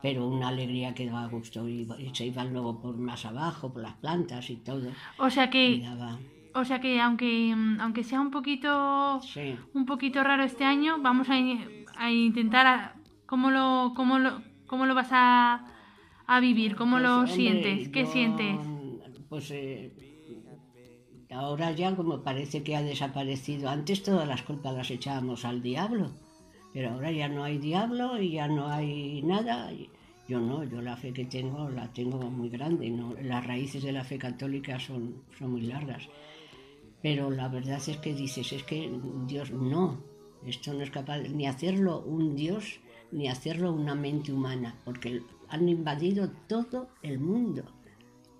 pero 0.00 0.26
una 0.26 0.48
alegría 0.48 0.94
que 0.94 1.06
daba 1.06 1.26
gusto 1.26 1.68
y, 1.68 1.86
y 1.98 2.14
se 2.14 2.26
iban 2.26 2.52
luego 2.52 2.80
por 2.80 2.96
más 2.96 3.24
abajo, 3.26 3.72
por 3.72 3.82
las 3.82 3.94
plantas 3.94 4.48
y 4.50 4.56
todo. 4.56 4.90
O 5.18 5.28
sea 5.28 5.50
que, 5.50 5.82
o 6.54 6.64
sea 6.64 6.80
que 6.80 7.00
aunque, 7.00 7.54
mm, 7.54 7.80
aunque 7.80 8.04
sea 8.04 8.20
un 8.20 8.30
poquito, 8.30 9.20
sí. 9.22 9.56
un 9.74 9.86
poquito 9.86 10.22
raro 10.22 10.42
este 10.44 10.64
año, 10.64 10.98
vamos 11.00 11.28
a, 11.30 11.34
a 11.96 12.10
intentar 12.10 12.66
a- 12.66 12.94
cómo 13.26 13.50
lo, 13.50 13.92
cómo 13.96 14.18
lo, 14.18 14.42
cómo 14.66 14.86
lo 14.86 14.94
vas 14.94 15.08
a, 15.12 15.64
a 16.26 16.40
vivir? 16.40 16.76
¿Cómo 16.76 16.92
Pues, 16.96 17.02
lo 17.04 17.16
hombre, 17.20 17.32
sientes? 17.34 17.88
¿Qué 17.88 18.04
yo, 18.04 18.10
sientes? 18.10 18.56
Pues 19.28 19.50
eh, 19.50 19.92
ahora 21.30 21.72
ya 21.72 21.94
como 21.96 22.22
parece 22.22 22.62
que 22.62 22.76
ha 22.76 22.82
desaparecido. 22.82 23.68
Antes 23.68 24.02
todas 24.02 24.28
las 24.28 24.42
culpas 24.42 24.74
las 24.74 24.90
echábamos 24.90 25.44
al 25.44 25.62
diablo, 25.62 26.10
pero 26.72 26.90
ahora 26.90 27.10
ya 27.10 27.28
no 27.28 27.44
hay 27.44 27.58
diablo 27.58 28.20
y 28.20 28.32
ya 28.32 28.48
no 28.48 28.68
hay 28.68 29.22
nada. 29.22 29.70
Yo 30.28 30.40
no, 30.40 30.64
yo 30.64 30.80
la 30.80 30.96
fe 30.96 31.12
que 31.12 31.24
tengo 31.24 31.68
la 31.68 31.88
tengo 31.92 32.18
muy 32.30 32.48
grande. 32.48 32.90
¿no? 32.90 33.14
Las 33.22 33.46
raíces 33.46 33.82
de 33.82 33.92
la 33.92 34.04
fe 34.04 34.18
católica 34.18 34.78
son, 34.78 35.16
son 35.38 35.50
muy 35.52 35.62
largas. 35.62 36.08
Pero 37.02 37.30
la 37.30 37.48
verdad 37.48 37.80
es 37.86 37.96
que 37.98 38.14
dices, 38.14 38.52
es 38.52 38.62
que 38.62 38.90
Dios 39.26 39.50
no, 39.50 40.00
esto 40.46 40.72
no 40.72 40.82
es 40.82 40.90
capaz 40.90 41.18
ni 41.18 41.46
hacerlo 41.46 42.00
un 42.00 42.36
Dios, 42.36 42.80
ni 43.10 43.28
hacerlo 43.28 43.72
una 43.72 43.94
mente 43.94 44.32
humana, 44.32 44.76
porque 44.84 45.22
han 45.48 45.68
invadido 45.68 46.30
todo 46.48 46.88
el 47.02 47.18
mundo. 47.18 47.64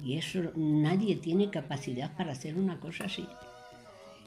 Y 0.00 0.16
eso 0.16 0.40
nadie 0.56 1.16
tiene 1.16 1.50
capacidad 1.50 2.16
para 2.16 2.32
hacer 2.32 2.56
una 2.56 2.80
cosa 2.80 3.04
así. 3.04 3.26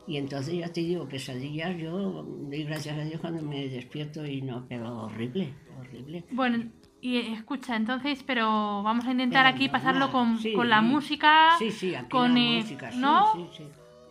Y 0.07 0.17
entonces 0.17 0.53
ya 0.53 0.71
te 0.71 0.81
digo, 0.81 1.07
pesadillas, 1.07 1.75
yo 1.77 2.23
doy 2.23 2.63
gracias 2.63 2.97
a 2.97 3.03
Dios 3.03 3.19
cuando 3.19 3.41
me 3.41 3.67
despierto 3.67 4.25
y 4.25 4.41
no, 4.41 4.65
pero 4.69 5.05
horrible, 5.05 5.53
horrible. 5.79 6.23
Bueno, 6.31 6.63
y 7.01 7.17
eh, 7.17 7.33
escucha, 7.33 7.75
entonces, 7.75 8.23
pero 8.23 8.83
vamos 8.83 9.05
a 9.05 9.11
intentar 9.11 9.45
Pero 9.45 9.55
aquí 9.55 9.69
pasarlo 9.69 10.11
con, 10.11 10.37
sí. 10.37 10.53
con 10.53 10.69
la 10.69 10.81
música, 10.81 11.55
Sí, 11.57 11.71
sí, 11.71 11.95
aquí 11.95 12.09
con, 12.09 12.35
la 12.35 12.39
eh, 12.39 12.57
música, 12.61 12.91
sí, 12.91 12.97
¿no? 12.99 13.33
sí, 13.33 13.47
sí, 13.57 13.63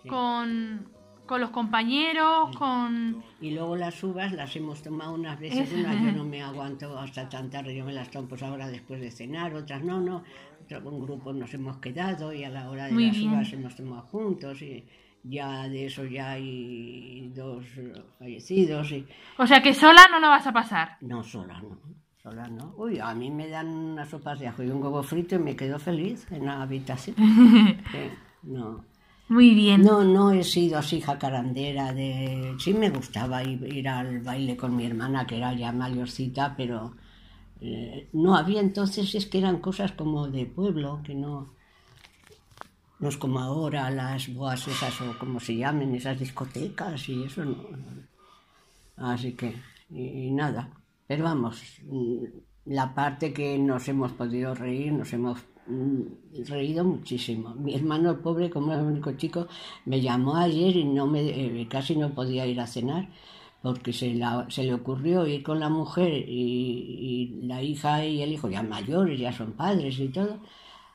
sí. 0.05 0.09
Con, 0.09 0.89
con 1.27 1.41
los 1.41 1.51
compañeros, 1.51 2.55
con... 2.57 3.23
Y 3.41 3.51
luego 3.51 3.75
las 3.77 4.01
uvas 4.05 4.33
las 4.33 4.55
hemos 4.55 4.81
tomado 4.83 5.15
unas 5.15 5.41
veces, 5.41 5.73
unas 5.77 6.01
yo 6.01 6.13
no 6.13 6.25
me 6.25 6.41
aguanto 6.43 6.97
hasta 6.99 7.29
tan 7.29 7.51
tarde, 7.51 7.75
yo 7.75 7.85
me 7.85 7.93
las 7.93 8.11
tomo 8.11 8.29
pues 8.29 8.43
ahora 8.43 8.69
después 8.69 9.01
de 9.01 9.11
cenar, 9.11 9.53
otras 9.55 9.83
no, 9.83 10.01
no, 10.01 10.23
otro- 10.63 10.89
un 10.89 11.01
grupo 11.03 11.33
nos 11.33 11.53
hemos 11.55 11.79
quedado 11.79 12.33
y 12.33 12.45
a 12.45 12.51
la 12.51 12.71
hora 12.71 12.87
de 12.87 12.93
Muy 12.93 13.07
las 13.07 13.17
bien. 13.17 13.31
uvas 13.33 13.53
hemos 13.53 13.75
tomado 13.75 14.03
juntos 14.03 14.63
y 14.63 14.85
ya 15.27 15.67
de 15.69 15.87
eso 15.87 16.05
ya 16.05 16.33
hay 16.33 17.33
dos 17.35 17.65
fallecidos 18.19 18.93
y 18.93 19.07
O 19.39 19.47
sea 19.47 19.63
que 19.63 19.73
sola 19.75 20.03
no 20.11 20.21
lo 20.21 20.29
vas 20.29 20.47
a 20.47 20.53
pasar. 20.53 20.99
no, 21.01 21.23
sola 21.25 21.61
no, 21.63 21.79
sola 22.23 22.47
no. 22.49 22.75
Uy, 22.77 22.99
a 22.99 23.15
mí 23.15 23.31
me 23.31 23.49
dan 23.49 23.69
unas 23.69 24.09
sopas 24.11 24.39
de 24.41 24.49
ajo 24.49 24.63
y 24.63 24.69
un 24.69 24.83
huevo 24.83 25.03
frito 25.03 25.37
y 25.37 25.39
me 25.39 25.57
quedo 25.57 25.79
feliz 25.79 26.27
en 26.31 26.45
la 26.47 26.61
habitación. 26.63 27.17
Sí, 27.91 28.11
no. 28.43 28.85
Muy 29.29 29.55
bien. 29.55 29.83
No, 29.83 30.05
no 30.05 30.33
he 30.33 30.45
sido 30.45 30.79
así 30.79 31.01
jacarandera 31.01 31.93
de... 31.93 32.55
Sí 32.59 32.75
me 32.75 32.91
gustaba 32.91 33.43
ir, 33.43 33.89
al 33.89 34.20
baile 34.20 34.57
con 34.57 34.77
mi 34.77 34.85
hermana, 34.87 35.27
que 35.27 35.39
era 35.39 35.55
ya 35.55 35.72
mayorcita, 35.72 36.55
pero 36.57 36.95
eh, 37.61 38.09
no 38.12 38.37
había 38.37 38.61
entonces, 38.61 39.14
es 39.14 39.27
que 39.27 39.39
eran 39.39 39.61
cosas 39.61 39.93
como 39.93 40.29
de 40.29 40.47
pueblo, 40.47 41.01
que 41.05 41.14
no... 41.14 41.55
No 43.01 43.09
es 43.09 43.16
como 43.16 43.41
ahora 43.41 43.91
las 43.91 44.33
boas 44.33 44.66
esas 44.68 45.01
o 45.01 45.18
como 45.18 45.41
se 45.41 45.57
llamen, 45.57 45.95
esas 45.95 46.18
discotecas 46.18 47.09
y 47.09 47.25
eso 47.25 47.45
no. 47.45 47.57
Así 48.97 49.33
que, 49.33 49.57
y, 49.91 50.31
nada. 50.31 50.70
Pero 51.07 51.25
vamos, 51.25 51.61
mm, 51.83 52.25
la 52.66 52.95
parte 52.95 53.33
que 53.33 53.59
nos 53.59 53.89
hemos 53.89 54.12
podido 54.12 54.55
reír, 54.55 54.93
nos 54.93 55.12
hemos 55.12 55.41
reído 56.47 56.85
muchísimo. 56.85 57.55
Mi 57.55 57.75
hermano, 57.75 58.11
el 58.11 58.19
pobre, 58.19 58.51
como 58.51 58.73
era 58.73 58.83
el 58.83 58.89
único 58.89 59.12
chico, 59.12 59.47
me 59.87 60.01
llamó 60.01 60.37
ayer 60.37 60.77
y 60.77 60.85
no 60.85 61.07
me, 61.07 61.21
eh, 61.23 61.67
casi 61.69 61.97
no 61.97 62.15
podía 62.15 62.47
ir 62.47 62.61
a 62.61 62.67
cenar 62.67 63.09
porque 63.65 63.95
se, 63.95 64.12
le 64.12 64.75
ocurrió 64.75 65.27
ir 65.27 65.43
con 65.43 65.59
la 65.59 65.71
mujer 65.71 66.12
y, 66.29 67.41
la 67.45 67.62
hija 67.62 68.05
y 68.05 68.21
el 68.21 68.31
hijo, 68.31 68.51
ya 68.51 68.62
mayores, 68.62 69.19
ya 69.19 69.33
son 69.33 69.53
padres 69.53 69.99
y 70.01 70.09
todo, 70.09 70.39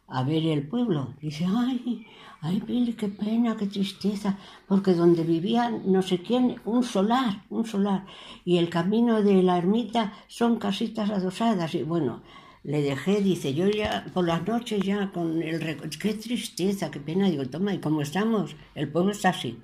a 0.07 0.21
ver 0.21 0.45
el 0.45 0.67
pueblo. 0.67 1.15
Dice, 1.19 1.47
ay, 1.49 2.05
ay, 2.41 2.61
Billy, 2.67 2.93
qué 2.93 3.07
pena, 3.07 3.57
qué 3.57 3.65
tristeza, 3.65 4.37
porque 4.67 4.93
donde 4.93 5.23
vivían 5.23 5.91
no 5.91 6.03
sé 6.03 6.19
quién, 6.19 6.61
un 6.63 6.83
solar, 6.83 7.43
un 7.49 7.65
solar, 7.65 8.05
y 8.45 8.57
el 8.59 8.69
camino 8.69 9.23
de 9.23 9.41
la 9.41 9.57
ermita 9.57 10.13
son 10.27 10.57
casitas 10.57 11.09
adosadas, 11.09 11.73
y 11.73 11.81
bueno, 11.81 12.21
le 12.63 12.81
dejé, 12.81 13.21
dice, 13.21 13.53
yo 13.53 13.67
ya 13.67 14.05
por 14.13 14.27
las 14.27 14.45
noches 14.47 14.81
ya 14.81 15.11
con 15.11 15.41
el 15.41 15.59
qué 15.99 16.13
tristeza, 16.13 16.91
qué 16.91 16.99
pena, 16.99 17.29
digo, 17.29 17.45
toma, 17.45 17.73
¿y 17.73 17.79
cómo 17.79 18.01
estamos? 18.01 18.55
El 18.75 18.91
pueblo 18.91 19.11
está 19.11 19.29
así. 19.29 19.59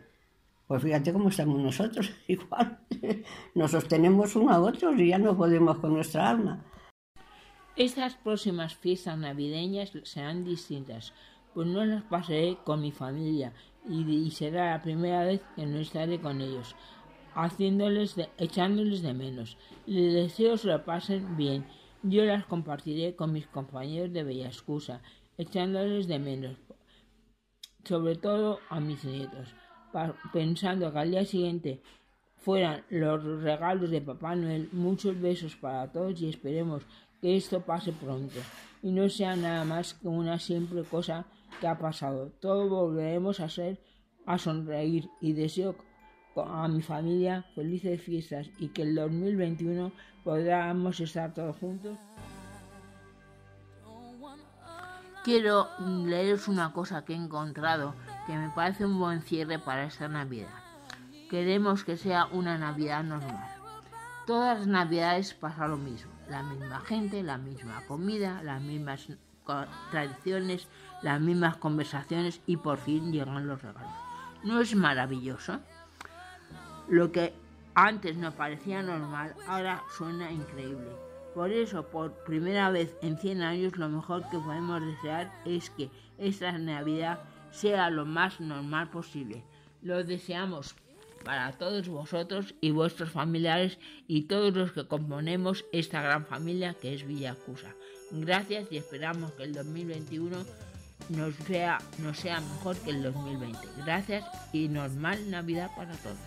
Pues 0.68 0.82
fíjate 0.82 1.14
cómo 1.14 1.30
estamos 1.30 1.60
nosotros, 1.60 2.12
igual, 2.28 2.80
nos 3.54 3.72
sostenemos 3.72 4.36
uno 4.36 4.52
a 4.52 4.60
otro 4.60 4.93
y 4.93 5.10
ya 5.10 5.18
no 5.18 5.38
podemos 5.38 5.78
con 5.78 5.93
nuestra 5.93 6.30
alma. 6.30 6.64
Estas 7.76 8.16
próximas 8.16 8.74
fiestas 8.74 9.18
navideñas 9.18 9.91
serán 10.04 10.46
distintas, 10.46 11.14
pues 11.54 11.68
no 11.68 11.86
las 11.86 12.04
pasaré 12.04 12.58
con 12.64 12.82
mi 12.82 12.91
familia 12.91 13.54
y, 13.88 14.32
será 14.32 14.72
la 14.72 14.82
primera 14.82 15.24
vez 15.26 15.41
que 15.56 15.66
no 15.66 15.80
estaré 15.80 16.20
con 16.20 16.41
ellos, 16.41 16.76
haciéndoles 17.36 18.16
echándoles 18.38 19.02
de 19.02 19.14
menos. 19.14 19.58
Les 19.86 20.14
deseo 20.14 20.58
se 20.58 20.68
lo 20.68 20.84
pasen 20.84 21.38
bien. 21.38 21.66
Yo 22.08 22.24
las 22.24 22.45
compartiré 22.45 23.16
con 23.16 23.34
mis 23.34 23.47
compañeros 23.47 24.14
de 24.14 24.24
Bella 24.24 24.45
Excusa, 24.45 25.01
echándoles 25.39 26.08
de 26.08 26.20
menos, 26.20 26.56
sobre 27.84 28.16
todo 28.16 28.60
a 28.70 28.80
mis 28.80 29.03
nietos, 29.03 29.56
pensando 30.32 30.93
que 30.93 30.99
al 30.99 31.10
día 31.10 31.26
siguiente 31.26 31.82
fueran 32.36 32.84
los 32.91 33.41
regalos 33.41 33.89
de 33.89 34.01
Papá 34.01 34.36
Noel. 34.36 34.70
Muchos 34.72 35.20
besos 35.20 35.56
para 35.56 35.91
todos 35.91 36.22
y 36.22 36.30
esperemos 36.30 36.84
que 37.22 37.38
esto 37.38 37.62
pase 37.62 37.91
pronto 37.91 38.38
y 38.84 38.91
no 38.91 39.10
sea 39.10 39.36
nada 39.36 39.66
más 39.66 39.95
que 39.95 40.08
una 40.08 40.38
simple 40.38 40.84
cosa 40.84 41.26
que 41.60 41.68
ha 41.68 41.80
pasado. 41.80 42.32
Todos 42.39 42.70
volveremos 42.70 43.39
a 43.39 43.49
ser 43.49 43.80
a 44.28 44.38
sonreír 44.38 45.10
y 45.22 45.34
deseo 45.34 45.76
a 46.44 46.68
mi 46.68 46.82
familia 46.82 47.46
felices 47.56 48.02
fiestas 48.02 48.50
y 48.60 48.70
que 48.70 48.82
el 48.82 48.96
2021 48.96 49.92
podamos 50.24 51.00
estar 51.00 51.34
todos 51.34 51.56
juntos. 51.58 51.98
Quiero 55.24 55.68
leeros 55.80 56.48
una 56.48 56.72
cosa 56.72 57.04
que 57.04 57.14
he 57.14 57.16
encontrado 57.16 57.96
que 58.28 58.38
me 58.38 58.50
parece 58.50 58.86
un 58.86 59.00
buen 59.00 59.22
cierre 59.22 59.58
para 59.58 59.86
esta 59.86 60.08
Navidad. 60.08 60.50
Queremos 61.30 61.84
que 61.84 61.98
sea 61.98 62.28
una 62.28 62.58
Navidad 62.58 63.04
normal. 63.04 63.50
Todas 64.28 64.60
las 64.60 64.68
Navidades 64.68 65.34
pasa 65.34 65.68
lo 65.68 65.78
mismo. 65.78 66.12
La 66.30 66.44
misma 66.44 66.80
gente, 66.82 67.24
la 67.24 67.38
misma 67.38 67.82
comida, 67.88 68.44
las 68.44 68.62
mismas 68.62 69.08
tradiciones, 69.92 70.68
las 71.02 71.22
mismas 71.22 71.58
conversaciones 71.58 72.42
y 72.46 72.58
por 72.58 72.78
fin 72.78 73.12
llegan 73.12 73.48
los 73.48 73.62
regalos. 73.62 73.92
¿No 74.44 74.60
es 74.60 74.76
maravilloso? 74.76 75.60
Lo 76.88 77.12
que 77.12 77.34
antes 77.74 78.16
nos 78.16 78.34
parecía 78.34 78.82
normal, 78.84 79.36
ahora 79.48 79.84
suena 79.98 80.32
increíble. 80.32 80.88
Por 81.34 81.52
eso, 81.52 81.88
por 81.88 82.14
primera 82.24 82.70
vez 82.70 82.96
en 83.02 83.18
100 83.18 83.42
años, 83.42 83.78
lo 83.78 83.90
mejor 83.90 84.24
que 84.30 84.38
podemos 84.38 84.82
desear 84.82 85.34
es 85.46 85.70
que 85.72 85.90
esta 86.18 86.52
Navidad 86.58 87.20
sea 87.52 87.90
lo 87.90 88.06
más 88.06 88.40
normal 88.40 88.90
posible. 88.90 89.44
Lo 89.82 90.04
deseamos 90.04 90.76
para 91.26 91.52
todos 91.54 91.90
vosotros 91.90 92.54
y 92.62 92.72
vuestros 92.72 93.10
familiares 93.10 93.80
y 94.08 94.24
todos 94.24 94.54
los 94.54 94.72
que 94.72 94.88
componemos 94.88 95.66
esta 95.74 96.02
gran 96.02 96.26
familia 96.26 96.76
que 96.76 96.94
es 96.94 97.06
Villacusa. 97.06 97.74
Gracias 98.12 98.72
y 98.72 98.78
esperamos 98.78 99.32
que 99.34 99.44
el 99.44 99.54
2021 99.54 100.46
nos 101.10 101.36
sea, 101.48 101.78
nos 102.00 102.18
sea 102.18 102.41
mejor 102.41 102.78
que 102.78 102.91
el 102.91 103.04
2020. 103.04 103.58
Gracias 103.86 104.26
y 104.54 104.68
normal 104.68 105.30
Navidad 105.30 105.72
para 105.76 105.93
todos. 105.98 106.18